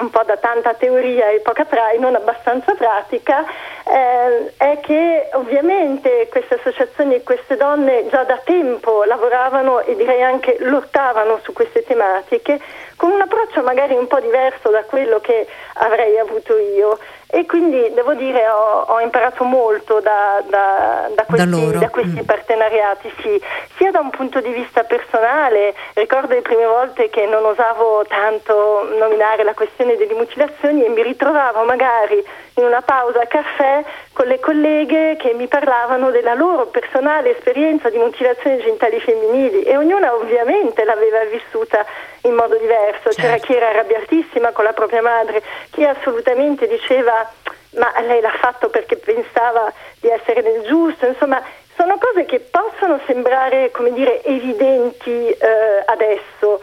un 0.00 0.10
po' 0.10 0.22
da 0.24 0.36
tanta 0.36 0.74
teoria 0.74 1.28
e 1.30 1.40
poca 1.40 1.64
pra- 1.64 1.92
non 1.98 2.14
abbastanza 2.14 2.74
pratica, 2.74 3.44
eh, 3.84 4.52
è 4.56 4.78
che 4.80 5.28
ovviamente 5.32 6.28
queste 6.30 6.54
associazioni 6.54 7.16
e 7.16 7.22
queste 7.22 7.56
donne 7.56 8.08
già 8.08 8.24
da 8.24 8.40
tempo 8.44 9.04
lavoravano 9.04 9.80
e 9.80 9.96
direi 9.96 10.22
anche 10.22 10.56
lottavano 10.60 11.40
su 11.42 11.52
queste 11.52 11.82
tematiche 11.84 12.60
con 12.96 13.10
un 13.12 13.20
approccio 13.20 13.62
magari 13.62 13.94
un 13.94 14.06
po' 14.06 14.20
diverso 14.20 14.68
da 14.68 14.84
quello 14.84 15.20
che 15.20 15.46
avrei 15.74 16.18
avuto 16.18 16.56
io 16.58 16.98
e 17.32 17.46
quindi 17.46 17.92
devo 17.94 18.14
dire 18.14 18.48
ho, 18.48 18.82
ho 18.88 19.00
imparato 19.00 19.44
molto 19.44 20.00
da, 20.00 20.42
da, 20.48 21.08
da 21.14 21.24
questi, 21.24 21.78
da 21.78 21.88
questi 21.88 22.20
mm. 22.20 22.24
partenariati, 22.24 23.12
sì, 23.22 23.40
sia 23.76 23.90
da 23.92 24.00
un 24.00 24.10
punto 24.10 24.40
di 24.40 24.50
vista 24.50 24.82
personale, 24.82 25.74
ricordo 25.94 26.34
le 26.34 26.42
prime 26.42 26.66
volte 26.66 27.08
che 27.08 27.26
non 27.26 27.44
osavo 27.44 28.04
tanto 28.06 28.88
nominare 28.98 29.44
la 29.44 29.54
questione 29.54 29.96
delle 29.96 30.14
mutilazioni 30.14 30.84
e 30.84 30.88
mi 30.88 31.02
ritrovavo 31.02 31.64
magari 31.64 32.22
in 32.60 32.66
una 32.66 32.82
pausa 32.82 33.22
a 33.22 33.26
caffè 33.26 33.82
con 34.12 34.26
le 34.26 34.38
colleghe 34.38 35.16
che 35.16 35.32
mi 35.34 35.48
parlavano 35.48 36.10
della 36.10 36.34
loro 36.34 36.66
personale 36.66 37.36
esperienza 37.36 37.90
di 37.90 37.98
mutilazioni 37.98 38.58
genitali 38.58 39.00
femminili 39.00 39.62
e 39.62 39.76
ognuna 39.76 40.14
ovviamente 40.14 40.84
l'aveva 40.84 41.24
vissuta 41.24 41.84
in 42.22 42.34
modo 42.34 42.56
diverso. 42.56 43.10
Certo. 43.10 43.20
C'era 43.20 43.36
chi 43.38 43.54
era 43.54 43.68
arrabbiatissima 43.70 44.52
con 44.52 44.64
la 44.64 44.72
propria 44.72 45.02
madre, 45.02 45.42
chi 45.70 45.84
assolutamente 45.84 46.68
diceva 46.68 47.28
ma 47.72 47.92
lei 48.00 48.20
l'ha 48.20 48.34
fatto 48.40 48.68
perché 48.68 48.96
pensava 48.96 49.72
di 50.00 50.08
essere 50.08 50.42
nel 50.42 50.62
giusto, 50.62 51.06
insomma 51.06 51.40
sono 51.76 51.98
cose 51.98 52.24
che 52.24 52.40
possono 52.40 53.00
sembrare 53.06 53.70
come 53.70 53.92
dire 53.92 54.22
evidenti 54.24 55.28
eh, 55.30 55.82
adesso, 55.86 56.60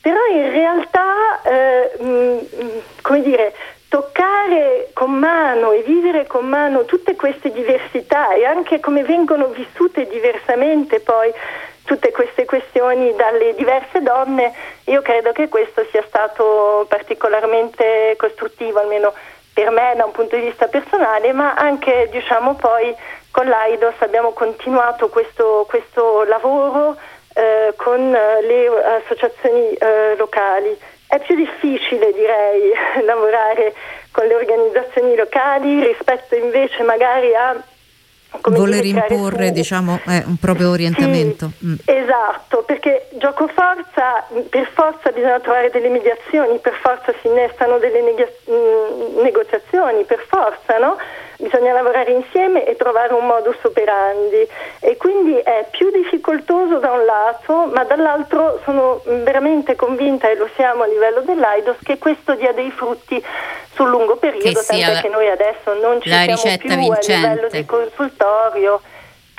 però 0.00 0.20
in 0.32 0.50
realtà 0.50 1.42
eh, 1.42 1.92
mh, 1.98 2.04
mm, 2.04 2.38
mm, 2.62 2.78
come 3.02 3.22
dire 3.22 3.52
toccare 3.90 4.90
con 4.94 5.10
mano 5.10 5.72
e 5.72 5.82
vivere 5.82 6.24
con 6.28 6.46
mano 6.46 6.84
tutte 6.84 7.16
queste 7.16 7.50
diversità 7.50 8.32
e 8.34 8.44
anche 8.44 8.78
come 8.78 9.02
vengono 9.02 9.48
vissute 9.48 10.06
diversamente 10.06 11.00
poi 11.00 11.32
tutte 11.84 12.12
queste 12.12 12.44
questioni 12.44 13.12
dalle 13.16 13.52
diverse 13.56 14.00
donne, 14.00 14.54
io 14.84 15.02
credo 15.02 15.32
che 15.32 15.48
questo 15.48 15.84
sia 15.90 16.04
stato 16.06 16.86
particolarmente 16.88 18.14
costruttivo, 18.16 18.78
almeno 18.78 19.12
per 19.52 19.70
me 19.70 19.94
da 19.96 20.04
un 20.04 20.12
punto 20.12 20.36
di 20.36 20.42
vista 20.42 20.68
personale, 20.68 21.32
ma 21.32 21.54
anche 21.54 22.08
diciamo 22.12 22.54
poi 22.54 22.94
con 23.32 23.48
l'AIDOS 23.48 23.94
abbiamo 24.02 24.30
continuato 24.30 25.08
questo, 25.08 25.66
questo 25.68 26.22
lavoro 26.24 26.96
eh, 27.34 27.74
con 27.74 28.10
le 28.12 28.68
associazioni 29.02 29.72
eh, 29.72 30.14
locali. 30.16 30.78
È 31.10 31.18
più 31.18 31.34
difficile 31.34 32.12
direi 32.12 32.70
lavorare 33.04 33.74
con 34.12 34.26
le 34.26 34.34
organizzazioni 34.36 35.16
locali 35.16 35.84
rispetto 35.84 36.36
invece 36.36 36.84
magari 36.84 37.34
a 37.34 37.60
voler 38.44 38.82
dire, 38.82 39.06
imporre 39.08 39.50
diciamo, 39.50 39.98
eh, 40.06 40.22
un 40.24 40.36
proprio 40.36 40.70
orientamento. 40.70 41.50
Sì, 41.58 41.66
mm. 41.66 41.74
Esatto, 41.84 42.62
perché 42.62 43.08
gioco 43.14 43.48
forza, 43.48 44.24
per 44.48 44.70
forza 44.72 45.10
bisogna 45.10 45.40
trovare 45.40 45.70
delle 45.70 45.88
mediazioni, 45.88 46.58
per 46.58 46.74
forza 46.80 47.12
si 47.20 47.26
innestano 47.26 47.78
delle 47.78 48.02
neg- 48.02 48.32
mm, 48.48 49.22
negoziazioni, 49.22 50.04
per 50.04 50.24
forza, 50.28 50.78
no? 50.78 50.96
Bisogna 51.40 51.72
lavorare 51.72 52.12
insieme 52.12 52.64
e 52.66 52.76
trovare 52.76 53.14
un 53.14 53.26
modus 53.26 53.56
operandi 53.62 54.46
e 54.80 54.96
quindi 54.96 55.36
è 55.36 55.66
più 55.70 55.90
difficoltoso 55.90 56.78
da 56.78 56.92
un 56.92 57.04
lato, 57.04 57.70
ma 57.72 57.84
dall'altro 57.84 58.60
sono 58.64 59.02
veramente 59.04 59.76
convinta 59.76 60.30
e 60.30 60.36
lo 60.36 60.48
siamo 60.54 60.82
a 60.82 60.86
livello 60.86 61.20
dell'AIDOS 61.20 61.78
che 61.82 61.98
questo 61.98 62.34
dia 62.34 62.52
dei 62.52 62.70
frutti 62.70 63.22
sul 63.74 63.88
lungo 63.88 64.16
periodo, 64.16 64.62
tanto 64.64 65.00
che 65.00 65.08
noi 65.08 65.28
adesso 65.28 65.74
non 65.80 66.00
ci 66.00 66.08
siamo 66.08 66.56
più 66.58 66.74
vincente. 66.76 67.12
a 67.12 67.30
livello 67.30 67.48
di 67.48 67.64
consultorio 67.64 68.80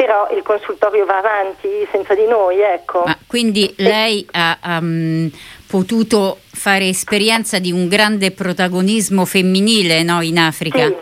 però 0.01 0.27
il 0.35 0.41
consultorio 0.41 1.05
va 1.05 1.19
avanti 1.19 1.67
senza 1.91 2.15
di 2.15 2.25
noi, 2.25 2.59
ecco. 2.59 3.03
Ma 3.05 3.15
quindi 3.27 3.71
lei 3.77 4.25
ha 4.31 4.57
um, 4.79 5.29
potuto 5.67 6.39
fare 6.51 6.87
esperienza 6.87 7.59
di 7.59 7.71
un 7.71 7.87
grande 7.87 8.31
protagonismo 8.31 9.25
femminile 9.25 10.01
no, 10.01 10.21
in 10.21 10.39
Africa? 10.39 10.87
Sì, 10.87 10.95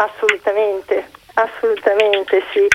assolutamente, 0.00 1.08
assolutamente 1.34 2.42
sì. 2.52 2.66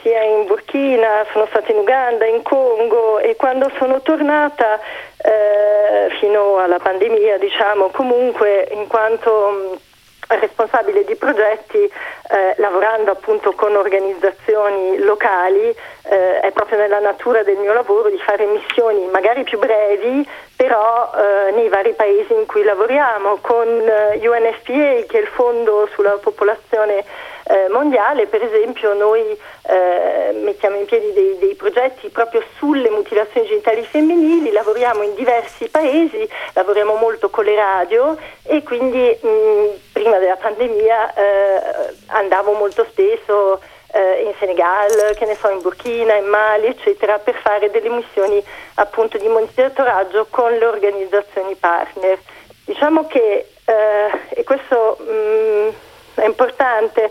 Sia 0.00 0.20
in 0.20 0.46
Burkina, 0.46 1.24
sono 1.30 1.46
stata 1.46 1.70
in 1.70 1.78
Uganda, 1.78 2.26
in 2.26 2.42
Congo 2.42 3.20
e 3.20 3.36
quando 3.36 3.70
sono 3.78 4.02
tornata 4.02 4.80
eh, 5.16 6.08
fino 6.18 6.58
alla 6.58 6.80
pandemia, 6.80 7.38
diciamo, 7.38 7.88
comunque 7.90 8.68
in 8.72 8.88
quanto 8.88 9.78
responsabile 10.38 11.04
di 11.04 11.14
progetti 11.16 11.78
eh, 11.78 12.54
lavorando 12.56 13.10
appunto 13.10 13.52
con 13.52 13.74
organizzazioni 13.76 14.98
locali, 14.98 15.74
eh, 16.04 16.40
è 16.40 16.50
proprio 16.52 16.78
nella 16.78 17.00
natura 17.00 17.42
del 17.42 17.56
mio 17.56 17.72
lavoro 17.72 18.08
di 18.08 18.18
fare 18.18 18.46
missioni 18.46 19.06
magari 19.10 19.42
più 19.44 19.58
brevi, 19.58 20.26
però 20.56 21.10
eh, 21.14 21.52
nei 21.52 21.68
vari 21.68 21.92
paesi 21.94 22.32
in 22.32 22.46
cui 22.46 22.62
lavoriamo, 22.62 23.38
con 23.40 23.66
eh, 23.66 24.20
UNFPA 24.26 25.06
che 25.06 25.18
è 25.18 25.20
il 25.20 25.28
fondo 25.28 25.88
sulla 25.92 26.18
popolazione 26.20 27.04
eh, 27.52 27.68
mondiale, 27.68 28.26
per 28.26 28.42
esempio 28.42 28.94
noi 28.94 29.20
eh, 29.20 30.32
mettiamo 30.42 30.78
in 30.78 30.86
piedi 30.86 31.12
dei, 31.12 31.36
dei, 31.38 31.54
progetti 31.54 32.08
proprio 32.08 32.42
sulle 32.56 32.88
mutilazioni 32.88 33.46
genitali 33.46 33.84
femminili, 33.84 34.50
lavoriamo 34.50 35.02
in 35.02 35.14
diversi 35.14 35.68
paesi, 35.68 36.26
lavoriamo 36.54 36.94
molto 36.94 37.28
con 37.28 37.44
le 37.44 37.54
radio 37.54 38.16
e 38.44 38.62
quindi 38.62 39.18
mh, 39.20 39.92
prima 39.92 40.16
della 40.16 40.36
pandemia 40.36 41.12
eh, 41.12 41.62
andavo 42.06 42.52
molto 42.52 42.86
spesso 42.88 43.60
eh, 43.92 44.22
in 44.22 44.32
Senegal, 44.38 45.14
che 45.14 45.26
ne 45.26 45.36
so, 45.36 45.50
in 45.50 45.60
Burkina, 45.60 46.14
in 46.14 46.24
Mali, 46.24 46.68
eccetera, 46.68 47.18
per 47.18 47.34
fare 47.34 47.70
delle 47.70 47.90
missioni 47.90 48.42
appunto 48.76 49.18
di 49.18 49.28
monitoraggio 49.28 50.26
con 50.30 50.52
le 50.52 50.64
organizzazioni 50.64 51.54
partner. 51.56 52.18
Diciamo 52.64 53.06
che, 53.06 53.48
eh, 53.66 54.10
e 54.30 54.42
questo 54.42 54.96
mh, 54.98 56.20
è 56.20 56.24
importante, 56.24 57.10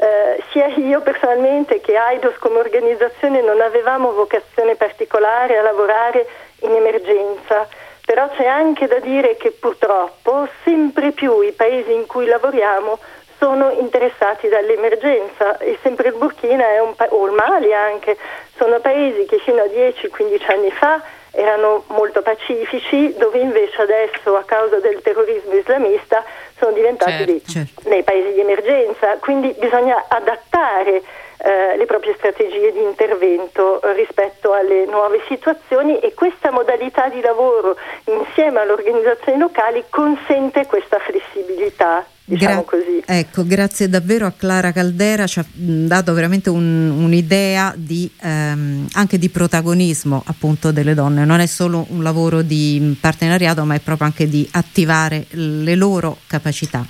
eh, 0.00 0.42
sia 0.50 0.66
io 0.68 1.02
personalmente 1.02 1.82
che 1.82 1.94
AIDOS 1.94 2.38
come 2.38 2.58
organizzazione 2.58 3.42
non 3.42 3.60
avevamo 3.60 4.12
vocazione 4.12 4.74
particolare 4.74 5.58
a 5.58 5.62
lavorare 5.62 6.26
in 6.62 6.72
emergenza, 6.74 7.68
però 8.06 8.26
c'è 8.30 8.46
anche 8.46 8.86
da 8.86 8.98
dire 8.98 9.36
che 9.36 9.50
purtroppo 9.50 10.48
sempre 10.64 11.12
più 11.12 11.42
i 11.42 11.52
paesi 11.52 11.92
in 11.92 12.06
cui 12.06 12.24
lavoriamo 12.24 12.98
sono 13.36 13.70
interessati 13.72 14.48
dall'emergenza 14.48 15.58
e 15.58 15.78
sempre 15.82 16.08
il 16.08 16.14
Burkina 16.14 16.64
pa- 16.96 17.08
o 17.10 17.26
il 17.26 17.32
Mali 17.32 17.74
anche 17.74 18.16
sono 18.56 18.80
paesi 18.80 19.26
che 19.26 19.38
fino 19.38 19.60
a 19.60 19.66
10-15 19.66 20.50
anni 20.50 20.70
fa 20.70 21.02
erano 21.32 21.84
molto 21.88 22.22
pacifici, 22.22 23.14
dove 23.16 23.38
invece 23.38 23.82
adesso 23.82 24.36
a 24.36 24.44
causa 24.44 24.78
del 24.78 25.00
terrorismo 25.02 25.54
islamista 25.54 26.24
sono 26.58 26.72
diventati 26.72 27.10
certo, 27.10 27.24
dei, 27.24 27.42
certo. 27.46 27.88
dei 27.88 28.02
paesi 28.02 28.32
di 28.32 28.40
emergenza, 28.40 29.16
quindi 29.18 29.54
bisogna 29.58 30.04
adattare 30.08 31.02
eh, 31.42 31.76
le 31.76 31.86
proprie 31.86 32.14
strategie 32.16 32.72
di 32.72 32.82
intervento 32.82 33.80
rispetto 33.94 34.52
alle 34.52 34.84
nuove 34.84 35.22
situazioni 35.26 35.98
e 35.98 36.12
questa 36.12 36.50
modalità 36.50 37.08
di 37.08 37.20
lavoro 37.20 37.76
insieme 38.04 38.60
alle 38.60 38.72
organizzazioni 38.72 39.38
locali 39.38 39.84
consente 39.88 40.66
questa 40.66 40.98
flessibilità. 40.98 42.04
Diciamo 42.30 42.64
Gra- 42.64 43.18
ecco, 43.18 43.44
grazie 43.44 43.88
davvero 43.88 44.24
a 44.24 44.30
Clara 44.30 44.70
Caldera, 44.70 45.26
ci 45.26 45.40
ha 45.40 45.44
dato 45.52 46.12
veramente 46.12 46.48
un, 46.48 46.90
un'idea 46.90 47.74
di, 47.76 48.08
ehm, 48.20 48.86
anche 48.92 49.18
di 49.18 49.28
protagonismo 49.30 50.22
appunto 50.26 50.70
delle 50.70 50.94
donne, 50.94 51.24
non 51.24 51.40
è 51.40 51.46
solo 51.46 51.86
un 51.88 52.04
lavoro 52.04 52.42
di 52.42 52.96
partenariato 53.00 53.64
ma 53.64 53.74
è 53.74 53.80
proprio 53.80 54.06
anche 54.06 54.28
di 54.28 54.48
attivare 54.52 55.26
le 55.30 55.74
loro 55.74 56.18
capacità. 56.28 56.86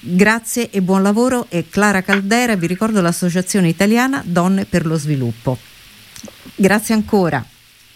Grazie 0.00 0.68
e 0.68 0.82
buon 0.82 1.02
lavoro 1.02 1.46
e 1.48 1.64
Clara 1.70 2.02
Caldera, 2.02 2.54
vi 2.54 2.66
ricordo 2.66 3.00
l'Associazione 3.00 3.68
Italiana 3.68 4.22
Donne 4.22 4.66
per 4.66 4.84
lo 4.84 4.96
Sviluppo. 4.96 5.56
Grazie 6.56 6.92
ancora. 6.92 7.42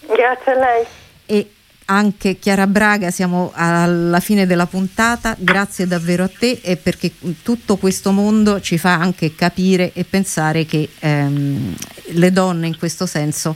Grazie 0.07 0.51
a 0.53 0.57
lei. 0.57 0.85
E 1.27 1.51
anche 1.89 2.37
Chiara 2.37 2.67
Braga, 2.67 3.09
siamo 3.09 3.51
alla 3.53 4.19
fine 4.19 4.45
della 4.45 4.67
puntata, 4.67 5.35
grazie 5.39 5.87
davvero 5.87 6.23
a 6.23 6.29
te 6.29 6.59
e 6.61 6.77
perché 6.77 7.11
tutto 7.41 7.77
questo 7.77 8.11
mondo 8.11 8.61
ci 8.61 8.77
fa 8.77 8.93
anche 8.93 9.33
capire 9.33 9.91
e 9.93 10.03
pensare 10.03 10.65
che 10.65 10.87
ehm, 10.99 11.75
le 12.11 12.31
donne 12.31 12.67
in 12.67 12.77
questo 12.77 13.07
senso 13.07 13.55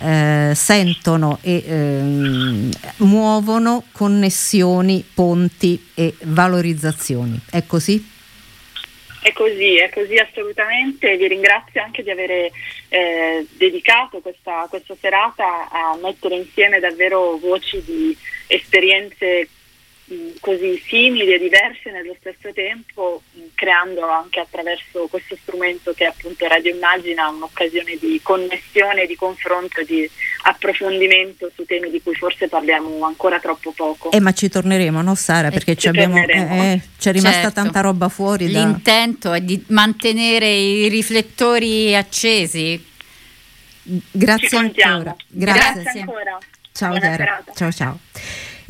eh, 0.00 0.52
sentono 0.56 1.38
e 1.40 1.64
ehm, 1.66 2.70
muovono 2.98 3.84
connessioni, 3.92 5.04
ponti 5.14 5.86
e 5.94 6.16
valorizzazioni. 6.24 7.40
È 7.48 7.64
così? 7.64 8.16
È 9.20 9.32
così, 9.32 9.76
è 9.76 9.90
così 9.90 10.16
assolutamente. 10.16 11.16
Vi 11.16 11.28
ringrazio 11.28 11.82
anche 11.82 12.02
di 12.02 12.10
aver 12.10 12.50
eh, 12.88 13.46
dedicato 13.50 14.20
questa, 14.20 14.66
questa 14.68 14.94
serata 14.98 15.68
a 15.70 15.98
mettere 16.00 16.36
insieme 16.36 16.78
davvero 16.78 17.36
voci 17.36 17.82
di 17.84 18.16
esperienze 18.46 19.48
così 20.40 20.82
simili 20.86 21.34
e 21.34 21.38
diverse 21.38 21.90
nello 21.90 22.16
stesso 22.18 22.52
tempo, 22.52 23.22
creando 23.54 24.08
anche 24.08 24.40
attraverso 24.40 25.06
questo 25.08 25.36
strumento 25.42 25.92
che 25.92 26.04
è 26.04 26.08
appunto 26.08 26.46
Radio 26.46 26.74
Immagina 26.74 27.28
un'occasione 27.28 27.96
di 28.00 28.18
connessione, 28.22 29.06
di 29.06 29.16
confronto, 29.16 29.82
di 29.82 30.08
approfondimento 30.44 31.50
su 31.54 31.64
temi 31.64 31.90
di 31.90 32.00
cui 32.02 32.14
forse 32.14 32.48
parliamo 32.48 33.04
ancora 33.04 33.38
troppo 33.38 33.72
poco. 33.72 34.10
Eh, 34.10 34.20
ma 34.20 34.32
ci 34.32 34.48
torneremo, 34.48 35.02
no 35.02 35.14
Sara? 35.14 35.50
Perché 35.50 35.76
ci 35.76 35.88
abbiamo, 35.88 36.16
eh, 36.18 36.72
eh, 36.72 36.80
c'è 36.98 37.12
rimasta 37.12 37.42
certo. 37.42 37.60
tanta 37.60 37.80
roba 37.80 38.08
fuori. 38.08 38.50
Da... 38.50 38.60
L'intento 38.60 39.32
è 39.32 39.40
di 39.40 39.62
mantenere 39.68 40.48
i 40.48 40.88
riflettori 40.88 41.94
accesi. 41.94 42.82
Grazie 43.82 44.58
ancora. 44.58 45.16
Grazie. 45.26 45.82
Grazie 45.82 46.00
ancora. 46.00 46.38
Ciao 46.72 46.98
Chiara. 46.98 47.44
Ciao 47.54 47.72
ciao 47.72 47.98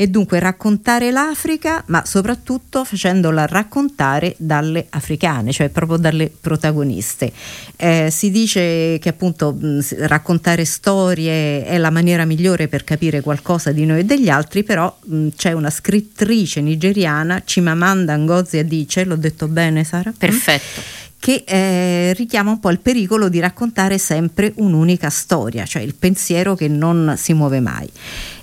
e 0.00 0.06
dunque 0.06 0.38
raccontare 0.38 1.10
l'Africa, 1.10 1.82
ma 1.86 2.04
soprattutto 2.04 2.84
facendola 2.84 3.46
raccontare 3.46 4.36
dalle 4.38 4.86
africane, 4.90 5.50
cioè 5.50 5.70
proprio 5.70 5.96
dalle 5.96 6.30
protagoniste. 6.40 7.32
Eh, 7.74 8.08
si 8.08 8.30
dice 8.30 9.00
che 9.00 9.08
appunto 9.08 9.52
mh, 9.52 10.06
raccontare 10.06 10.64
storie 10.64 11.64
è 11.64 11.76
la 11.78 11.90
maniera 11.90 12.24
migliore 12.24 12.68
per 12.68 12.84
capire 12.84 13.22
qualcosa 13.22 13.72
di 13.72 13.86
noi 13.86 13.98
e 13.98 14.04
degli 14.04 14.28
altri, 14.28 14.62
però 14.62 14.96
mh, 15.02 15.30
c'è 15.34 15.50
una 15.50 15.70
scrittrice 15.70 16.60
nigeriana, 16.60 17.40
Chimamanda 17.40 18.16
Ngozi 18.16 18.58
Adichie, 18.58 19.04
l'ho 19.04 19.16
detto 19.16 19.48
bene 19.48 19.82
Sara? 19.82 20.14
Perfetto 20.16 21.06
che 21.18 21.44
eh, 21.46 22.12
richiama 22.14 22.50
un 22.50 22.60
po' 22.60 22.70
il 22.70 22.78
pericolo 22.78 23.28
di 23.28 23.40
raccontare 23.40 23.98
sempre 23.98 24.52
un'unica 24.56 25.10
storia, 25.10 25.64
cioè 25.66 25.82
il 25.82 25.94
pensiero 25.94 26.54
che 26.54 26.68
non 26.68 27.14
si 27.16 27.32
muove 27.32 27.60
mai. 27.60 27.90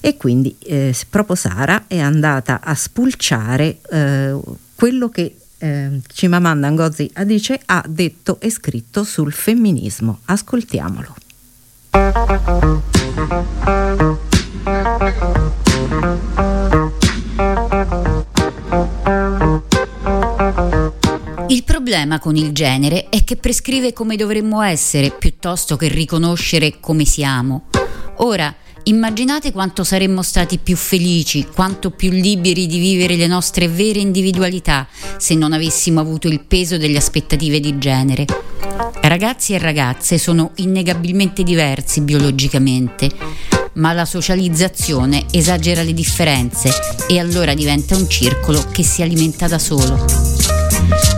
E 0.02 0.18
quindi 0.18 0.56
eh, 0.60 0.96
proprio 1.10 1.36
Sara 1.36 1.86
è 1.88 2.00
andata 2.00 2.60
a 2.62 2.76
spulciare 2.76 3.80
eh, 3.90 4.38
quello 4.76 5.10
che 5.10 5.36
eh, 5.58 6.02
Cimamanda 6.14 6.70
Ngozi 6.70 7.10
Adice 7.14 7.60
ha 7.66 7.84
detto 7.88 8.40
e 8.40 8.50
scritto 8.50 9.04
sul 9.04 9.32
femminismo. 9.32 10.20
Ascoltiamolo. 10.26 11.16
Il 16.72 16.85
problema 21.86 22.18
con 22.18 22.36
il 22.36 22.52
genere 22.52 23.10
è 23.10 23.24
che 23.24 23.36
prescrive 23.36 23.94
come 23.94 24.16
dovremmo 24.16 24.64
essere 24.64 25.12
piuttosto 25.12 25.76
che 25.76 25.88
riconoscere 25.88 26.80
come 26.80 27.06
siamo. 27.06 27.66
Ora, 28.18 28.52
immaginate 28.86 29.52
quanto 29.52 29.84
saremmo 29.84 30.24
stati 30.24 30.58
più 30.58 30.76
felici, 30.76 31.46
quanto 31.46 31.92
più 31.92 32.10
liberi 32.10 32.66
di 32.66 32.80
vivere 32.80 33.16
le 33.16 33.28
nostre 33.28 33.68
vere 33.68 34.00
individualità 34.00 34.88
se 35.18 35.36
non 35.36 35.54
avessimo 35.54 36.00
avuto 36.00 36.28
il 36.28 36.44
peso 36.44 36.80
delle 36.80 36.98
aspettative 36.98 37.60
di 37.60 37.78
genere. 37.78 38.26
Ragazzi 39.02 39.54
e 39.54 39.60
ragazze 39.60 40.18
sono 40.18 40.54
innegabilmente 40.56 41.44
diversi 41.44 42.02
biologicamente, 42.02 43.12
ma 43.74 43.94
la 43.94 44.06
socializzazione 44.06 45.26
esagera 45.30 45.84
le 45.84 45.94
differenze 45.94 46.72
e 47.08 47.20
allora 47.20 47.54
diventa 47.54 47.96
un 47.96 48.10
circolo 48.10 48.66
che 48.72 48.82
si 48.82 49.04
alimenta 49.04 49.48
da 49.48 49.60
solo. 49.60 50.45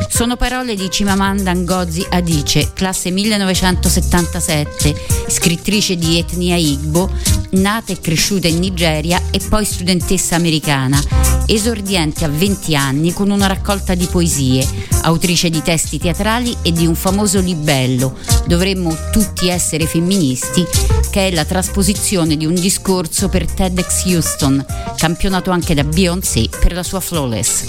Sono 0.09 0.35
parole 0.35 0.75
di 0.75 0.89
Cimamanda 0.89 1.53
Ngozi 1.53 2.05
Adice, 2.09 2.71
classe 2.73 3.11
1977, 3.11 4.95
scrittrice 5.27 5.95
di 5.95 6.17
etnia 6.17 6.55
Igbo, 6.55 7.11
nata 7.51 7.91
e 7.91 7.99
cresciuta 7.99 8.47
in 8.47 8.59
Nigeria 8.59 9.21
e 9.31 9.39
poi 9.47 9.65
studentessa 9.65 10.35
americana, 10.35 10.99
esordiente 11.45 12.25
a 12.25 12.29
20 12.29 12.75
anni 12.75 13.13
con 13.13 13.29
una 13.29 13.47
raccolta 13.47 13.93
di 13.93 14.05
poesie, 14.05 14.65
autrice 15.01 15.49
di 15.49 15.61
testi 15.61 15.99
teatrali 15.99 16.57
e 16.63 16.71
di 16.71 16.87
un 16.87 16.95
famoso 16.95 17.39
libello, 17.39 18.17
Dovremmo 18.47 18.95
tutti 19.11 19.49
essere 19.49 19.85
femministi, 19.85 20.65
che 21.11 21.27
è 21.27 21.31
la 21.31 21.43
trasposizione 21.43 22.37
di 22.37 22.45
un 22.45 22.53
discorso 22.53 23.27
per 23.27 23.45
TEDx 23.45 24.05
Houston, 24.05 24.65
campionato 24.95 25.51
anche 25.51 25.73
da 25.73 25.83
Beyoncé 25.83 26.47
per 26.57 26.71
la 26.71 26.81
sua 26.81 27.01
Flawless. 27.01 27.65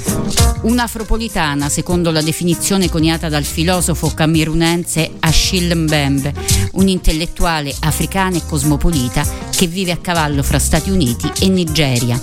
Un'afropolitana, 0.63 1.69
secondo 1.69 2.13
la 2.13 2.23
definizione 2.29 2.91
coniata 2.91 3.31
dal 3.31 3.45
filosofo 3.45 4.13
camerunense 4.13 5.13
Achille 5.21 5.75
Mbembe, 5.75 6.35
un'intellettuale 6.73 7.75
africana 7.81 8.37
e 8.37 8.43
cosmopolita 8.45 9.25
che 9.51 9.67
vive 9.67 9.93
a 9.93 9.97
cavallo 9.97 10.43
fra 10.43 10.59
Stati 10.59 10.91
Uniti 10.91 11.31
e 11.41 11.49
Nigeria. 11.49 12.21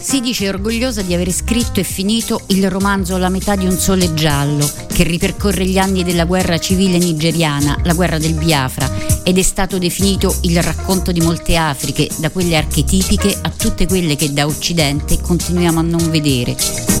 Si 0.00 0.20
dice 0.22 0.48
orgogliosa 0.48 1.02
di 1.02 1.12
aver 1.12 1.30
scritto 1.32 1.80
e 1.80 1.84
finito 1.84 2.40
il 2.46 2.70
romanzo 2.70 3.18
La 3.18 3.28
metà 3.28 3.56
di 3.56 3.66
un 3.66 3.76
sole 3.76 4.14
giallo, 4.14 4.68
che 4.90 5.02
ripercorre 5.02 5.66
gli 5.66 5.76
anni 5.76 6.02
della 6.02 6.24
guerra 6.24 6.58
civile 6.58 6.96
nigeriana, 6.96 7.78
la 7.84 7.92
guerra 7.92 8.18
del 8.18 8.34
Biafra, 8.34 9.19
ed 9.30 9.38
è 9.38 9.42
stato 9.42 9.78
definito 9.78 10.38
il 10.40 10.60
racconto 10.60 11.12
di 11.12 11.20
molte 11.20 11.54
Afriche, 11.54 12.08
da 12.16 12.30
quelle 12.30 12.56
archetipiche 12.56 13.38
a 13.40 13.48
tutte 13.50 13.86
quelle 13.86 14.16
che 14.16 14.32
da 14.32 14.44
Occidente 14.44 15.20
continuiamo 15.20 15.78
a 15.78 15.82
non 15.82 16.10
vedere, 16.10 16.56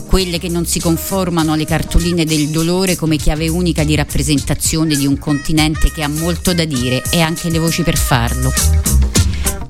quelle 0.06 0.38
che 0.38 0.48
non 0.48 0.64
si 0.64 0.78
conformano 0.78 1.54
alle 1.54 1.64
cartoline 1.64 2.24
del 2.24 2.50
dolore 2.50 2.94
come 2.94 3.16
chiave 3.16 3.48
unica 3.48 3.82
di 3.82 3.96
rappresentazione 3.96 4.94
di 4.94 5.06
un 5.06 5.18
continente 5.18 5.90
che 5.90 6.04
ha 6.04 6.08
molto 6.08 6.54
da 6.54 6.64
dire 6.64 7.02
e 7.10 7.20
anche 7.20 7.50
le 7.50 7.58
voci 7.58 7.82
per 7.82 7.98
farlo. 7.98 8.99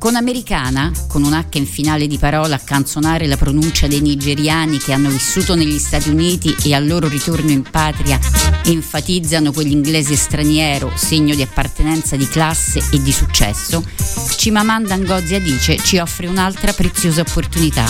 Con 0.01 0.17
Americana, 0.17 0.91
con 1.09 1.25
un 1.25 1.35
H 1.35 1.59
in 1.59 1.67
finale 1.67 2.07
di 2.07 2.17
parola 2.17 2.55
a 2.55 2.59
canzonare 2.59 3.27
la 3.27 3.37
pronuncia 3.37 3.87
dei 3.87 4.01
nigeriani 4.01 4.79
che 4.79 4.95
hanno 4.95 5.11
vissuto 5.11 5.55
negli 5.55 5.79
Stati 5.79 6.09
Uniti 6.09 6.57
e 6.65 6.73
al 6.73 6.87
loro 6.87 7.07
ritorno 7.07 7.51
in 7.51 7.63
patria 7.71 8.19
enfatizzano 8.65 9.53
quell'inglese 9.53 10.17
straniero, 10.17 10.91
segno 10.97 11.35
di 11.35 11.43
appartenenza 11.43 12.17
di 12.17 12.27
classe 12.27 12.83
e 12.91 13.03
di 13.03 13.13
successo, 13.13 13.85
Cimamanda 14.39 14.97
Ngozi 14.97 15.35
Adice 15.35 15.77
ci 15.77 15.99
offre 15.99 16.29
un'altra 16.29 16.73
preziosa 16.73 17.21
opportunità. 17.21 17.85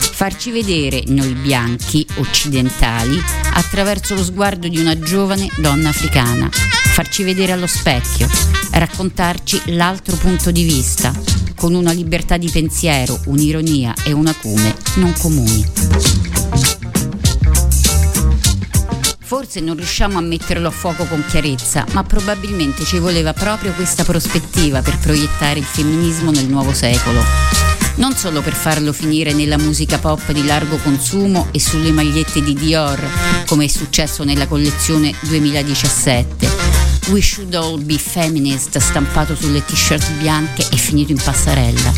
Farci 0.00 0.50
vedere 0.50 1.04
noi 1.06 1.32
bianchi 1.34 2.04
occidentali 2.16 3.22
attraverso 3.52 4.16
lo 4.16 4.24
sguardo 4.24 4.66
di 4.66 4.80
una 4.80 4.98
giovane 4.98 5.48
donna 5.58 5.90
africana, 5.90 6.48
farci 6.50 7.22
vedere 7.22 7.52
allo 7.52 7.68
specchio, 7.68 8.57
raccontarci 8.78 9.74
l'altro 9.74 10.16
punto 10.16 10.50
di 10.50 10.62
vista, 10.62 11.12
con 11.56 11.74
una 11.74 11.92
libertà 11.92 12.36
di 12.36 12.48
pensiero, 12.48 13.20
un'ironia 13.26 13.94
e 14.04 14.12
un 14.12 14.26
acume 14.26 14.74
non 14.96 15.12
comuni. 15.18 15.66
Forse 19.18 19.60
non 19.60 19.76
riusciamo 19.76 20.16
a 20.16 20.22
metterlo 20.22 20.68
a 20.68 20.70
fuoco 20.70 21.04
con 21.04 21.22
chiarezza, 21.28 21.84
ma 21.92 22.02
probabilmente 22.02 22.84
ci 22.84 22.98
voleva 22.98 23.32
proprio 23.32 23.72
questa 23.72 24.04
prospettiva 24.04 24.80
per 24.80 24.98
proiettare 24.98 25.58
il 25.58 25.64
femminismo 25.64 26.30
nel 26.30 26.46
nuovo 26.46 26.72
secolo 26.72 27.66
non 27.98 28.14
solo 28.14 28.40
per 28.42 28.54
farlo 28.54 28.92
finire 28.92 29.32
nella 29.32 29.58
musica 29.58 29.98
pop 29.98 30.30
di 30.32 30.44
largo 30.44 30.76
consumo 30.76 31.48
e 31.50 31.60
sulle 31.60 31.90
magliette 31.90 32.42
di 32.42 32.54
Dior, 32.54 33.00
come 33.46 33.64
è 33.64 33.68
successo 33.68 34.24
nella 34.24 34.46
collezione 34.46 35.12
2017. 35.22 36.77
We 37.08 37.22
Should 37.22 37.54
All 37.54 37.82
Be 37.82 37.96
Feminist 37.96 38.76
stampato 38.78 39.34
sulle 39.34 39.64
t-shirt 39.64 40.12
bianche 40.12 40.66
e 40.70 40.76
finito 40.76 41.12
in 41.12 41.20
passarella. 41.22 41.92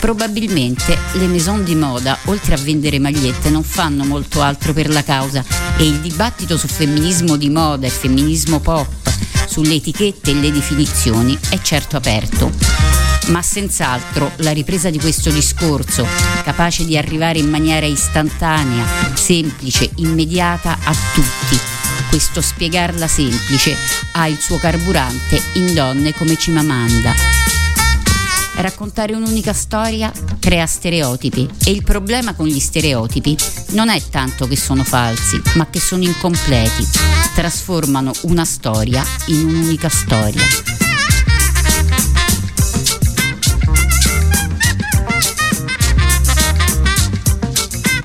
Probabilmente 0.00 0.96
le 1.12 1.26
maison 1.26 1.62
di 1.64 1.74
moda, 1.74 2.16
oltre 2.24 2.54
a 2.54 2.58
vendere 2.58 2.98
magliette, 2.98 3.50
non 3.50 3.62
fanno 3.62 4.04
molto 4.04 4.40
altro 4.40 4.72
per 4.72 4.88
la 4.88 5.02
causa 5.02 5.44
e 5.76 5.84
il 5.84 6.00
dibattito 6.00 6.56
su 6.56 6.66
femminismo 6.66 7.36
di 7.36 7.50
moda 7.50 7.86
e 7.86 7.90
femminismo 7.90 8.60
pop, 8.60 8.88
sulle 9.46 9.74
etichette 9.74 10.30
e 10.30 10.34
le 10.34 10.50
definizioni 10.50 11.38
è 11.50 11.60
certo 11.60 11.96
aperto 11.96 12.50
ma 13.28 13.40
senz'altro 13.40 14.32
la 14.38 14.50
ripresa 14.50 14.90
di 14.90 14.98
questo 14.98 15.30
discorso, 15.30 16.04
capace 16.42 16.84
di 16.84 16.98
arrivare 16.98 17.38
in 17.38 17.48
maniera 17.48 17.86
istantanea, 17.86 18.84
semplice, 19.14 19.90
immediata 19.96 20.78
a 20.82 20.92
tutti. 21.14 21.71
Questo 22.12 22.42
spiegarla 22.42 23.08
semplice 23.08 23.74
ha 24.12 24.28
il 24.28 24.38
suo 24.38 24.58
carburante 24.58 25.42
in 25.54 25.72
donne 25.72 26.12
come 26.12 26.36
Cimamanda. 26.36 27.14
Raccontare 28.56 29.14
un'unica 29.14 29.54
storia 29.54 30.12
crea 30.38 30.66
stereotipi 30.66 31.48
e 31.64 31.70
il 31.70 31.82
problema 31.82 32.34
con 32.34 32.46
gli 32.46 32.60
stereotipi 32.60 33.34
non 33.70 33.88
è 33.88 33.98
tanto 34.10 34.46
che 34.46 34.58
sono 34.58 34.84
falsi, 34.84 35.40
ma 35.54 35.70
che 35.70 35.80
sono 35.80 36.02
incompleti. 36.02 36.86
Trasformano 37.34 38.12
una 38.24 38.44
storia 38.44 39.02
in 39.28 39.46
un'unica 39.46 39.88
storia. 39.88 40.42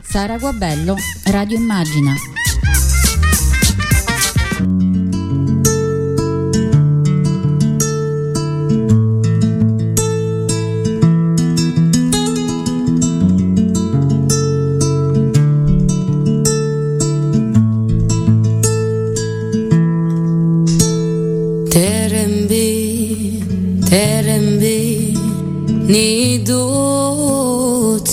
Sara 0.02 0.38
Guabello, 0.38 0.96
Radio 1.26 1.58
Immagina. 1.58 2.16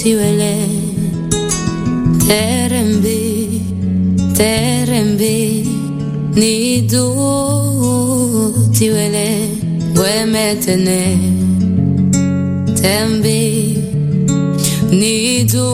zibele 0.05 0.55
Terenbi, 2.27 3.63
terenbi 4.37 5.65
Ni 6.35 6.83
du 6.83 7.05
zibele 8.71 9.49
Guemetene 9.95 11.03
Tembi 12.77 13.79
Ni 14.91 15.45
du 15.45 15.67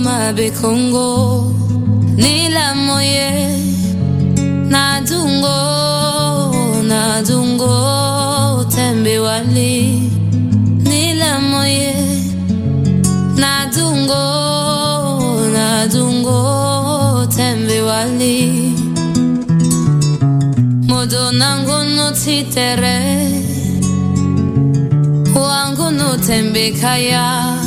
mabe 0.00 0.50
kongo 0.60 1.53
bekaya 26.54 27.58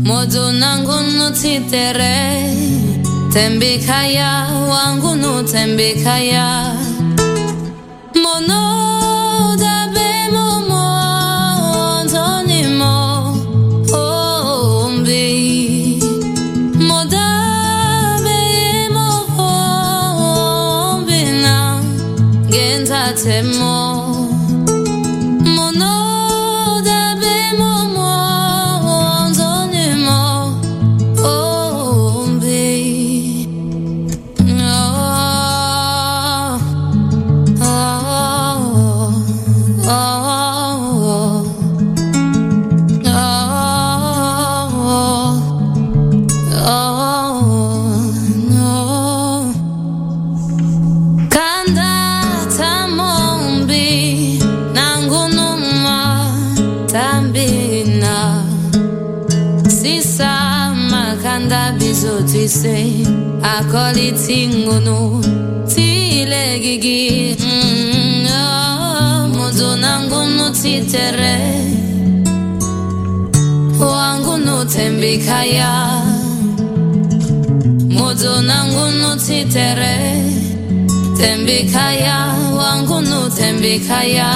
moyo 0.00 0.52
nangu 0.52 0.96
nutitere 1.16 2.16
tembekaya 3.32 4.48
wangu 4.72 5.12
kaya 6.04 6.71
I'm 57.04 57.32
bina 57.32 58.44
Sisa 59.68 60.72
makanda 60.90 61.72
bizo 61.78 62.22
tise 62.22 62.76
Akoli 63.42 64.12
tingunu 64.12 65.22
Tile 65.74 66.58
gigi. 66.62 67.36
Mm, 67.40 68.26
oh, 68.26 69.28
Mudu 69.34 69.76
nangu 69.76 70.20
nutitere 70.36 71.38
Wangu 73.80 74.36
nutembikaya 74.36 75.72
Mudu 77.88 78.40
nangu 78.42 78.86
nutitere 79.00 79.96
Tembikaya 81.18 82.34
Wangu 82.56 83.00
nutembikaya 83.00 84.30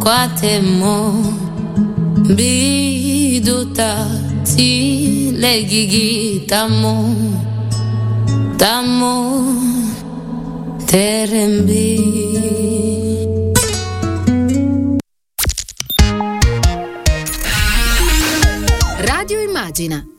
nawa 0.00 0.28
kwatemo 0.28 1.24
biduta 2.36 4.06
tilegigi 4.44 6.40
tamo 6.48 7.14
tamo 8.56 9.14
terembi 10.86 12.00
Radio 19.06 19.40
Immagina. 19.42 20.09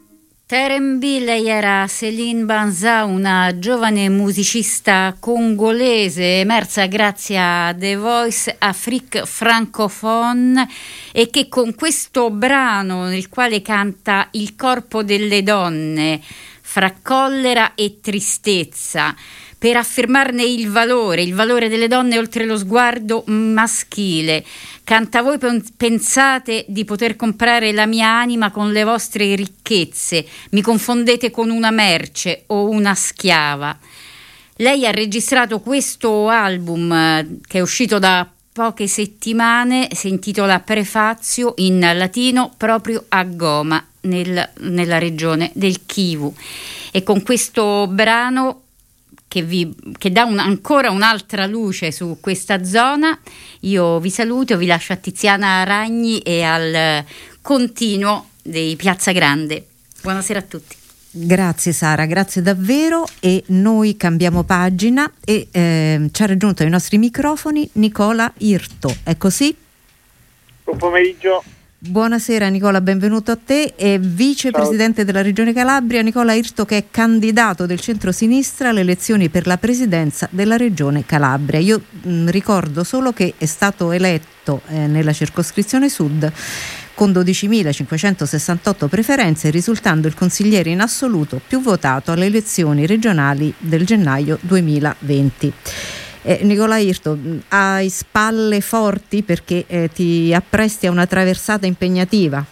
Terembi, 0.52 1.24
lei 1.24 1.48
era 1.48 1.88
Céline 1.88 2.44
Banza, 2.44 3.06
una 3.06 3.58
giovane 3.58 4.10
musicista 4.10 5.16
congolese 5.18 6.42
emersa 6.42 6.88
grazie 6.88 7.40
a 7.40 7.74
The 7.74 7.96
Voice 7.96 8.54
Afrique 8.60 9.26
Francophone 9.26 10.68
e 11.14 11.30
che 11.30 11.48
con 11.48 11.74
questo 11.74 12.32
brano 12.32 13.06
nel 13.06 13.30
quale 13.30 13.62
canta 13.62 14.28
il 14.32 14.58
corpo 14.58 15.04
delle 15.04 15.42
donne 15.42 16.20
fra 16.60 16.96
collera 17.02 17.74
e 17.74 18.00
tristezza 18.02 19.16
per 19.62 19.78
affermarne 19.78 20.44
il 20.44 20.72
valore, 20.72 21.22
il 21.22 21.36
valore 21.36 21.70
delle 21.70 21.88
donne 21.88 22.18
oltre 22.18 22.46
lo 22.46 22.58
sguardo 22.58 23.22
maschile. 23.28 24.44
Canta 24.84 25.22
voi 25.22 25.38
pensate 25.78 26.66
di 26.68 26.84
poter 26.84 27.16
comprare 27.16 27.72
la 27.72 27.86
mia 27.86 28.08
anima 28.08 28.50
con 28.50 28.72
le 28.72 28.84
vostre 28.84 29.36
ricchezze, 29.36 30.26
mi 30.50 30.64
confondete 30.64 31.30
con 31.30 31.52
una 31.52 31.70
merce 31.70 32.46
o 32.48 32.70
una 32.70 32.96
schiava. 32.96 33.78
Lei 34.56 34.88
ha 34.88 34.92
registrato 34.92 35.60
questo 35.60 36.28
album 36.28 36.92
eh, 36.92 37.38
che 37.46 37.60
è 37.60 37.62
uscito 37.62 38.00
da 38.00 38.28
poche 38.52 38.88
settimane, 38.88 39.90
si 39.92 40.08
intitola 40.08 40.60
Prefazio 40.60 41.54
in 41.58 41.80
latino 41.80 42.52
proprio 42.58 43.06
a 43.10 43.24
Goma, 43.26 43.86
nel, 44.02 44.50
nella 44.62 44.98
regione 44.98 45.52
del 45.54 45.86
Kivu. 45.86 46.34
E 46.92 47.04
con 47.04 47.22
questo 47.22 47.86
brano 47.88 48.62
che, 49.32 49.44
vi, 49.44 49.74
che 49.98 50.12
dà 50.12 50.26
un, 50.26 50.40
ancora 50.40 50.92
un'altra 50.92 51.46
luce 51.46 51.94
su 51.94 52.18
questa 52.20 52.66
zona. 52.66 53.18
Io 53.62 53.98
vi 54.02 54.10
saluto, 54.10 54.58
vi 54.58 54.66
lascio 54.66 54.92
a 54.92 54.98
Tiziana 54.98 55.64
Ragni 55.64 56.20
e 56.20 56.44
al 56.44 57.06
continuo 57.42 58.32
dei 58.44 58.76
Piazza 58.76 59.14
Grande. 59.14 59.68
Buonasera 60.02 60.40
a 60.40 60.42
tutti. 60.42 60.76
Grazie 61.12 61.72
Sara, 61.72 62.06
grazie 62.08 62.42
davvero 62.42 63.06
e 63.22 63.42
noi 63.48 63.96
cambiamo 63.96 64.44
pagina 64.44 65.10
e 65.24 65.48
eh, 65.50 66.10
ci 66.12 66.24
ha 66.24 66.26
raggiunto 66.26 66.64
ai 66.64 66.70
nostri 66.70 66.98
microfoni 66.98 67.70
Nicola 67.74 68.34
Irto, 68.40 68.94
è 69.04 69.16
così? 69.16 69.56
Buon 70.66 70.78
pomeriggio. 70.78 71.42
Buonasera 71.84 72.48
Nicola, 72.50 72.80
benvenuto 72.80 73.32
a 73.32 73.38
te. 73.44 73.74
È 73.76 73.98
vicepresidente 73.98 75.04
della 75.04 75.24
Regione 75.24 75.52
Calabria, 75.52 76.04
Nicola 76.04 76.34
Irto 76.34 76.64
che 76.64 76.78
è 76.78 76.84
candidato 76.92 77.66
del 77.66 77.80
centro-sinistra 77.80 78.70
alle 78.70 78.82
elezioni 78.82 79.30
per 79.30 79.48
la 79.48 79.58
presidenza 79.58 80.28
della 80.30 80.58
Regione 80.58 81.08
Calabria. 81.08 81.60
Io 81.60 81.82
mh, 82.04 82.30
ricordo 82.30 82.84
solo 82.84 83.14
che 83.14 83.34
è 83.36 83.48
stato 83.48 83.92
eletto 83.92 84.62
eh, 84.68 84.86
nella 84.86 85.12
circoscrizione 85.12 85.90
sud 85.90 86.32
con 86.94 87.10
12.568 87.10 88.88
preferenze, 88.88 89.50
risultando 89.50 90.08
il 90.08 90.14
consigliere 90.14 90.70
in 90.70 90.82
assoluto 90.82 91.42
più 91.48 91.62
votato 91.62 92.12
alle 92.12 92.28
elezioni 92.28 92.86
regionali 92.86 93.52
del 93.58 93.88
gennaio 93.88 94.38
2020. 94.42 95.54
Eh, 96.24 96.42
Nicola 96.44 96.78
Irto, 96.78 97.18
hai 97.50 97.90
spalle 97.90 98.62
forti 98.62 99.24
perché 99.24 99.66
eh, 99.68 99.90
ti 99.92 100.32
appresti 100.32 100.86
a 100.86 100.92
una 100.92 101.08
traversata 101.08 101.66
impegnativa. 101.66 102.46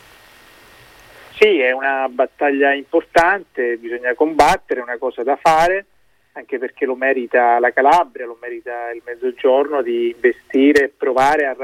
Sì, 1.39 1.59
è 1.59 1.71
una 1.71 2.07
battaglia 2.09 2.73
importante, 2.73 3.77
bisogna 3.77 4.15
combattere, 4.15 4.79
è 4.79 4.83
una 4.83 4.97
cosa 4.97 5.21
da 5.21 5.37
fare, 5.37 5.85
anche 6.33 6.57
perché 6.57 6.85
lo 6.85 6.95
merita 6.95 7.59
la 7.59 7.71
Calabria, 7.71 8.25
lo 8.25 8.37
merita 8.41 8.89
il 8.91 9.03
Mezzogiorno 9.05 9.83
di 9.83 10.09
investire 10.15 10.85
e 10.85 10.91
provare 10.95 11.45
a, 11.45 11.55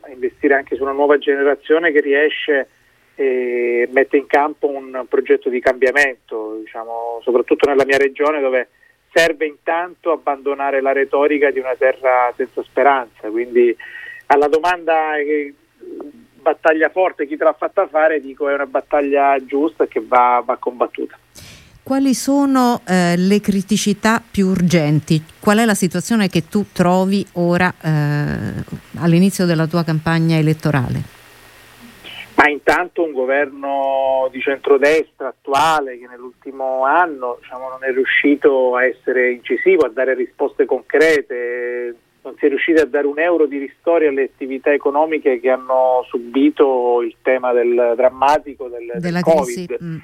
a, 0.00 0.10
investire 0.10 0.54
anche 0.54 0.76
su 0.76 0.82
una 0.82 0.92
nuova 0.92 1.16
generazione 1.16 1.90
che 1.90 2.00
riesce 2.00 2.68
e 3.14 3.88
mette 3.90 4.18
in 4.18 4.26
campo 4.26 4.68
un 4.68 5.06
progetto 5.08 5.48
di 5.48 5.58
cambiamento, 5.58 6.58
diciamo, 6.62 7.20
soprattutto 7.22 7.66
nella 7.66 7.86
mia 7.86 7.96
regione 7.96 8.40
dove 8.40 8.68
serve 9.12 9.46
intanto 9.46 10.12
abbandonare 10.12 10.80
la 10.80 10.92
retorica 10.92 11.50
di 11.50 11.58
una 11.58 11.74
terra 11.76 12.32
senza 12.36 12.62
speranza. 12.62 13.28
Quindi 13.28 13.74
alla 14.26 14.48
domanda 14.48 15.14
che 15.16 15.54
battaglia 16.40 16.88
forte, 16.88 17.26
chi 17.26 17.36
te 17.36 17.44
l'ha 17.44 17.56
fatta 17.56 17.86
fare, 17.86 18.20
dico 18.20 18.48
è 18.48 18.54
una 18.54 18.66
battaglia 18.66 19.36
giusta 19.44 19.86
che 19.86 20.02
va, 20.06 20.42
va 20.44 20.56
combattuta. 20.56 21.18
Quali 21.82 22.12
sono 22.12 22.82
eh, 22.86 23.16
le 23.16 23.40
criticità 23.40 24.22
più 24.30 24.48
urgenti? 24.48 25.22
Qual 25.40 25.56
è 25.56 25.64
la 25.64 25.74
situazione 25.74 26.28
che 26.28 26.46
tu 26.46 26.66
trovi 26.70 27.26
ora 27.34 27.72
eh, 27.80 28.62
all'inizio 28.98 29.46
della 29.46 29.66
tua 29.66 29.84
campagna 29.84 30.36
elettorale? 30.36 31.17
Ma 32.38 32.48
intanto 32.48 33.02
un 33.02 33.10
governo 33.10 34.28
di 34.30 34.40
centrodestra 34.40 35.26
attuale 35.26 35.98
che 35.98 36.06
nell'ultimo 36.06 36.84
anno 36.84 37.38
diciamo, 37.40 37.68
non 37.68 37.82
è 37.82 37.92
riuscito 37.92 38.76
a 38.76 38.84
essere 38.84 39.32
incisivo, 39.32 39.84
a 39.84 39.88
dare 39.88 40.14
risposte 40.14 40.64
concrete, 40.64 41.96
non 42.22 42.36
si 42.38 42.46
è 42.46 42.48
riuscito 42.48 42.80
a 42.80 42.86
dare 42.86 43.08
un 43.08 43.18
euro 43.18 43.46
di 43.46 43.58
ristori 43.58 44.06
alle 44.06 44.22
attività 44.22 44.72
economiche 44.72 45.40
che 45.40 45.50
hanno 45.50 46.04
subito 46.06 47.02
il 47.02 47.16
tema 47.22 47.52
del 47.52 47.94
drammatico 47.96 48.68
del, 48.68 48.92
del 49.00 49.20
Covid. 49.20 49.76
Mm. 49.82 49.96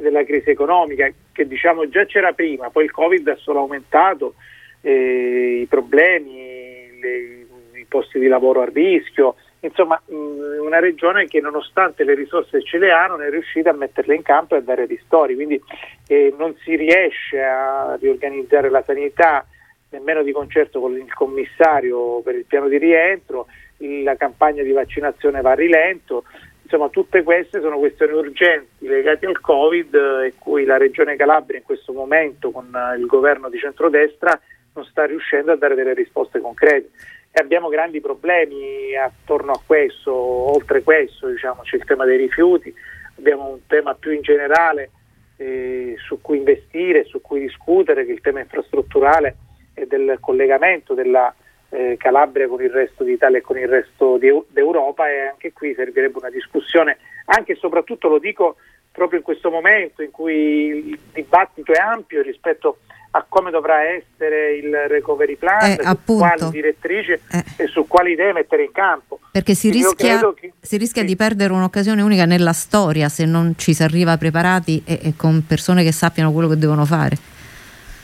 della 0.00 0.24
crisi 0.24 0.50
economica 0.50 1.08
che 1.30 1.46
diciamo 1.46 1.88
già 1.88 2.04
c'era 2.06 2.32
prima, 2.32 2.70
poi 2.70 2.84
il 2.84 2.90
Covid 2.90 3.28
ha 3.28 3.36
solo 3.36 3.60
aumentato 3.60 4.34
eh, 4.80 5.60
i 5.62 5.66
problemi, 5.66 6.98
le, 7.00 7.46
i 7.78 7.86
posti 7.88 8.18
di 8.18 8.26
lavoro 8.26 8.62
a 8.62 8.68
rischio, 8.72 9.36
insomma 9.60 10.00
una 10.06 10.78
regione 10.78 11.26
che 11.26 11.40
nonostante 11.40 12.04
le 12.04 12.14
risorse 12.14 12.62
ce 12.62 12.78
le 12.78 12.92
ha 12.92 13.06
non 13.06 13.22
è 13.22 13.30
riuscita 13.30 13.70
a 13.70 13.74
metterle 13.74 14.14
in 14.14 14.22
campo 14.22 14.54
e 14.54 14.58
a 14.58 14.62
dare 14.62 14.86
ristori, 14.86 15.34
quindi 15.34 15.60
eh, 16.06 16.34
non 16.36 16.54
si 16.62 16.76
riesce 16.76 17.42
a 17.42 17.96
riorganizzare 18.00 18.70
la 18.70 18.82
sanità 18.82 19.44
nemmeno 19.90 20.22
di 20.22 20.32
concerto 20.32 20.80
con 20.80 20.96
il 20.96 21.12
commissario 21.14 22.20
per 22.20 22.34
il 22.34 22.44
piano 22.44 22.68
di 22.68 22.78
rientro, 22.78 23.46
la 23.78 24.16
campagna 24.16 24.62
di 24.62 24.72
vaccinazione 24.72 25.40
va 25.40 25.52
a 25.52 25.54
rilento, 25.54 26.24
insomma 26.62 26.88
tutte 26.90 27.22
queste 27.22 27.60
sono 27.60 27.78
questioni 27.78 28.12
urgenti 28.12 28.86
legate 28.86 29.26
al 29.26 29.40
Covid 29.40 29.94
e 30.24 30.34
cui 30.38 30.64
la 30.64 30.76
Regione 30.76 31.16
Calabria 31.16 31.58
in 31.58 31.64
questo 31.64 31.92
momento 31.92 32.50
con 32.50 32.70
il 32.98 33.06
governo 33.06 33.48
di 33.48 33.58
centrodestra 33.58 34.38
non 34.74 34.84
sta 34.84 35.06
riuscendo 35.06 35.52
a 35.52 35.56
dare 35.56 35.74
delle 35.74 35.94
risposte 35.94 36.40
concrete 36.40 36.90
abbiamo 37.38 37.68
grandi 37.68 38.00
problemi 38.00 38.94
attorno 38.96 39.52
a 39.52 39.60
questo, 39.64 40.12
oltre 40.12 40.82
questo 40.82 41.28
diciamo, 41.28 41.62
c'è 41.62 41.76
il 41.76 41.84
tema 41.84 42.04
dei 42.04 42.16
rifiuti, 42.16 42.72
abbiamo 43.16 43.48
un 43.48 43.66
tema 43.66 43.94
più 43.94 44.12
in 44.12 44.22
generale 44.22 44.90
eh, 45.36 45.94
su 45.98 46.20
cui 46.20 46.38
investire, 46.38 47.04
su 47.04 47.20
cui 47.20 47.40
discutere, 47.40 48.04
che 48.04 48.10
è 48.10 48.14
il 48.14 48.20
tema 48.20 48.40
infrastrutturale 48.40 49.36
e 49.74 49.86
del 49.86 50.18
collegamento 50.20 50.94
della 50.94 51.32
eh, 51.70 51.96
Calabria 51.98 52.48
con 52.48 52.62
il 52.62 52.70
resto 52.70 53.04
d'Italia 53.04 53.38
e 53.38 53.42
con 53.42 53.58
il 53.58 53.68
resto 53.68 54.16
di, 54.18 54.30
d'Europa. 54.48 55.08
E 55.08 55.20
anche 55.20 55.52
qui 55.52 55.74
servirebbe 55.74 56.18
una 56.18 56.30
discussione, 56.30 56.98
anche 57.26 57.52
e 57.52 57.56
soprattutto 57.56 58.08
lo 58.08 58.18
dico 58.18 58.56
proprio 58.90 59.18
in 59.18 59.24
questo 59.24 59.50
momento 59.50 60.02
in 60.02 60.10
cui 60.10 60.90
il 60.90 60.98
dibattito 61.12 61.72
è 61.72 61.78
ampio 61.78 62.20
rispetto 62.22 62.78
a 62.86 62.87
a 63.10 63.24
come 63.28 63.50
dovrà 63.50 63.82
essere 63.84 64.56
il 64.56 64.74
recovery 64.88 65.36
plan, 65.36 65.70
eh, 65.70 65.78
su 65.82 66.16
quali 66.16 66.50
direttrici 66.50 67.12
eh. 67.12 67.44
e 67.56 67.66
su 67.66 67.86
quali 67.86 68.12
idee 68.12 68.32
mettere 68.32 68.64
in 68.64 68.72
campo. 68.72 69.20
Perché 69.32 69.54
si 69.54 69.70
rischia, 69.70 70.32
che, 70.34 70.52
si 70.60 70.76
rischia 70.76 71.02
sì. 71.02 71.08
di 71.08 71.16
perdere 71.16 71.52
un'occasione 71.52 72.02
unica 72.02 72.26
nella 72.26 72.52
storia 72.52 73.08
se 73.08 73.24
non 73.24 73.54
ci 73.56 73.72
si 73.72 73.82
arriva 73.82 74.16
preparati 74.16 74.82
e, 74.84 74.98
e 75.02 75.12
con 75.16 75.44
persone 75.46 75.82
che 75.82 75.92
sappiano 75.92 76.32
quello 76.32 76.48
che 76.48 76.56
devono 76.56 76.84
fare. 76.84 77.16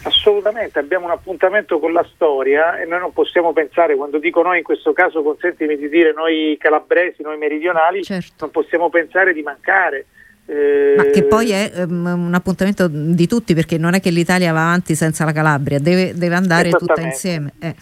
Assolutamente, 0.04 0.78
abbiamo 0.78 1.06
un 1.06 1.12
appuntamento 1.12 1.78
con 1.78 1.92
la 1.92 2.06
storia 2.14 2.78
e 2.78 2.84
noi 2.84 3.00
non 3.00 3.12
possiamo 3.12 3.54
pensare, 3.54 3.96
quando 3.96 4.18
dico 4.18 4.42
noi 4.42 4.58
in 4.58 4.64
questo 4.64 4.92
caso 4.92 5.22
consentimi 5.22 5.76
di 5.76 5.88
dire 5.88 6.12
noi 6.12 6.56
calabresi, 6.58 7.22
noi 7.22 7.38
meridionali, 7.38 8.02
certo. 8.02 8.34
non 8.40 8.50
possiamo 8.50 8.90
pensare 8.90 9.32
di 9.32 9.42
mancare 9.42 10.06
ma 10.46 11.04
che 11.04 11.24
poi 11.24 11.50
è 11.50 11.72
um, 11.86 12.26
un 12.26 12.34
appuntamento 12.34 12.86
di 12.88 13.26
tutti 13.26 13.54
perché 13.54 13.78
non 13.78 13.94
è 13.94 14.00
che 14.00 14.10
l'Italia 14.10 14.52
va 14.52 14.62
avanti 14.62 14.94
senza 14.94 15.24
la 15.24 15.32
Calabria, 15.32 15.78
deve, 15.78 16.12
deve 16.14 16.34
andare 16.34 16.70
tutta 16.70 17.00
insieme. 17.00 17.52
Eh. 17.60 17.74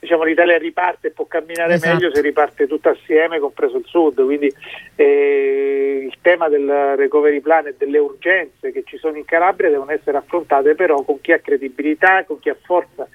Diciamo 0.00 0.24
l'Italia 0.24 0.58
riparte 0.58 1.08
e 1.08 1.10
può 1.12 1.24
camminare 1.24 1.74
esatto. 1.74 1.94
meglio 1.94 2.14
se 2.14 2.20
riparte 2.20 2.66
tutta 2.66 2.90
assieme, 2.90 3.38
compreso 3.38 3.78
il 3.78 3.86
Sud. 3.86 4.22
Quindi 4.22 4.52
eh, 4.96 6.06
il 6.06 6.18
tema 6.20 6.50
del 6.50 6.94
recovery 6.96 7.40
plan 7.40 7.68
e 7.68 7.74
delle 7.78 7.98
urgenze 7.98 8.70
che 8.70 8.82
ci 8.84 8.98
sono 8.98 9.16
in 9.16 9.24
Calabria 9.24 9.70
devono 9.70 9.92
essere 9.92 10.18
affrontate 10.18 10.74
però 10.74 11.02
con 11.02 11.22
chi 11.22 11.32
ha 11.32 11.38
credibilità, 11.38 12.24
con 12.24 12.38
chi 12.38 12.50
ha 12.50 12.56
forza 12.62 13.08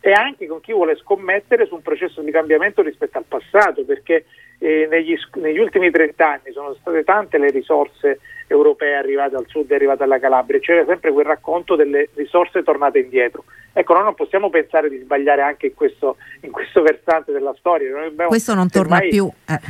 e 0.00 0.12
anche 0.12 0.46
con 0.46 0.60
chi 0.60 0.72
vuole 0.72 0.96
scommettere 0.96 1.66
su 1.66 1.74
un 1.74 1.82
processo 1.82 2.20
di 2.22 2.30
cambiamento 2.30 2.82
rispetto 2.82 3.18
al 3.18 3.24
passato, 3.26 3.84
perché 3.84 4.24
eh, 4.58 4.88
negli, 4.90 5.16
negli, 5.34 5.58
ultimi 5.58 5.90
30 5.90 6.28
anni 6.28 6.52
sono 6.52 6.74
state 6.80 7.04
tante 7.04 7.38
le 7.38 7.50
risorse 7.50 8.18
europee 8.48 8.94
arrivate 8.94 9.36
al 9.36 9.46
sud 9.46 9.70
e 9.70 9.74
arrivate 9.74 10.02
alla 10.02 10.18
Calabria, 10.18 10.58
c'era 10.58 10.84
sempre 10.86 11.12
quel 11.12 11.26
racconto 11.26 11.76
delle 11.76 12.08
risorse 12.14 12.62
tornate 12.62 12.98
indietro. 12.98 13.44
Ecco, 13.72 13.92
noi 13.92 14.04
non 14.04 14.14
possiamo 14.14 14.50
pensare 14.50 14.88
di 14.88 14.98
sbagliare 14.98 15.42
anche 15.42 15.66
in 15.66 15.74
questo, 15.74 16.16
in 16.40 16.50
questo 16.50 16.82
versante 16.82 17.30
della 17.30 17.54
storia. 17.58 17.88
Abbiamo, 18.04 18.30
questo 18.30 18.54
non 18.54 18.68
torna 18.68 18.98
più. 19.00 19.30
Eh. 19.46 19.60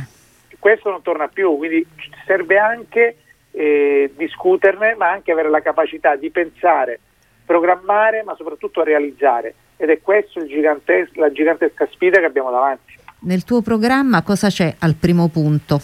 Questo 0.57 0.89
non 0.89 1.01
torna 1.01 1.27
più, 1.27 1.55
quindi 1.57 1.85
serve 2.25 2.57
anche 2.57 3.17
eh, 3.51 4.11
discuterne, 4.15 4.95
ma 4.95 5.11
anche 5.11 5.31
avere 5.31 5.49
la 5.49 5.61
capacità 5.61 6.15
di 6.15 6.29
pensare, 6.31 6.99
programmare, 7.45 8.23
ma 8.23 8.35
soprattutto 8.35 8.83
realizzare. 8.83 9.53
Ed 9.77 9.89
è 9.89 10.01
questa 10.01 10.43
gigantes- 10.45 11.15
la 11.15 11.31
gigantesca 11.31 11.87
sfida 11.91 12.19
che 12.19 12.25
abbiamo 12.25 12.51
davanti. 12.51 12.98
Nel 13.21 13.43
tuo 13.43 13.61
programma 13.61 14.21
cosa 14.21 14.47
c'è 14.47 14.75
al 14.79 14.95
primo 14.95 15.27
punto? 15.27 15.81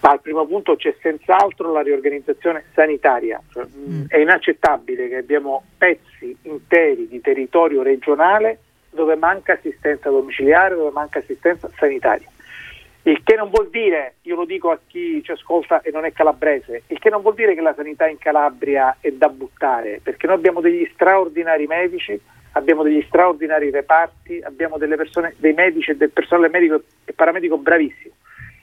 Al 0.00 0.20
primo 0.22 0.46
punto 0.46 0.74
c'è 0.76 0.94
senz'altro 1.02 1.70
la 1.70 1.82
riorganizzazione 1.82 2.64
sanitaria. 2.72 3.42
Cioè, 3.52 3.66
mm. 3.66 4.04
È 4.08 4.16
inaccettabile 4.16 5.08
che 5.08 5.16
abbiamo 5.16 5.64
pezzi 5.76 6.34
interi 6.42 7.08
di 7.08 7.20
territorio 7.20 7.82
regionale 7.82 8.60
dove 8.90 9.16
manca 9.16 9.52
assistenza 9.52 10.08
domiciliare, 10.08 10.76
dove 10.76 10.90
manca 10.92 11.18
assistenza 11.18 11.70
sanitaria. 11.76 12.26
Il 13.02 13.22
che 13.22 13.36
non 13.36 13.50
vuol 13.50 13.68
dire, 13.70 14.14
io 14.22 14.34
lo 14.34 14.44
dico 14.44 14.70
a 14.70 14.78
chi 14.86 15.22
ci 15.22 15.30
ascolta 15.30 15.82
e 15.82 15.90
non 15.90 16.04
è 16.04 16.12
calabrese, 16.12 16.82
il 16.88 16.98
che 16.98 17.10
non 17.10 17.22
vuol 17.22 17.34
dire 17.34 17.54
che 17.54 17.60
la 17.60 17.74
sanità 17.74 18.06
in 18.06 18.18
Calabria 18.18 18.96
è 19.00 19.10
da 19.12 19.28
buttare, 19.28 20.00
perché 20.02 20.26
noi 20.26 20.36
abbiamo 20.36 20.60
degli 20.60 20.88
straordinari 20.92 21.66
medici, 21.66 22.20
abbiamo 22.58 22.82
degli 22.82 23.02
straordinari 23.06 23.70
reparti, 23.70 24.40
abbiamo 24.42 24.76
persone, 24.76 25.34
dei 25.38 25.52
medici 25.52 25.92
e 25.92 25.96
del 25.96 26.10
personale 26.10 26.48
medico 26.48 26.82
e 27.04 27.12
paramedico 27.12 27.56
bravissimo. 27.56 28.14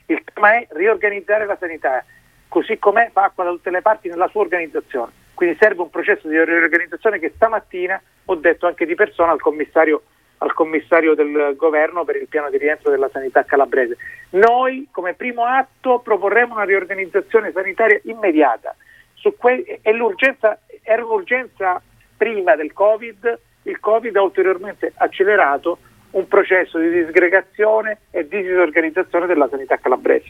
Il 0.07 0.21
tema 0.33 0.57
è 0.57 0.67
riorganizzare 0.71 1.45
la 1.45 1.57
sanità, 1.59 2.05
così 2.47 2.77
com'è 2.77 3.09
fa 3.11 3.23
acqua 3.23 3.45
da 3.45 3.49
tutte 3.51 3.71
le 3.71 3.81
parti 3.81 4.09
nella 4.09 4.27
sua 4.27 4.41
organizzazione. 4.41 5.11
Quindi 5.33 5.57
serve 5.59 5.81
un 5.81 5.89
processo 5.89 6.27
di 6.27 6.41
riorganizzazione 6.41 7.19
che 7.19 7.31
stamattina 7.35 8.01
ho 8.25 8.35
detto 8.35 8.67
anche 8.67 8.85
di 8.85 8.95
persona 8.95 9.31
al 9.31 9.41
commissario 9.41 10.03
al 10.39 10.53
commissario 10.53 11.15
del 11.15 11.55
governo 11.55 12.03
per 12.03 12.17
il 12.17 12.27
piano 12.27 12.49
di 12.49 12.57
rientro 12.57 12.91
della 12.91 13.09
sanità 13.09 13.43
calabrese. 13.45 13.97
Noi 14.31 14.87
come 14.91 15.13
primo 15.13 15.45
atto 15.45 15.99
proporremo 15.99 16.53
una 16.53 16.65
riorganizzazione 16.65 17.51
sanitaria 17.53 17.99
immediata. 18.03 18.75
Que- 19.37 19.79
l'urgenza, 19.93 20.59
era 20.83 21.03
un'urgenza 21.03 21.81
prima 22.15 22.55
del 22.55 22.73
Covid, 22.73 23.39
il 23.65 23.79
Covid 23.79 24.15
ha 24.15 24.21
ulteriormente 24.21 24.91
accelerato 24.95 25.77
un 26.11 26.27
processo 26.27 26.79
di 26.79 26.89
disgregazione 26.89 27.99
e 28.11 28.27
di 28.27 28.41
disorganizzazione 28.41 29.25
della 29.25 29.47
sanità 29.49 29.77
calabrese. 29.77 30.27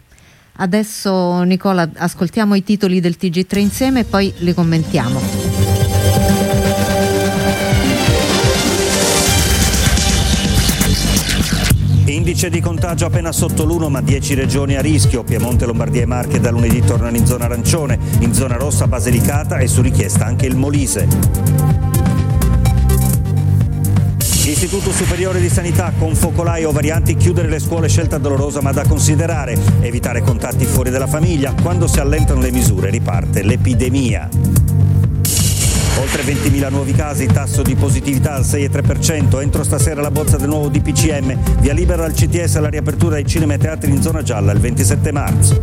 Adesso 0.58 1.44
Nicola 1.44 1.90
ascoltiamo 1.96 2.56
i 2.56 2.64
titoli 2.64 3.00
del 3.00 3.18
TG3 3.20 3.60
insieme 3.60 4.00
e 4.02 4.06
poi 4.06 4.34
li 4.40 4.54
commentiamo. 4.54 5.20
Indice 12.08 12.50
di 12.50 12.62
contagio 12.62 13.08
appena 13.08 13.32
sotto 13.32 13.66
l'1 13.66 13.90
ma 13.90 14.02
10 14.02 14.36
regioni 14.36 14.76
a 14.78 14.82
rischio. 14.82 15.24
Piemonte, 15.24 15.66
Lombardia 15.66 16.04
e 16.04 16.06
Marche 16.06 16.40
da 16.40 16.52
lunedì 16.52 16.80
tornano 16.82 17.18
in 17.18 17.26
zona 17.26 17.46
arancione, 17.46 18.00
in 18.20 18.34
zona 18.34 18.56
rossa 18.56 18.88
Basilicata 18.88 19.58
e 19.58 19.68
su 19.68 19.82
richiesta 19.82 20.26
anche 20.26 20.46
il 20.46 20.56
Molise. 20.56 21.85
Istituto 24.48 24.92
Superiore 24.92 25.40
di 25.40 25.50
Sanità 25.50 25.92
con 25.98 26.14
focolai 26.14 26.66
o 26.66 26.72
varianti 26.72 27.16
chiudere 27.16 27.48
le 27.48 27.58
scuole 27.58 27.90
scelta 27.90 28.20
dolorosa 28.20 28.62
ma 28.62 28.72
da 28.72 28.86
considerare, 28.88 29.58
evitare 29.82 30.22
contatti 30.22 30.66
fuori 30.66 30.92
dalla 30.92 31.08
famiglia, 31.08 31.54
quando 31.60 31.88
si 31.88 32.00
allentano 32.00 32.42
le 32.42 32.52
misure 32.52 32.92
riparte 32.92 33.42
l'epidemia. 33.42 34.65
Oltre 36.00 36.24
20.000 36.24 36.70
nuovi 36.70 36.92
casi, 36.94 37.26
tasso 37.26 37.62
di 37.62 37.76
positività 37.76 38.34
al 38.34 38.44
6,3%. 38.44 39.42
Entro 39.42 39.64
stasera 39.64 40.02
la 40.02 40.12
bozza 40.12 40.38
del 40.38 40.50
nuovo 40.50 40.68
DPCM. 40.68 41.60
Via 41.60 41.74
libera 41.74 42.04
al 42.04 42.14
CTS 42.14 42.58
alla 42.58 42.70
riapertura 42.70 43.16
dei 43.16 43.26
cinema 43.26 43.54
e 43.54 43.58
teatri 43.58 43.92
in 43.92 44.02
zona 44.02 44.22
gialla 44.22 44.52
il 44.52 44.60
27 44.60 45.12
marzo. 45.12 45.62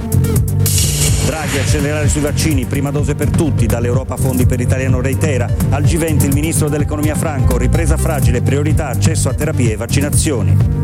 Draghi 1.26 1.58
accelerare 1.58 2.08
sui 2.08 2.20
vaccini, 2.20 2.64
prima 2.64 2.90
dose 2.90 3.14
per 3.14 3.30
tutti, 3.30 3.66
dall'Europa 3.66 4.16
fondi 4.16 4.44
per 4.44 4.58
l'italiano 4.58 5.00
reitera, 5.00 5.48
al 5.70 5.84
G20 5.84 6.24
il 6.24 6.34
ministro 6.34 6.68
dell'economia 6.68 7.14
Franco, 7.14 7.56
ripresa 7.56 7.96
fragile, 7.96 8.42
priorità 8.42 8.88
accesso 8.88 9.28
a 9.28 9.34
terapie 9.34 9.72
e 9.72 9.76
vaccinazioni. 9.76 10.81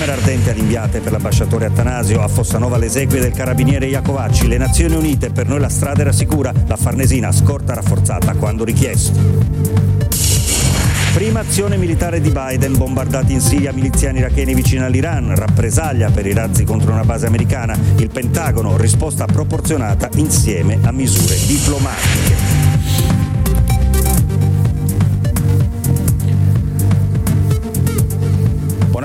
Camera 0.00 0.18
ardente 0.18 0.50
all'inviate 0.50 1.00
per 1.00 1.12
l'ambasciatore 1.12 1.66
Attanasio, 1.66 2.22
a 2.22 2.28
Fossanova 2.28 2.78
le 2.78 2.86
esequie 2.86 3.20
del 3.20 3.32
carabiniere 3.32 3.84
Iacovacci, 3.84 4.48
le 4.48 4.56
Nazioni 4.56 4.94
Unite, 4.94 5.28
per 5.28 5.46
noi 5.46 5.60
la 5.60 5.68
strada 5.68 6.00
era 6.00 6.10
sicura, 6.10 6.54
la 6.66 6.76
Farnesina 6.76 7.30
scorta 7.32 7.74
rafforzata 7.74 8.32
quando 8.32 8.64
richiesto. 8.64 9.18
Prima 11.12 11.40
azione 11.40 11.76
militare 11.76 12.22
di 12.22 12.30
Biden, 12.30 12.78
bombardati 12.78 13.34
in 13.34 13.42
Siria 13.42 13.74
miliziani 13.74 14.20
iracheni 14.20 14.54
vicino 14.54 14.86
all'Iran, 14.86 15.34
rappresaglia 15.36 16.10
per 16.10 16.24
i 16.24 16.32
razzi 16.32 16.64
contro 16.64 16.92
una 16.92 17.04
base 17.04 17.26
americana, 17.26 17.76
il 17.96 18.08
Pentagono, 18.08 18.78
risposta 18.78 19.26
proporzionata 19.26 20.08
insieme 20.14 20.78
a 20.80 20.92
misure 20.92 21.36
diplomatiche. 21.46 22.49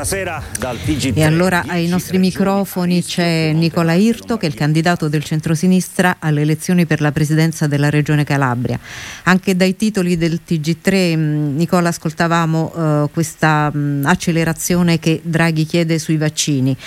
Buonasera 0.06 0.44
dal 0.60 0.78
TG3. 0.78 1.16
E 1.16 1.24
allora 1.24 1.64
ai 1.66 1.88
nostri 1.88 2.20
microfoni 2.20 3.04
c'è 3.04 3.52
Nicola 3.54 3.94
Irto 3.94 4.38
che 4.38 4.46
è 4.46 4.50
il 4.50 4.54
candidato 4.54 5.08
del 5.08 5.24
centrosinistra 5.24 6.18
alle 6.20 6.42
elezioni 6.42 6.86
per 6.86 7.02
la 7.02 7.12
presidenza 7.12 7.66
della 7.66 7.90
regione 7.90 8.24
Calabria. 8.24 8.80
Anche 9.24 9.56
dai 9.56 9.76
titoli 9.76 10.16
del 10.16 10.42
TG3 10.48 11.18
mm, 11.18 11.56
Nicola 11.56 11.90
ascoltavamo 11.90 12.72
uh, 12.76 13.10
questa 13.12 13.72
um, 13.74 14.04
accelerazione 14.06 15.00
che 15.00 15.22
Draghi 15.24 15.66
chiede 15.66 15.98
sui 15.98 16.18
vaccini. 16.18 16.78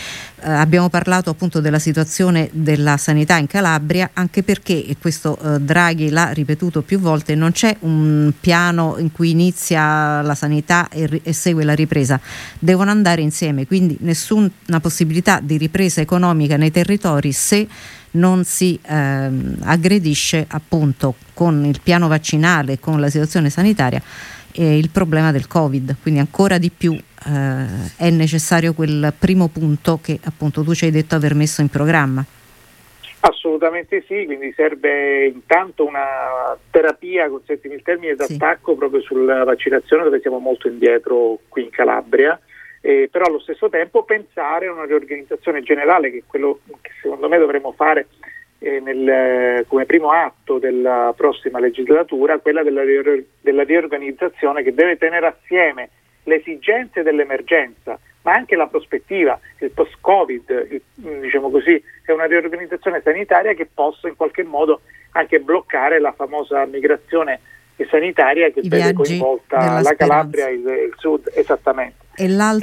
Uh, 0.40 0.50
abbiamo 0.50 0.88
parlato 0.88 1.30
appunto 1.30 1.60
della 1.60 1.80
situazione 1.80 2.48
della 2.52 2.96
sanità 2.96 3.38
in 3.38 3.48
Calabria 3.48 4.10
anche 4.12 4.44
perché, 4.44 4.86
e 4.86 4.96
questo 5.00 5.36
uh, 5.40 5.58
Draghi 5.58 6.10
l'ha 6.10 6.30
ripetuto 6.30 6.82
più 6.82 7.00
volte, 7.00 7.34
non 7.34 7.50
c'è 7.50 7.76
un 7.80 8.32
piano 8.38 8.96
in 8.98 9.10
cui 9.10 9.30
inizia 9.30 10.22
la 10.22 10.36
sanità 10.36 10.88
e, 10.90 11.20
e 11.24 11.32
segue 11.32 11.64
la 11.64 11.74
ripresa. 11.74 12.20
Devono 12.58 12.90
andare 12.90 13.20
insieme, 13.20 13.66
quindi 13.66 13.96
nessuna 14.00 14.50
possibilità 14.80 15.40
di 15.42 15.56
ripresa 15.56 16.00
economica 16.00 16.56
nei 16.56 16.70
territori 16.70 17.32
se 17.32 17.66
non 18.12 18.44
si 18.44 18.78
ehm, 18.80 19.56
aggredisce 19.62 20.44
appunto 20.48 21.16
con 21.34 21.64
il 21.64 21.80
piano 21.82 22.08
vaccinale 22.08 22.78
con 22.78 23.00
la 23.00 23.10
situazione 23.10 23.50
sanitaria 23.50 24.00
eh, 24.52 24.78
il 24.78 24.90
problema 24.90 25.32
del 25.32 25.46
Covid, 25.46 25.96
quindi 26.00 26.20
ancora 26.20 26.58
di 26.58 26.70
più 26.70 26.98
eh, 27.26 28.04
è 28.04 28.10
necessario 28.10 28.72
quel 28.74 29.12
primo 29.18 29.48
punto 29.48 29.98
che 30.02 30.18
appunto 30.24 30.62
tu 30.62 30.74
ci 30.74 30.84
hai 30.86 30.90
detto 30.90 31.14
aver 31.14 31.34
messo 31.34 31.60
in 31.60 31.68
programma. 31.68 32.24
Assolutamente 33.20 34.04
sì, 34.06 34.24
quindi 34.26 34.52
serve 34.54 35.26
intanto 35.26 35.84
una 35.84 36.56
terapia, 36.70 37.28
consentimi 37.28 37.74
il 37.74 37.82
termine, 37.82 38.14
d'attacco 38.14 38.72
sì. 38.72 38.78
proprio 38.78 39.00
sulla 39.00 39.42
vaccinazione 39.44 40.04
dove 40.04 40.20
siamo 40.20 40.38
molto 40.38 40.68
indietro 40.68 41.40
qui 41.48 41.64
in 41.64 41.70
Calabria 41.70 42.38
eh, 42.80 43.08
però 43.10 43.24
allo 43.26 43.40
stesso 43.40 43.68
tempo 43.68 44.04
pensare 44.04 44.66
a 44.66 44.72
una 44.72 44.84
riorganizzazione 44.84 45.62
generale 45.62 46.10
che 46.10 46.18
è 46.18 46.22
quello 46.26 46.60
che 46.80 46.90
secondo 47.02 47.28
me 47.28 47.38
dovremmo 47.38 47.72
fare 47.72 48.06
eh, 48.60 48.80
nel, 48.80 49.64
come 49.66 49.84
primo 49.84 50.10
atto 50.10 50.58
della 50.58 51.12
prossima 51.16 51.58
legislatura, 51.58 52.38
quella 52.38 52.62
della, 52.62 52.82
della 53.40 53.64
riorganizzazione 53.64 54.62
che 54.62 54.74
deve 54.74 54.96
tenere 54.96 55.26
assieme 55.26 55.90
le 56.28 56.36
esigenze 56.36 57.02
dell'emergenza 57.02 57.98
ma 58.22 58.34
anche 58.34 58.56
la 58.56 58.66
prospettiva, 58.66 59.40
il 59.60 59.70
post-Covid, 59.70 60.68
il, 60.70 60.82
diciamo 61.20 61.48
così, 61.50 61.82
è 62.04 62.12
una 62.12 62.26
riorganizzazione 62.26 63.00
sanitaria 63.02 63.54
che 63.54 63.66
possa 63.72 64.06
in 64.06 64.16
qualche 64.16 64.42
modo 64.42 64.82
anche 65.12 65.40
bloccare 65.40 65.98
la 65.98 66.12
famosa 66.12 66.66
migrazione 66.66 67.40
sanitaria 67.88 68.50
che 68.50 68.60
vede 68.64 68.92
coinvolta 68.92 69.80
la 69.80 69.94
Calabria 69.94 70.48
e 70.48 70.54
il, 70.54 70.66
il 70.66 70.94
Sud, 70.98 71.30
esattamente. 71.32 72.06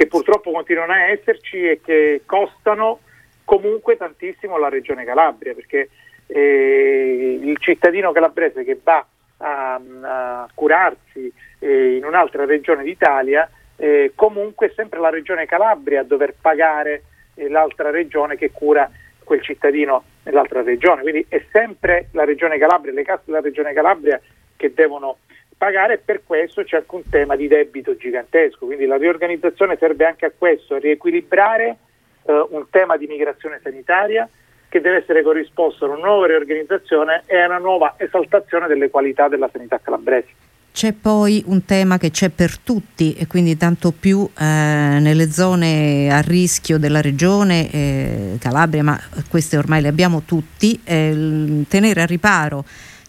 Che 0.04 0.06
purtroppo 0.06 0.52
continuano 0.52 0.92
a 0.92 1.10
esserci 1.10 1.68
e 1.68 1.80
che 1.82 2.22
costano 2.26 3.00
comunque 3.44 3.96
tantissimo 3.96 4.58
la 4.58 4.68
regione 4.68 5.04
Calabria, 5.04 5.54
perché 5.54 5.88
eh, 6.26 7.40
il 7.42 7.56
cittadino 7.58 8.12
calabrese 8.12 8.62
che 8.62 8.78
va 8.82 9.04
a, 9.38 9.80
a 10.02 10.48
curarsi 10.54 11.32
eh, 11.58 11.96
in 11.96 12.04
un'altra 12.04 12.44
regione 12.44 12.84
d'Italia, 12.84 13.50
eh, 13.76 14.12
comunque 14.14 14.68
è 14.68 14.72
sempre 14.74 15.00
la 15.00 15.10
regione 15.10 15.46
Calabria 15.46 16.00
a 16.00 16.04
dover 16.04 16.34
pagare 16.40 17.02
eh, 17.34 17.48
l'altra 17.48 17.90
regione 17.90 18.36
che 18.36 18.50
cura 18.50 18.90
quel 19.22 19.42
cittadino 19.42 20.04
nell'altra 20.22 20.62
regione, 20.62 21.02
quindi 21.02 21.26
è 21.28 21.44
sempre 21.50 22.08
la 22.12 22.24
regione 22.24 22.58
Calabria, 22.58 22.92
le 22.92 23.02
casse 23.02 23.24
della 23.26 23.40
regione 23.40 23.72
Calabria 23.72 24.20
che 24.56 24.72
devono 24.72 25.18
pagare 25.56 25.94
e 25.94 25.98
per 25.98 26.22
questo 26.24 26.62
c'è 26.62 26.76
anche 26.76 26.94
un 26.94 27.08
tema 27.08 27.36
di 27.36 27.48
debito 27.48 27.96
gigantesco, 27.96 28.66
quindi 28.66 28.86
la 28.86 28.96
riorganizzazione 28.96 29.76
serve 29.78 30.04
anche 30.04 30.26
a 30.26 30.32
questo, 30.36 30.74
a 30.74 30.78
riequilibrare 30.78 31.76
eh, 32.24 32.46
un 32.50 32.68
tema 32.70 32.96
di 32.96 33.06
migrazione 33.06 33.60
sanitaria 33.62 34.28
che 34.68 34.80
deve 34.80 34.98
essere 34.98 35.22
corrisposto 35.22 35.84
a 35.84 35.88
una 35.88 36.04
nuova 36.04 36.26
riorganizzazione 36.26 37.22
e 37.26 37.38
a 37.38 37.46
una 37.46 37.58
nuova 37.58 37.94
esaltazione 37.96 38.66
delle 38.66 38.90
qualità 38.90 39.28
della 39.28 39.48
sanità 39.50 39.80
calabrese. 39.82 40.45
C'è 40.76 40.92
poi 40.92 41.42
un 41.46 41.64
tema 41.64 41.96
che 41.96 42.10
c'è 42.10 42.28
per 42.28 42.58
tutti 42.58 43.14
e 43.14 43.26
quindi 43.26 43.56
tanto 43.56 43.92
più 43.92 44.28
eh, 44.36 44.44
nelle 44.44 45.32
zone 45.32 46.12
a 46.12 46.20
rischio 46.20 46.76
della 46.76 47.00
regione 47.00 47.70
eh, 47.70 48.36
Calabria, 48.38 48.82
ma 48.82 49.00
queste 49.30 49.56
ormai 49.56 49.80
le 49.80 49.88
abbiamo 49.88 50.24
tutti, 50.26 50.78
eh, 50.84 51.64
tenere 51.66 52.02
a 52.02 52.04
riparo 52.04 52.62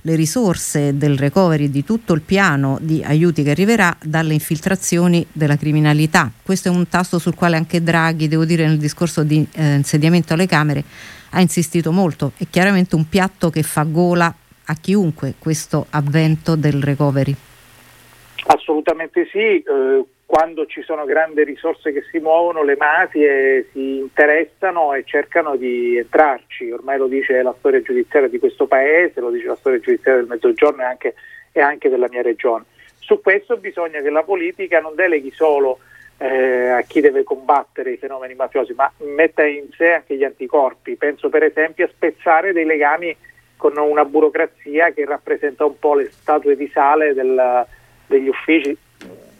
le 0.03 0.15
risorse 0.15 0.95
del 0.95 1.17
recovery 1.17 1.69
di 1.69 1.83
tutto 1.83 2.13
il 2.13 2.21
piano 2.21 2.77
di 2.79 3.03
aiuti 3.03 3.43
che 3.43 3.49
arriverà 3.49 3.93
dalle 4.01 4.31
infiltrazioni 4.31 5.27
della 5.33 5.57
criminalità. 5.57 6.31
Questo 6.41 6.69
è 6.69 6.71
un 6.71 6.87
tasto 6.87 7.19
sul 7.19 7.35
quale 7.35 7.57
anche 7.57 7.83
Draghi, 7.83 8.29
devo 8.29 8.45
dire, 8.45 8.65
nel 8.65 8.77
discorso 8.77 9.23
di 9.23 9.45
eh, 9.51 9.73
insediamento 9.75 10.33
alle 10.33 10.47
Camere 10.47 10.85
ha 11.31 11.41
insistito 11.41 11.91
molto. 11.91 12.31
È 12.37 12.45
chiaramente 12.49 12.95
un 12.95 13.09
piatto 13.09 13.49
che 13.49 13.61
fa 13.61 13.83
gola 13.83 14.33
a 14.63 14.75
chiunque 14.75 15.33
questo 15.37 15.85
avvento 15.89 16.55
del 16.55 16.81
recovery. 16.81 17.35
Assolutamente 18.49 19.25
sì, 19.25 19.61
eh, 19.61 20.05
quando 20.25 20.65
ci 20.65 20.81
sono 20.81 21.03
grandi 21.03 21.43
risorse 21.43 21.91
che 21.91 22.03
si 22.09 22.19
muovono 22.19 22.63
le 22.63 22.77
mafie 22.77 23.67
si 23.71 23.97
interessano 23.97 24.93
e 24.93 25.03
cercano 25.05 25.57
di 25.57 25.97
entrarci, 25.97 26.71
ormai 26.71 26.97
lo 26.97 27.07
dice 27.07 27.41
la 27.41 27.55
storia 27.57 27.81
giudiziaria 27.81 28.29
di 28.29 28.39
questo 28.39 28.65
paese, 28.65 29.19
lo 29.19 29.31
dice 29.31 29.47
la 29.47 29.55
storia 29.55 29.79
giudiziaria 29.79 30.21
del 30.21 30.29
Mezzogiorno 30.29 30.81
e 30.81 30.85
anche, 30.85 31.15
e 31.51 31.59
anche 31.59 31.89
della 31.89 32.07
mia 32.09 32.21
regione. 32.21 32.65
Su 32.99 33.21
questo 33.21 33.57
bisogna 33.57 34.01
che 34.01 34.09
la 34.09 34.23
politica 34.23 34.79
non 34.79 34.95
deleghi 34.95 35.31
solo 35.31 35.79
eh, 36.17 36.69
a 36.69 36.81
chi 36.81 37.01
deve 37.01 37.23
combattere 37.23 37.91
i 37.91 37.97
fenomeni 37.97 38.33
mafiosi, 38.33 38.73
ma 38.73 38.91
metta 38.99 39.45
in 39.45 39.67
sé 39.75 39.91
anche 39.91 40.15
gli 40.15 40.23
anticorpi. 40.23 40.95
Penso 40.95 41.29
per 41.29 41.43
esempio 41.43 41.85
a 41.85 41.89
spezzare 41.89 42.53
dei 42.53 42.65
legami 42.65 43.15
con 43.57 43.77
una 43.77 44.05
burocrazia 44.05 44.91
che 44.91 45.05
rappresenta 45.05 45.65
un 45.65 45.77
po' 45.79 45.95
le 45.95 46.11
statue 46.11 46.55
di 46.55 46.69
sale 46.73 47.13
del, 47.13 47.65
degli 48.07 48.27
uffici 48.27 48.75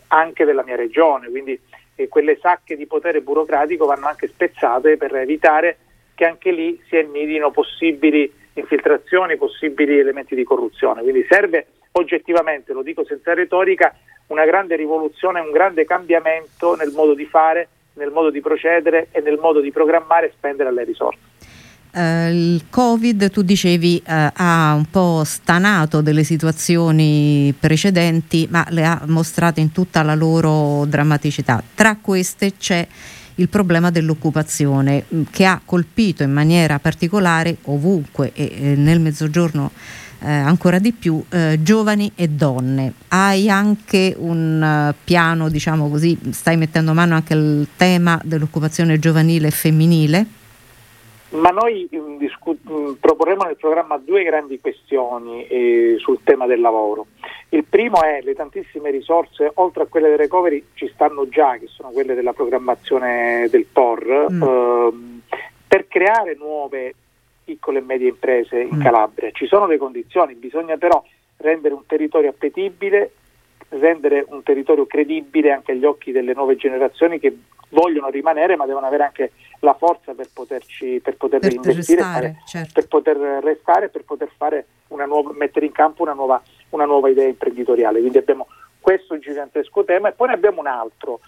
anche 0.10 0.46
della 0.46 0.64
mia 0.64 0.76
regione, 0.76 1.30
quindi 1.30 1.60
eh, 1.96 2.08
quelle 2.08 2.38
sacche 2.40 2.76
di 2.76 2.86
potere 2.86 3.22
burocratico 3.22 3.86
vanno 3.86 4.08
anche 4.08 4.28
spezzate 4.28 4.98
per 4.98 5.16
evitare 5.16 5.78
che 6.16 6.26
anche 6.26 6.52
lì 6.52 6.82
si 6.88 6.96
annidino 6.96 7.52
possibili 7.52 8.32
infiltrazioni, 8.54 9.38
possibili 9.38 10.00
elementi 10.00 10.36
di 10.36 10.44
corruzione. 10.44 11.02
Quindi 11.02 11.26
serve 11.30 11.68
oggettivamente, 11.92 12.74
lo 12.74 12.82
dico 12.82 13.04
senza 13.06 13.34
retorica, 13.34 13.94
una 14.28 14.46
grande 14.46 14.76
rivoluzione, 14.76 15.40
un 15.40 15.52
grande 15.52 15.86
cambiamento 15.86 16.76
nel 16.76 16.92
modo 16.92 17.14
di 17.14 17.26
fare, 17.26 17.68
nel 17.94 18.12
modo 18.12 18.30
di 18.30 18.42
procedere 18.42 19.08
e 19.12 19.22
nel 19.22 19.38
modo 19.38 19.60
di 19.60 19.72
programmare 19.72 20.28
e 20.28 20.32
spendere 20.36 20.72
le 20.72 20.84
risorse. 20.84 21.37
Uh, 21.98 22.30
il 22.30 22.66
Covid, 22.70 23.32
tu 23.32 23.42
dicevi, 23.42 24.04
uh, 24.06 24.12
ha 24.32 24.76
un 24.76 24.86
po' 24.92 25.24
stanato 25.26 26.02
delle 26.02 26.24
situazioni 26.24 27.52
precedenti, 27.60 28.48
ma 28.52 28.64
le 28.70 28.86
ha 28.86 29.02
mostrate 29.08 29.62
in 29.62 29.72
tutta 29.72 30.04
la 30.04 30.14
loro 30.14 30.86
drammaticità. 30.86 31.64
Tra 31.74 31.98
queste 32.00 32.54
c'è 32.56 32.88
il 33.36 33.50
problema 33.50 33.90
dell'occupazione 33.90 35.06
mm, 35.12 35.24
che 35.32 35.46
ha 35.46 35.60
colpito 35.66 36.22
in 36.22 36.32
maniera 36.32 36.78
particolare 36.78 37.58
ovunque 37.64 38.32
e, 38.34 38.52
e 38.60 38.76
nel 38.76 39.00
mezzogiorno 39.00 39.72
eh, 40.20 40.32
ancora 40.32 40.78
di 40.78 40.92
più 40.92 41.24
eh, 41.30 41.58
giovani 41.64 42.12
e 42.14 42.28
donne. 42.28 42.94
Hai 43.08 43.50
anche 43.50 44.16
un 44.18 44.92
uh, 44.92 44.96
piano, 45.04 45.50
diciamo 45.50 45.90
così, 45.90 46.16
stai 46.30 46.58
mettendo 46.58 46.94
mano 46.94 47.16
anche 47.16 47.34
al 47.34 47.68
tema 47.76 48.22
dell'occupazione 48.24 49.00
giovanile 49.00 49.48
e 49.48 49.52
femminile? 49.52 50.26
Ma 51.30 51.50
noi 51.50 51.88
mh, 51.92 51.98
mm, 51.98 52.18
discu- 52.18 52.58
mh, 52.62 52.74
mm, 52.74 52.94
proporremo 52.94 53.44
nel 53.44 53.58
programma 53.58 53.98
due 53.98 54.24
grandi 54.24 54.60
questioni 54.60 55.46
eh, 55.48 55.96
sul 56.00 56.20
tema 56.24 56.46
del 56.46 56.62
lavoro. 56.62 57.08
Il 57.50 57.66
primo 57.66 58.02
è 58.02 58.22
le 58.22 58.34
tantissime 58.34 58.92
risorse, 58.92 59.52
oltre 59.56 59.84
a 59.84 59.88
quelle 59.88 60.10
del 60.10 60.18
recovery, 60.18 60.64
ci 60.74 60.90
stanno 60.94 61.28
già, 61.28 61.58
che 61.58 61.68
sono 61.68 61.90
quelle 61.90 62.14
della 62.14 62.34
programmazione 62.34 63.48
del 63.50 63.66
POR, 63.66 64.28
mm. 64.32 64.44
ehm, 64.44 65.22
per 65.68 65.88
creare 65.88 66.36
nuove 66.38 66.94
piccole 67.44 67.80
e 67.80 67.82
medie 67.82 68.10
imprese 68.10 68.60
in 68.60 68.78
mm. 68.78 68.82
Calabria. 68.82 69.32
Ci 69.32 69.48
sono 69.48 69.68
le 69.68 69.78
condizioni, 69.78 70.34
bisogna 70.36 70.78
però 70.78 71.04
rendere 71.38 71.74
un 71.74 71.86
territorio 71.86 72.30
appetibile, 72.30 73.12
rendere 73.70 74.26
un 74.30 74.44
territorio 74.44 74.86
credibile 74.86 75.52
anche 75.52 75.74
agli 75.74 75.86
occhi 75.86 76.12
delle 76.12 76.34
nuove 76.34 76.56
generazioni 76.56 77.20
che 77.20 77.36
vogliono 77.70 78.10
rimanere 78.10 78.56
ma 78.56 78.66
devono 78.66 78.86
avere 78.86 79.04
anche 79.04 79.32
la 79.60 79.74
forza 79.74 80.14
per 80.14 80.30
poterci 80.32 81.00
per 81.04 81.18
poter 81.18 81.40
per 81.40 81.54
investire, 81.54 82.02
restare, 82.02 82.28
fare, 82.28 82.42
certo. 82.46 82.72
per 82.74 82.88
poter 82.88 83.18
restare, 83.44 83.90
per 83.90 84.04
poter 84.04 84.30
fare 84.36 84.66
una 84.90 85.06
nuova, 85.06 85.32
mettere 85.34 85.66
in 85.66 85.72
campo 85.72 86.04
una 86.04 86.14
nuova, 86.14 86.42
una 86.70 86.86
nuova 86.86 87.10
idea 87.10 87.28
imprenditoriale. 87.28 88.00
Quindi 88.00 88.18
abbiamo 88.18 88.48
questo 88.80 89.18
gigantesco 89.18 89.84
tema 89.84 90.10
e 90.10 90.14
poi 90.14 90.30
ne 90.30 90.34
abbiamo 90.34 90.62
un 90.62 90.68
altro. 90.68 91.20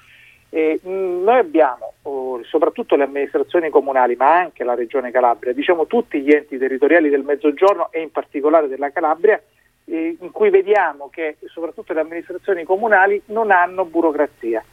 Eh, 0.51 0.79
noi 0.83 1.37
abbiamo, 1.37 1.93
oh, 2.03 2.43
soprattutto 2.43 2.95
le 2.95 3.03
amministrazioni 3.03 3.69
comunali, 3.69 4.15
ma 4.15 4.35
anche 4.35 4.63
la 4.63 4.73
Regione 4.73 5.11
Calabria, 5.11 5.53
diciamo 5.53 5.85
tutti 5.85 6.21
gli 6.21 6.31
enti 6.31 6.57
territoriali 6.57 7.09
del 7.09 7.23
Mezzogiorno 7.23 7.91
e 7.91 8.01
in 8.01 8.11
particolare 8.11 8.67
della 8.67 8.91
Calabria, 8.91 9.39
eh, 9.85 10.17
in 10.19 10.31
cui 10.31 10.49
vediamo 10.49 11.09
che 11.11 11.37
soprattutto 11.47 11.93
le 11.93 11.99
amministrazioni 11.99 12.63
comunali 12.63 13.21
non 13.25 13.51
hanno 13.51 13.85
burocrazia, 13.85 14.63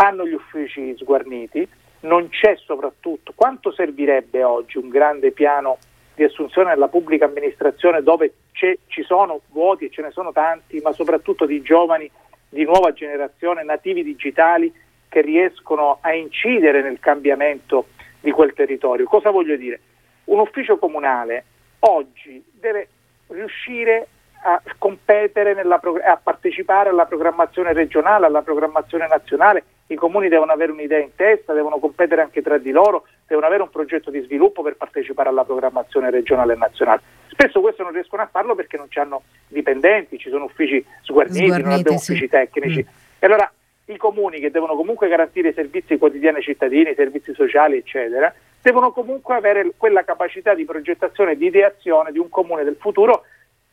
hanno 0.00 0.26
gli 0.26 0.32
uffici 0.32 0.94
sguarniti, 0.96 1.66
non 2.00 2.28
c'è 2.28 2.56
soprattutto 2.56 3.32
quanto 3.34 3.72
servirebbe 3.72 4.44
oggi 4.44 4.78
un 4.78 4.88
grande 4.88 5.32
piano 5.32 5.78
di 6.14 6.24
assunzione 6.24 6.70
nella 6.70 6.88
pubblica 6.88 7.24
amministrazione 7.24 8.02
dove 8.02 8.32
ci 8.52 9.02
sono 9.02 9.40
vuoti 9.50 9.86
e 9.86 9.90
ce 9.90 10.02
ne 10.02 10.10
sono 10.10 10.32
tanti, 10.32 10.80
ma 10.80 10.92
soprattutto 10.92 11.46
di 11.46 11.62
giovani 11.62 12.10
di 12.48 12.64
nuova 12.64 12.92
generazione, 12.92 13.62
nativi 13.62 14.02
digitali 14.02 14.72
che 15.08 15.20
riescono 15.20 15.98
a 16.00 16.12
incidere 16.12 16.82
nel 16.82 16.98
cambiamento 16.98 17.88
di 18.20 18.30
quel 18.30 18.52
territorio. 18.52 19.06
Cosa 19.06 19.30
voglio 19.30 19.56
dire? 19.56 19.80
Un 20.24 20.40
ufficio 20.40 20.78
comunale 20.78 21.44
oggi 21.80 22.42
deve 22.52 22.88
riuscire 23.28 24.08
a 24.42 24.62
competere, 24.78 25.54
nella, 25.54 25.80
a 26.04 26.20
partecipare 26.22 26.90
alla 26.90 27.06
programmazione 27.06 27.72
regionale, 27.72 28.26
alla 28.26 28.42
programmazione 28.42 29.06
nazionale. 29.06 29.64
I 29.88 29.94
comuni 29.94 30.28
devono 30.28 30.52
avere 30.52 30.72
un'idea 30.72 30.98
in 30.98 31.14
testa, 31.16 31.52
devono 31.52 31.78
competere 31.78 32.20
anche 32.20 32.42
tra 32.42 32.58
di 32.58 32.70
loro, 32.70 33.06
devono 33.26 33.46
avere 33.46 33.62
un 33.62 33.70
progetto 33.70 34.10
di 34.10 34.20
sviluppo 34.20 34.62
per 34.62 34.76
partecipare 34.76 35.28
alla 35.28 35.44
programmazione 35.44 36.10
regionale 36.10 36.52
e 36.52 36.56
nazionale. 36.56 37.00
Spesso 37.28 37.60
questo 37.60 37.82
non 37.82 37.92
riescono 37.92 38.22
a 38.22 38.28
farlo 38.30 38.54
perché 38.54 38.76
non 38.76 38.88
hanno 38.94 39.22
dipendenti, 39.48 40.18
ci 40.18 40.28
sono 40.28 40.44
uffici 40.44 40.84
sguarniti, 41.02 41.44
sguarniti 41.44 41.68
non 41.68 41.78
abbiamo 41.78 41.98
sì. 41.98 42.12
uffici 42.12 42.28
tecnici. 42.28 42.84
Mm. 42.84 42.92
E 43.18 43.26
allora 43.26 43.50
i 43.86 43.96
comuni 43.96 44.38
che 44.40 44.50
devono 44.50 44.74
comunque 44.74 45.08
garantire 45.08 45.48
i 45.48 45.54
servizi 45.54 45.96
quotidiani 45.96 46.38
ai 46.38 46.42
cittadini, 46.42 46.90
i 46.90 46.94
servizi 46.94 47.32
sociali, 47.32 47.78
eccetera, 47.78 48.32
devono 48.60 48.92
comunque 48.92 49.34
avere 49.34 49.72
quella 49.76 50.04
capacità 50.04 50.54
di 50.54 50.64
progettazione 50.64 51.32
e 51.32 51.36
di 51.36 51.46
ideazione 51.46 52.12
di 52.12 52.18
un 52.18 52.28
comune 52.28 52.64
del 52.64 52.76
futuro 52.78 53.24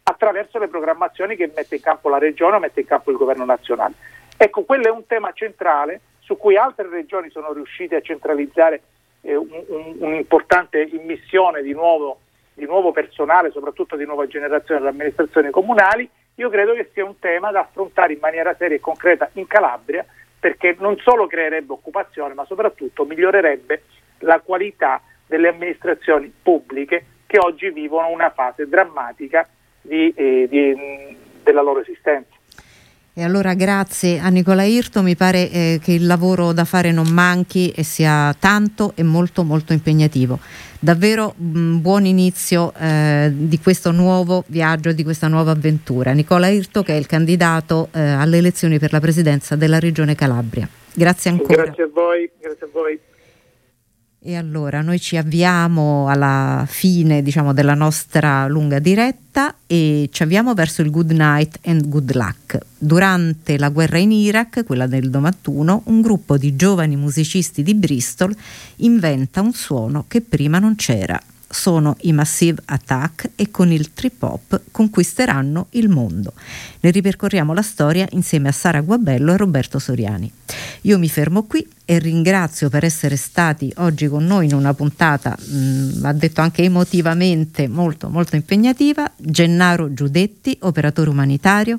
attraverso 0.07 0.59
le 0.59 0.67
programmazioni 0.67 1.35
che 1.35 1.51
mette 1.55 1.75
in 1.75 1.81
campo 1.81 2.09
la 2.09 2.19
regione 2.19 2.55
o 2.55 2.59
mette 2.59 2.81
in 2.81 2.85
campo 2.85 3.09
il 3.09 3.17
governo 3.17 3.43
nazionale. 3.43 3.95
Ecco, 4.37 4.63
quello 4.63 4.83
è 4.83 4.91
un 4.91 5.07
tema 5.07 5.31
centrale 5.33 5.99
su 6.19 6.37
cui 6.37 6.57
altre 6.57 6.87
regioni 6.89 7.29
sono 7.31 7.51
riuscite 7.53 7.95
a 7.95 8.01
centralizzare 8.01 8.81
eh, 9.21 9.35
un, 9.35 9.47
un, 9.49 9.95
un'importante 9.97 10.81
immissione 10.81 11.63
di 11.63 11.73
nuovo, 11.73 12.19
di 12.53 12.65
nuovo 12.65 12.91
personale, 12.91 13.49
soprattutto 13.49 13.95
di 13.95 14.05
nuova 14.05 14.27
generazione 14.27 14.79
delle 14.79 14.91
amministrazioni 14.91 15.49
comunali. 15.49 16.07
Io 16.35 16.49
credo 16.49 16.73
che 16.73 16.89
sia 16.93 17.03
un 17.03 17.17
tema 17.17 17.49
da 17.49 17.61
affrontare 17.61 18.13
in 18.13 18.19
maniera 18.21 18.53
seria 18.55 18.75
e 18.75 18.81
concreta 18.81 19.29
in 19.33 19.47
Calabria 19.47 20.05
perché 20.39 20.75
non 20.77 20.97
solo 20.97 21.25
creerebbe 21.25 21.73
occupazione, 21.73 22.35
ma 22.35 22.45
soprattutto 22.45 23.05
migliorerebbe 23.05 23.83
la 24.19 24.39
qualità 24.39 25.01
delle 25.25 25.47
amministrazioni 25.47 26.31
pubbliche 26.43 27.05
che 27.25 27.39
oggi 27.39 27.71
vivono 27.71 28.09
una 28.09 28.29
fase 28.29 28.67
drammatica 28.67 29.47
di, 29.87 30.13
eh, 30.15 30.47
di, 30.49 31.15
della 31.43 31.61
loro 31.61 31.81
esistenza. 31.81 32.33
E 33.17 33.23
allora 33.23 33.53
grazie 33.53 34.19
a 34.19 34.27
Nicola 34.27 34.63
Irto, 34.63 35.01
mi 35.01 35.15
pare 35.15 35.49
eh, 35.49 35.79
che 35.81 35.93
il 35.93 36.05
lavoro 36.05 36.51
da 36.51 36.65
fare 36.65 36.91
non 36.91 37.07
manchi 37.07 37.71
e 37.71 37.81
sia 37.81 38.35
tanto 38.37 38.91
e 38.93 39.03
molto 39.03 39.43
molto 39.43 39.71
impegnativo. 39.71 40.37
Davvero 40.79 41.33
mh, 41.37 41.77
buon 41.77 42.05
inizio 42.05 42.73
eh, 42.77 43.31
di 43.33 43.57
questo 43.59 43.91
nuovo 43.91 44.43
viaggio, 44.47 44.91
di 44.91 45.03
questa 45.05 45.29
nuova 45.29 45.51
avventura. 45.51 46.11
Nicola 46.11 46.47
Irto 46.49 46.83
che 46.83 46.91
è 46.91 46.97
il 46.97 47.05
candidato 47.05 47.87
eh, 47.93 48.01
alle 48.01 48.37
elezioni 48.37 48.79
per 48.79 48.91
la 48.91 48.99
presidenza 48.99 49.55
della 49.55 49.79
Regione 49.79 50.13
Calabria. 50.13 50.67
Grazie 50.93 51.31
ancora. 51.31 51.63
Grazie 51.63 51.83
a 51.83 51.89
voi, 51.93 52.29
grazie 52.37 52.65
a 52.65 52.69
voi. 52.69 52.99
E 54.27 54.35
allora 54.35 54.81
noi 54.81 54.99
ci 54.99 55.17
avviamo 55.17 56.09
alla 56.09 56.65
fine 56.67 57.21
diciamo, 57.21 57.53
della 57.53 57.75
nostra 57.75 58.47
lunga 58.47 58.79
diretta 58.79 59.53
e 59.67 60.09
ci 60.11 60.23
avviamo 60.23 60.55
verso 60.55 60.81
il 60.81 60.89
good 60.89 61.11
night 61.11 61.59
and 61.63 61.87
good 61.87 62.11
luck. 62.15 62.57
Durante 62.75 63.55
la 63.59 63.69
guerra 63.69 63.99
in 63.99 64.11
Iraq, 64.11 64.63
quella 64.63 64.87
del 64.87 65.11
91, 65.11 65.83
un 65.85 66.01
gruppo 66.01 66.39
di 66.39 66.55
giovani 66.55 66.95
musicisti 66.95 67.61
di 67.61 67.75
Bristol 67.75 68.35
inventa 68.77 69.41
un 69.41 69.53
suono 69.53 70.05
che 70.07 70.21
prima 70.21 70.57
non 70.57 70.75
c'era. 70.75 71.21
Sono 71.55 71.95
i 72.01 72.11
Massive 72.11 72.61
Attack 72.65 73.31
e 73.35 73.49
con 73.49 73.71
il 73.71 73.93
trip 73.93 74.21
hop 74.21 74.61
conquisteranno 74.71 75.67
il 75.71 75.87
mondo. 75.87 76.33
Ne 76.81 76.91
ripercorriamo 76.91 77.53
la 77.53 77.61
storia 77.61 78.05
insieme 78.11 78.49
a 78.49 78.51
Sara 78.51 78.81
Guabello 78.81 79.33
e 79.33 79.37
Roberto 79.37 79.79
Soriani. 79.79 80.29
Io 80.81 80.99
mi 80.99 81.07
fermo 81.07 81.43
qui 81.43 81.65
e 81.85 81.97
ringrazio 81.99 82.69
per 82.69 82.83
essere 82.83 83.15
stati 83.15 83.71
oggi 83.77 84.07
con 84.07 84.25
noi 84.25 84.45
in 84.45 84.53
una 84.53 84.73
puntata, 84.73 85.35
mh, 85.39 86.01
va 86.01 86.11
detto 86.11 86.41
anche 86.41 86.63
emotivamente 86.63 87.67
molto 87.67 88.09
molto 88.09 88.35
impegnativa, 88.35 89.09
Gennaro 89.15 89.93
Giudetti, 89.93 90.57
operatore 90.61 91.09
umanitario, 91.09 91.77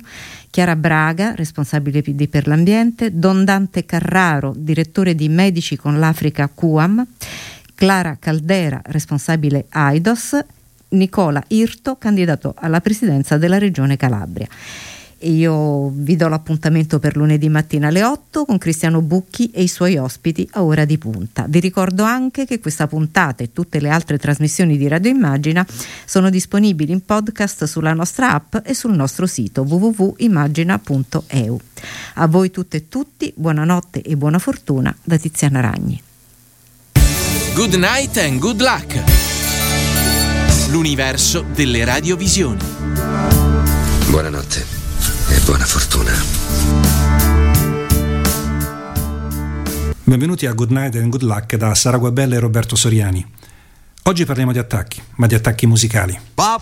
Chiara 0.49 0.75
Braga, 0.75 1.35
responsabile 1.35 2.01
PD 2.01 2.27
per 2.27 2.47
l'ambiente, 2.47 3.17
Don 3.17 3.45
Dante 3.45 3.85
Carraro, 3.85 4.53
direttore 4.57 5.13
di 5.13 5.29
Medici 5.29 5.75
con 5.75 5.99
l'Africa 5.99 6.49
QAM, 6.53 7.05
Clara 7.77 8.17
Caldera, 8.19 8.81
responsabile 8.85 9.67
AIDOS, 9.69 10.43
Nicola 10.89 11.43
Irto, 11.49 11.97
candidato 11.97 12.55
alla 12.57 12.81
presidenza 12.81 13.37
della 13.37 13.59
Regione 13.59 13.97
Calabria. 13.97 14.47
Io 15.19 15.89
vi 15.89 16.15
do 16.15 16.27
l'appuntamento 16.27 16.97
per 16.97 17.15
lunedì 17.15 17.49
mattina 17.49 17.89
alle 17.89 18.03
8 18.03 18.45
con 18.45 18.57
Cristiano 18.57 19.03
Bucchi 19.03 19.51
e 19.51 19.61
i 19.61 19.67
suoi 19.67 19.95
ospiti 19.95 20.49
a 20.53 20.63
ora 20.63 20.85
di 20.85 20.97
punta. 20.97 21.45
Vi 21.47 21.59
ricordo 21.59 22.01
anche 22.01 22.47
che 22.47 22.59
questa 22.59 22.87
puntata 22.87 23.43
e 23.43 23.53
tutte 23.53 23.79
le 23.79 23.89
altre 23.89 24.17
trasmissioni 24.17 24.75
di 24.75 24.87
Radio 24.87 25.11
Immagina 25.11 25.63
sono 26.03 26.31
disponibili 26.31 26.91
in 26.91 27.05
podcast 27.05 27.65
sulla 27.65 27.93
nostra 27.93 28.33
app 28.33 28.55
e 28.63 28.73
sul 28.73 28.95
nostro 28.95 29.27
sito 29.27 29.61
www.immagina.eu. 29.61 31.59
A 32.15 32.25
voi 32.25 32.49
tutte 32.49 32.77
e 32.77 32.89
tutti, 32.89 33.31
buonanotte 33.35 34.01
e 34.01 34.17
buona 34.17 34.39
fortuna 34.39 34.95
da 35.03 35.17
Tiziana 35.17 35.59
Ragni. 35.59 36.01
Good 37.57 37.73
night 37.73 38.15
and 38.17 38.37
good 38.37 38.61
luck. 38.61 38.85
L'universo 40.69 41.41
delle 41.41 41.83
radiovisioni. 41.83 42.63
Buonanotte 44.09 44.63
e 45.29 45.39
buona 45.39 45.65
fortuna. 45.65 46.11
Benvenuti 50.03 50.45
a 50.45 50.53
Good 50.53 50.69
Night 50.69 50.97
and 50.97 51.09
Good 51.09 51.23
Luck 51.23 51.55
da 51.55 51.73
Sara 51.73 51.97
Guabella 51.97 52.35
e 52.35 52.39
Roberto 52.39 52.75
Soriani. 52.75 53.25
Oggi 54.03 54.23
parliamo 54.23 54.51
di 54.51 54.59
attacchi, 54.59 55.01
ma 55.15 55.25
di 55.25 55.33
attacchi 55.33 55.65
musicali. 55.65 56.15
Bob, 56.35 56.61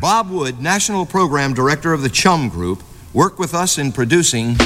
Bob 0.00 0.30
Wood, 0.30 0.56
National 0.58 1.06
Program 1.06 1.54
Director 1.54 1.92
of 1.92 2.02
the 2.02 2.10
Chum 2.10 2.48
Group, 2.48 2.82
worked 3.12 3.38
with 3.38 3.52
us 3.52 3.76
in 3.76 3.92
producing. 3.92 4.56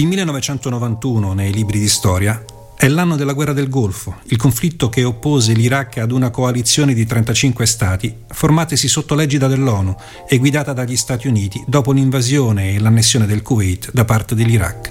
Il 0.00 0.06
1991, 0.06 1.34
nei 1.34 1.52
libri 1.52 1.78
di 1.78 1.86
storia, 1.86 2.42
è 2.74 2.88
l'anno 2.88 3.16
della 3.16 3.34
guerra 3.34 3.52
del 3.52 3.68
Golfo, 3.68 4.20
il 4.28 4.38
conflitto 4.38 4.88
che 4.88 5.04
oppose 5.04 5.52
l'Iraq 5.52 5.98
ad 5.98 6.10
una 6.10 6.30
coalizione 6.30 6.94
di 6.94 7.04
35 7.04 7.66
stati, 7.66 8.16
formatesi 8.28 8.88
sotto 8.88 9.14
l'egida 9.14 9.46
dell'ONU 9.46 9.94
e 10.26 10.38
guidata 10.38 10.72
dagli 10.72 10.96
Stati 10.96 11.28
Uniti 11.28 11.62
dopo 11.66 11.92
l'invasione 11.92 12.72
e 12.72 12.80
l'annessione 12.80 13.26
del 13.26 13.42
Kuwait 13.42 13.90
da 13.92 14.06
parte 14.06 14.34
dell'Iraq. 14.34 14.90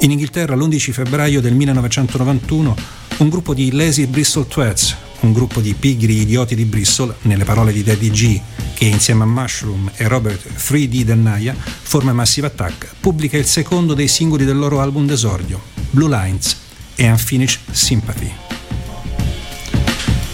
In 0.00 0.10
Inghilterra 0.10 0.54
l'11 0.54 0.92
febbraio 0.92 1.40
del 1.40 1.54
1991 1.54 2.76
un 3.20 3.28
gruppo 3.30 3.54
di 3.54 3.72
Lazy 3.72 4.04
Bristol 4.04 4.46
Twats, 4.46 4.94
un 5.20 5.32
gruppo 5.32 5.60
di 5.60 5.72
pigri 5.72 6.20
idioti 6.20 6.54
di 6.54 6.66
Bristol, 6.66 7.14
nelle 7.22 7.44
parole 7.44 7.72
di 7.72 7.82
Daddy 7.82 8.10
G, 8.10 8.40
che 8.78 8.84
insieme 8.84 9.24
a 9.24 9.26
Mushroom 9.26 9.90
e 9.96 10.06
Robert 10.06 10.52
3D 10.56 11.02
Dennaya 11.02 11.52
forma 11.52 12.12
Massive 12.12 12.46
Attack, 12.46 12.94
pubblica 13.00 13.36
il 13.36 13.44
secondo 13.44 13.92
dei 13.92 14.06
singoli 14.06 14.44
del 14.44 14.56
loro 14.56 14.80
album 14.80 15.04
d'esordio, 15.04 15.60
Blue 15.90 16.08
Lines, 16.08 16.56
e 16.94 17.10
Unfinished 17.10 17.72
Sympathy. 17.72 18.32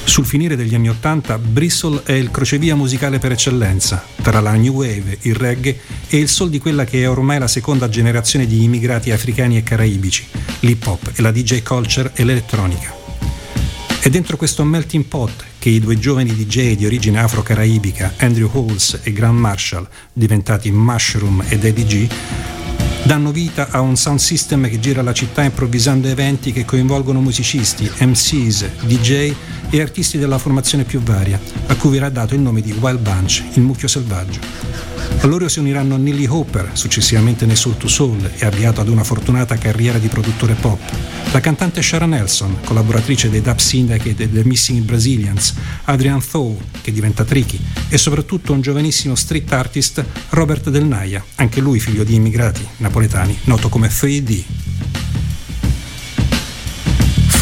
Sul 0.05 0.27
finire 0.27 0.57
degli 0.57 0.75
anni 0.75 0.91
Ottanta, 0.91 1.39
Bristol 1.39 2.03
è 2.05 2.13
il 2.13 2.31
crocevia 2.31 2.77
musicale 2.77 3.19
per 3.19 3.33
eccellenza, 3.33 4.05
tra 4.21 4.41
la 4.41 4.53
new 4.53 4.75
wave, 4.75 5.17
il 5.23 5.35
reggae 5.35 5.81
e 6.07 6.19
il 6.19 6.29
soul 6.29 6.51
di 6.51 6.59
quella 6.59 6.85
che 6.85 7.01
è 7.01 7.09
ormai 7.09 7.39
la 7.39 7.49
seconda 7.49 7.89
generazione 7.89 8.47
di 8.47 8.63
immigrati 8.63 9.11
africani 9.11 9.57
e 9.57 9.63
caraibici, 9.63 10.27
l'hip 10.61 10.87
hop 10.87 11.13
e 11.15 11.23
la 11.23 11.33
DJ 11.33 11.63
culture 11.63 12.11
e 12.13 12.23
l'elettronica. 12.25 12.94
È 14.05 14.11
dentro 14.11 14.37
questo 14.37 14.65
melting 14.65 15.05
pot 15.05 15.45
che 15.59 15.71
i 15.71 15.81
due 15.81 15.99
giovani 15.99 16.35
DJ 16.35 16.77
di 16.77 16.85
origine 16.85 17.21
afro-caraibica, 17.21 18.13
Andrew 18.19 18.51
Halls 18.53 19.01
e 19.03 19.15
Grant 19.15 19.39
Marshall, 19.39 19.89
diventati 20.13 20.71
Mushroom 20.71 21.43
e 21.49 21.57
Daddy 21.57 21.85
G, 21.87 22.07
danno 23.05 23.33
vita 23.33 23.71
a 23.71 23.81
un 23.81 23.97
sound 23.97 24.19
system 24.19 24.69
che 24.69 24.79
gira 24.79 25.01
la 25.01 25.15
città 25.15 25.43
improvvisando 25.43 26.07
eventi 26.09 26.53
che 26.53 26.67
coinvolgono 26.67 27.23
musicisti, 27.23 27.91
MCs, 28.01 28.83
DJ 28.83 29.35
e 29.71 29.81
artisti 29.81 30.19
della 30.19 30.39
formazione 30.39 30.85
più 30.85 31.01
varia, 31.01 31.41
a 31.67 31.75
cui 31.77 31.91
verrà 31.91 32.09
dato 32.09 32.35
il 32.35 32.41
nome 32.41 32.61
di 32.61 32.73
Wild 32.73 33.01
Bunch, 33.01 33.43
il 33.55 33.63
mucchio 33.63 33.89
selvaggio. 33.89 34.41
A 35.21 35.27
loro 35.27 35.49
si 35.49 35.59
uniranno 35.59 35.97
Nilly 35.97 36.27
Hopper, 36.27 36.71
successivamente 36.73 37.47
nei 37.47 37.57
Soul 37.57 37.77
to 37.77 37.89
Soul 37.89 38.31
e 38.37 38.45
avviato 38.45 38.81
ad 38.81 38.89
una 38.89 39.05
fortunata 39.05 39.57
carriera 39.57 39.99
di 39.99 40.09
produttore 40.09 40.55
pop, 40.55 40.81
la 41.33 41.41
cantante 41.41 41.83
Sharon 41.83 42.11
Nelson, 42.11 42.59
collaboratrice 42.65 43.31
dei 43.31 43.41
Dub 43.41 43.59
Syndicate 43.59 44.25
e 44.25 44.29
dei 44.29 44.45
Missing 44.45 44.85
Brazilians, 44.85 45.55
Adrian 45.85 46.23
Thaw, 46.25 46.61
che 46.81 46.93
diventa 46.93 47.25
Tricky, 47.25 47.59
e 47.89 47.99
soprattutto 47.99 48.53
un 48.53 48.61
giovanissimo 48.61 49.15
street 49.15 49.53
artist, 49.53 50.05
Robert 50.31 50.71
Del 50.71 50.85
Naya, 50.85 51.25
anche 51.37 51.61
lui 51.61 51.81
figlio 51.81 52.05
di 52.05 52.15
immigrati 52.15 52.67
napoletani, 52.79 53.37
noto 53.45 53.69
come 53.69 53.89
3D. 53.89 54.45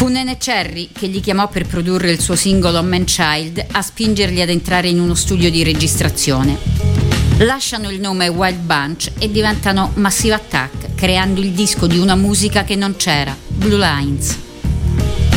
Fu 0.03 0.09
Nene 0.09 0.35
Cherry 0.35 0.89
che 0.91 1.07
gli 1.07 1.21
chiamò 1.21 1.47
per 1.47 1.65
produrre 1.65 2.11
il 2.11 2.19
suo 2.19 2.35
singolo 2.35 2.83
Man 2.83 3.05
Child 3.05 3.65
a 3.71 3.81
spingerli 3.81 4.41
ad 4.41 4.49
entrare 4.49 4.89
in 4.89 4.99
uno 4.99 5.15
studio 5.15 5.49
di 5.49 5.63
registrazione 5.63 6.57
lasciano 7.37 7.89
il 7.89 8.01
nome 8.01 8.27
Wild 8.27 8.59
Bunch 8.59 9.11
e 9.17 9.31
diventano 9.31 9.91
Massive 9.93 10.33
Attack, 10.33 10.95
creando 10.95 11.39
il 11.39 11.51
disco 11.51 11.87
di 11.87 11.99
una 11.99 12.15
musica 12.15 12.65
che 12.65 12.75
non 12.75 12.97
c'era, 12.97 13.33
Blue 13.47 13.77
Lines. 13.77 14.37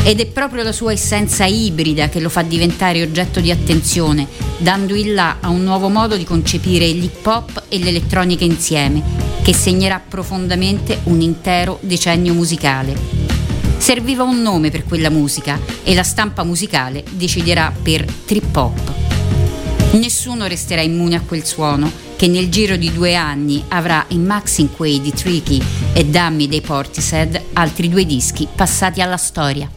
Ed 0.02 0.18
è 0.18 0.26
proprio 0.26 0.64
la 0.64 0.72
sua 0.72 0.90
essenza 0.90 1.44
ibrida 1.44 2.08
che 2.08 2.18
lo 2.18 2.28
fa 2.28 2.42
diventare 2.42 3.02
oggetto 3.02 3.38
di 3.38 3.52
attenzione, 3.52 4.26
dando 4.58 4.96
il 4.96 5.14
là 5.14 5.36
a 5.38 5.48
un 5.48 5.62
nuovo 5.62 5.88
modo 5.88 6.16
di 6.16 6.24
concepire 6.24 6.88
l'hip 6.88 7.24
hop 7.24 7.66
e 7.68 7.78
l'elettronica 7.78 8.42
insieme, 8.42 9.00
che 9.42 9.54
segnerà 9.54 10.00
profondamente 10.00 11.02
un 11.04 11.20
intero 11.20 11.78
decennio 11.82 12.34
musicale. 12.34 13.15
Serviva 13.78 14.24
un 14.24 14.42
nome 14.42 14.70
per 14.70 14.84
quella 14.84 15.10
musica 15.10 15.58
e 15.82 15.94
la 15.94 16.02
stampa 16.02 16.42
musicale 16.42 17.04
deciderà 17.10 17.72
per 17.82 18.04
trip 18.04 18.56
hop. 18.56 18.92
Nessuno 19.92 20.46
resterà 20.46 20.80
immune 20.80 21.16
a 21.16 21.20
quel 21.20 21.44
suono 21.44 21.90
che 22.16 22.26
nel 22.28 22.48
giro 22.48 22.76
di 22.76 22.92
due 22.92 23.14
anni 23.14 23.62
avrà 23.68 24.04
in 24.08 24.24
Maxin 24.24 24.74
Quay 24.74 25.00
di 25.00 25.12
Tricky 25.12 25.62
e 25.92 26.04
Dummy 26.04 26.48
dei 26.48 26.62
Portishead 26.62 27.40
altri 27.52 27.88
due 27.88 28.04
dischi 28.04 28.48
passati 28.52 29.00
alla 29.00 29.18
storia. 29.18 29.75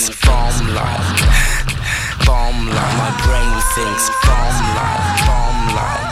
Thinks 0.00 0.26
bomb 0.26 0.74
like, 0.74 1.20
bomb 2.24 2.66
like. 2.68 2.96
My 2.96 3.10
brain 3.24 3.52
thinks 3.74 4.08
bomb 4.24 4.56
like, 4.76 5.26
bomb 5.26 5.74
like, 5.76 6.09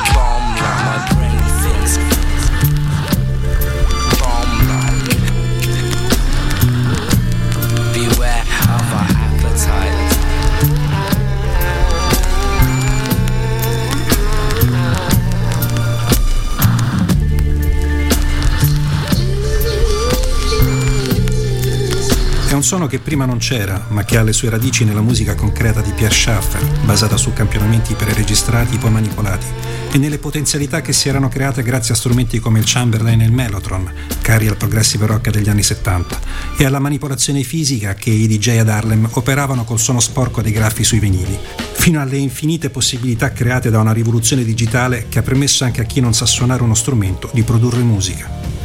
suono 22.68 22.86
che 22.86 22.98
prima 22.98 23.24
non 23.24 23.38
c'era, 23.38 23.86
ma 23.88 24.04
che 24.04 24.18
ha 24.18 24.22
le 24.22 24.34
sue 24.34 24.50
radici 24.50 24.84
nella 24.84 25.00
musica 25.00 25.34
concreta 25.34 25.80
di 25.80 25.90
Pierre 25.92 26.14
Schaeffer, 26.14 26.62
basata 26.84 27.16
su 27.16 27.32
campionamenti 27.32 27.94
preregistrati 27.94 28.76
poi 28.76 28.90
manipolati, 28.90 29.46
e 29.90 29.96
nelle 29.96 30.18
potenzialità 30.18 30.82
che 30.82 30.92
si 30.92 31.08
erano 31.08 31.30
create 31.30 31.62
grazie 31.62 31.94
a 31.94 31.96
strumenti 31.96 32.40
come 32.40 32.58
il 32.58 32.66
Chamberlain 32.66 33.22
e 33.22 33.24
il 33.24 33.32
Mellotron, 33.32 33.90
cari 34.20 34.48
al 34.48 34.58
progressive 34.58 35.06
rock 35.06 35.30
degli 35.30 35.48
anni 35.48 35.62
70, 35.62 36.20
e 36.58 36.66
alla 36.66 36.78
manipolazione 36.78 37.42
fisica 37.42 37.94
che 37.94 38.10
i 38.10 38.28
DJ 38.28 38.58
ad 38.58 38.68
Harlem 38.68 39.08
operavano 39.12 39.64
col 39.64 39.78
suono 39.78 40.00
sporco 40.00 40.42
dei 40.42 40.52
graffi 40.52 40.84
sui 40.84 40.98
vinili, 40.98 41.38
fino 41.72 42.02
alle 42.02 42.18
infinite 42.18 42.68
possibilità 42.68 43.32
create 43.32 43.70
da 43.70 43.80
una 43.80 43.94
rivoluzione 43.94 44.44
digitale 44.44 45.06
che 45.08 45.20
ha 45.20 45.22
permesso 45.22 45.64
anche 45.64 45.80
a 45.80 45.84
chi 45.84 46.00
non 46.00 46.12
sa 46.12 46.26
suonare 46.26 46.62
uno 46.62 46.74
strumento 46.74 47.30
di 47.32 47.44
produrre 47.44 47.80
musica. 47.80 48.57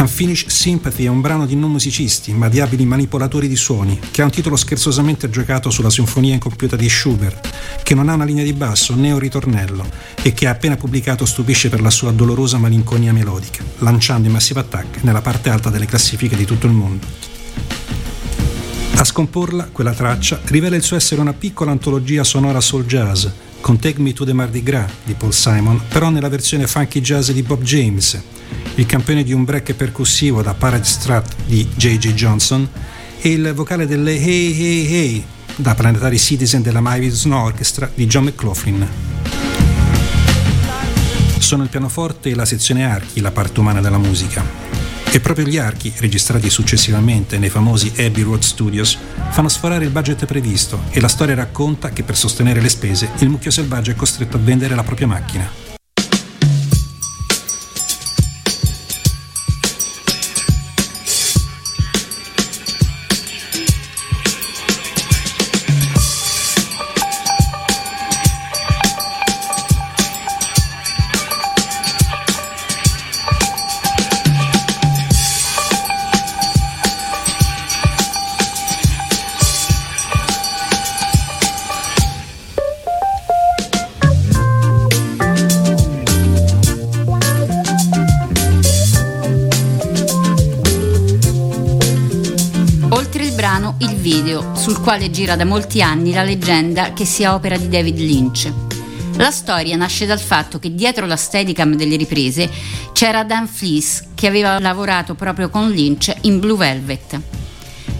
Unfinished 0.00 0.48
Sympathy 0.48 1.04
è 1.04 1.08
un 1.08 1.20
brano 1.20 1.44
di 1.44 1.54
non 1.54 1.70
musicisti, 1.70 2.32
ma 2.32 2.48
di 2.48 2.58
abili 2.58 2.86
manipolatori 2.86 3.48
di 3.48 3.56
suoni, 3.56 4.00
che 4.10 4.22
ha 4.22 4.24
un 4.24 4.30
titolo 4.30 4.56
scherzosamente 4.56 5.28
giocato 5.28 5.68
sulla 5.68 5.90
sinfonia 5.90 6.32
incompiuta 6.32 6.74
di 6.74 6.88
Schubert, 6.88 7.50
che 7.82 7.94
non 7.94 8.08
ha 8.08 8.14
una 8.14 8.24
linea 8.24 8.42
di 8.42 8.54
basso 8.54 8.94
né 8.94 9.12
un 9.12 9.18
ritornello 9.18 9.86
e 10.22 10.32
che 10.32 10.46
appena 10.46 10.78
pubblicato 10.78 11.26
stupisce 11.26 11.68
per 11.68 11.82
la 11.82 11.90
sua 11.90 12.12
dolorosa 12.12 12.56
malinconia 12.56 13.12
melodica, 13.12 13.62
lanciando 13.80 14.26
i 14.26 14.30
Massive 14.30 14.60
Attack 14.60 15.02
nella 15.02 15.20
parte 15.20 15.50
alta 15.50 15.68
delle 15.68 15.84
classifiche 15.84 16.34
di 16.34 16.46
tutto 16.46 16.66
il 16.66 16.72
mondo. 16.72 17.06
A 18.94 19.04
scomporla, 19.04 19.68
quella 19.70 19.92
traccia 19.92 20.40
rivela 20.44 20.76
il 20.76 20.82
suo 20.82 20.96
essere 20.96 21.20
una 21.20 21.34
piccola 21.34 21.72
antologia 21.72 22.24
sonora 22.24 22.62
soul 22.62 22.86
jazz, 22.86 23.26
con 23.60 23.78
Take 23.78 24.00
Me 24.00 24.12
to 24.12 24.24
the 24.24 24.32
Mardi 24.32 24.62
Gras 24.62 24.90
di 25.04 25.14
Paul 25.14 25.32
Simon, 25.32 25.80
però 25.88 26.08
nella 26.08 26.28
versione 26.28 26.66
funky 26.66 27.00
jazz 27.00 27.30
di 27.30 27.42
Bob 27.42 27.62
James, 27.62 28.20
il 28.74 28.86
campione 28.86 29.22
di 29.22 29.32
un 29.32 29.44
break 29.44 29.74
percussivo 29.74 30.42
da 30.42 30.54
Parade 30.54 30.84
Strat 30.84 31.34
di 31.46 31.68
J.J. 31.74 32.12
Johnson 32.14 32.68
e 33.20 33.28
il 33.30 33.52
vocale 33.54 33.86
delle 33.86 34.12
Hey 34.12 34.58
Hey 34.58 34.92
Hey 34.92 35.24
da 35.56 35.74
Planetary 35.74 36.18
Citizen 36.18 36.62
della 36.62 36.80
Mavis 36.80 37.24
Orchestra 37.24 37.90
di 37.94 38.06
John 38.06 38.24
McLaughlin. 38.24 38.88
Sono 41.38 41.62
il 41.62 41.68
pianoforte 41.68 42.30
e 42.30 42.34
la 42.34 42.44
sezione 42.44 42.84
archi 42.84 43.20
la 43.20 43.30
parte 43.30 43.60
umana 43.60 43.80
della 43.80 43.98
musica. 43.98 44.69
E 45.12 45.18
proprio 45.18 45.44
gli 45.44 45.58
archi, 45.58 45.92
registrati 45.96 46.48
successivamente 46.48 47.36
nei 47.36 47.48
famosi 47.48 47.92
Abbey 47.98 48.22
Road 48.22 48.42
Studios, 48.42 48.96
fanno 49.30 49.48
sforare 49.48 49.84
il 49.84 49.90
budget 49.90 50.24
previsto 50.24 50.82
e 50.90 51.00
la 51.00 51.08
storia 51.08 51.34
racconta 51.34 51.90
che 51.90 52.04
per 52.04 52.16
sostenere 52.16 52.60
le 52.60 52.68
spese 52.68 53.10
il 53.18 53.28
mucchio 53.28 53.50
selvaggio 53.50 53.90
è 53.90 53.96
costretto 53.96 54.36
a 54.36 54.40
vendere 54.40 54.76
la 54.76 54.84
propria 54.84 55.08
macchina. 55.08 55.59
Il 93.80 93.94
video, 93.94 94.54
sul 94.54 94.80
quale 94.80 95.10
gira 95.10 95.36
da 95.36 95.44
molti 95.44 95.80
anni 95.80 96.12
la 96.12 96.22
leggenda 96.22 96.92
che 96.92 97.04
sia 97.04 97.34
opera 97.34 97.56
di 97.56 97.68
David 97.68 97.98
Lynch. 97.98 98.52
La 99.16 99.30
storia 99.30 99.76
nasce 99.76 100.06
dal 100.06 100.20
fatto 100.20 100.58
che 100.58 100.74
dietro 100.74 101.06
la 101.06 101.16
steadicam 101.16 101.74
delle 101.74 101.96
riprese 101.96 102.50
c'era 102.92 103.24
Dan 103.24 103.46
Fleece 103.46 104.08
che 104.14 104.26
aveva 104.26 104.58
lavorato 104.58 105.14
proprio 105.14 105.48
con 105.48 105.70
Lynch 105.70 106.14
in 106.22 106.40
Blue 106.40 106.56
Velvet. 106.56 107.20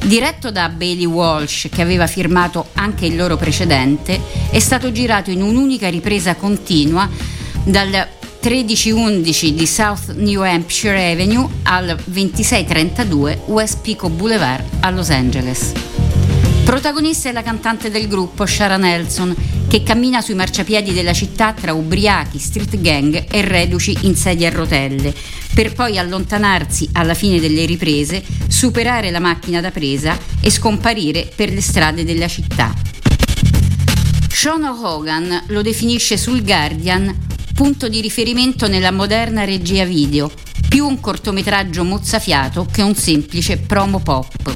Diretto 0.05 0.51
da 0.51 0.69
Bailey 0.69 1.05
Walsh, 1.05 1.69
che 1.71 1.83
aveva 1.83 2.07
firmato 2.07 2.69
anche 2.75 3.07
il 3.07 3.17
loro 3.17 3.37
precedente, 3.37 4.21
è 4.51 4.59
stato 4.59 4.93
girato 4.93 5.31
in 5.31 5.43
un'unica 5.43 5.89
ripresa 5.89 6.35
continua 6.37 7.09
dal 7.65 8.09
1311 8.43 9.55
di 9.55 9.67
South 9.67 10.15
New 10.15 10.41
Hampshire 10.41 11.13
Avenue 11.13 11.47
al 11.65 11.95
2632 12.05 13.43
West 13.47 13.81
Pico 13.83 14.09
Boulevard 14.09 14.65
a 14.81 14.89
Los 14.89 15.11
Angeles. 15.11 15.73
Protagonista 16.65 17.29
è 17.29 17.33
la 17.33 17.43
cantante 17.43 17.91
del 17.91 18.09
gruppo 18.09 18.47
Shara 18.47 18.79
Nelson, 18.79 19.37
che 19.69 19.83
cammina 19.83 20.23
sui 20.23 20.35
marciapiedi 20.35 20.95
della 20.95 21.13
città 21.13 21.53
tra 21.53 21.75
ubriachi, 21.75 22.39
street 22.39 22.81
gang 22.81 23.27
e 23.31 23.43
reduci 23.43 23.99
in 24.03 24.17
sedie 24.17 24.47
a 24.47 24.51
rotelle, 24.51 25.15
per 25.53 25.75
poi 25.75 25.99
allontanarsi 25.99 26.89
alla 26.93 27.15
fine 27.15 27.41
delle 27.41 27.67
riprese, 27.67 28.25
superare 28.49 29.11
la 29.11 29.21
macchina 29.21 29.61
da 29.61 29.71
presa 29.71 30.19
e 30.41 30.51
scomparire 30.51 31.31
per 31.37 31.53
le 31.53 31.61
strade 31.61 32.05
della 32.05 32.29
città. 32.29 32.73
Sean 34.29 34.65
Hogan 34.65 35.43
lo 35.49 35.61
definisce 35.61 36.17
sul 36.17 36.43
Guardian 36.43 37.29
punto 37.61 37.91
di 37.91 38.01
riferimento 38.01 38.69
nella 38.69 38.91
moderna 38.91 39.45
regia 39.45 39.85
video, 39.85 40.33
più 40.67 40.87
un 40.87 40.99
cortometraggio 40.99 41.85
mozzafiato 41.85 42.65
che 42.65 42.81
un 42.81 42.95
semplice 42.95 43.59
promo 43.59 44.01
pop. 44.01 44.51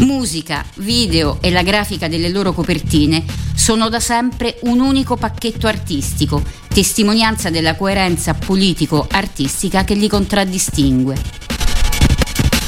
Musica, 0.00 0.62
video 0.74 1.38
e 1.40 1.50
la 1.50 1.62
grafica 1.62 2.06
delle 2.06 2.28
loro 2.28 2.52
copertine 2.52 3.24
sono 3.54 3.88
da 3.88 3.98
sempre 3.98 4.58
un 4.64 4.80
unico 4.80 5.16
pacchetto 5.16 5.68
artistico, 5.68 6.42
testimonianza 6.68 7.48
della 7.48 7.76
coerenza 7.76 8.34
politico-artistica 8.34 9.84
che 9.84 9.94
li 9.94 10.08
contraddistingue. 10.08 11.16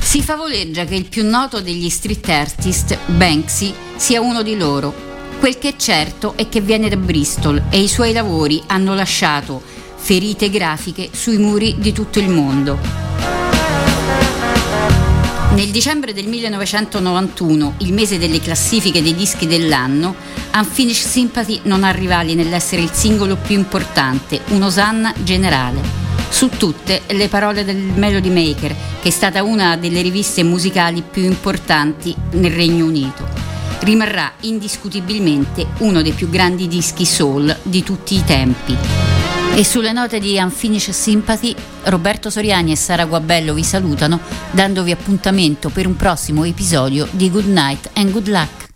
Si 0.00 0.22
favoleggia 0.22 0.86
che 0.86 0.94
il 0.94 1.04
più 1.04 1.28
noto 1.28 1.60
degli 1.60 1.90
street 1.90 2.26
artist, 2.30 2.96
Banksy, 3.04 3.74
sia 3.94 4.22
uno 4.22 4.42
di 4.42 4.56
loro. 4.56 5.07
Quel 5.38 5.56
che 5.56 5.68
è 5.68 5.76
certo 5.76 6.32
è 6.36 6.48
che 6.48 6.60
viene 6.60 6.88
da 6.88 6.96
Bristol 6.96 7.62
e 7.70 7.80
i 7.80 7.86
suoi 7.86 8.12
lavori 8.12 8.60
hanno 8.66 8.94
lasciato 8.94 9.62
ferite 9.94 10.50
grafiche 10.50 11.10
sui 11.12 11.38
muri 11.38 11.76
di 11.78 11.92
tutto 11.92 12.18
il 12.18 12.28
mondo. 12.28 12.76
Nel 15.54 15.68
dicembre 15.68 16.12
del 16.12 16.26
1991, 16.26 17.74
il 17.78 17.92
mese 17.92 18.18
delle 18.18 18.40
classifiche 18.40 19.00
dei 19.00 19.14
dischi 19.14 19.46
dell'anno, 19.46 20.14
Unfinished 20.54 21.08
Sympathy 21.08 21.60
non 21.64 21.84
ha 21.84 21.90
rivali 21.90 22.34
nell'essere 22.34 22.82
il 22.82 22.90
singolo 22.92 23.36
più 23.36 23.56
importante, 23.56 24.40
un'osanna 24.48 25.14
generale. 25.22 25.80
Su 26.30 26.48
tutte 26.48 27.02
le 27.06 27.28
parole 27.28 27.64
del 27.64 27.76
Melody 27.76 28.30
Maker, 28.30 28.74
che 29.00 29.08
è 29.08 29.12
stata 29.12 29.44
una 29.44 29.76
delle 29.76 30.02
riviste 30.02 30.42
musicali 30.42 31.02
più 31.08 31.22
importanti 31.22 32.14
nel 32.32 32.52
Regno 32.52 32.84
Unito. 32.84 33.27
Rimarrà 33.80 34.32
indiscutibilmente 34.40 35.66
uno 35.78 36.02
dei 36.02 36.12
più 36.12 36.28
grandi 36.28 36.68
dischi 36.68 37.04
soul 37.04 37.56
di 37.62 37.82
tutti 37.82 38.16
i 38.16 38.24
tempi. 38.24 38.76
E 39.54 39.64
sulle 39.64 39.92
note 39.92 40.20
di 40.20 40.38
Unfinished 40.38 40.94
Sympathy, 40.94 41.54
Roberto 41.84 42.30
Soriani 42.30 42.72
e 42.72 42.76
Sara 42.76 43.06
Guabello 43.06 43.54
vi 43.54 43.64
salutano, 43.64 44.20
dandovi 44.50 44.92
appuntamento 44.92 45.68
per 45.68 45.86
un 45.86 45.96
prossimo 45.96 46.44
episodio 46.44 47.08
di 47.10 47.30
Good 47.30 47.46
Night 47.46 47.90
and 47.94 48.10
Good 48.10 48.28
Luck. 48.28 48.67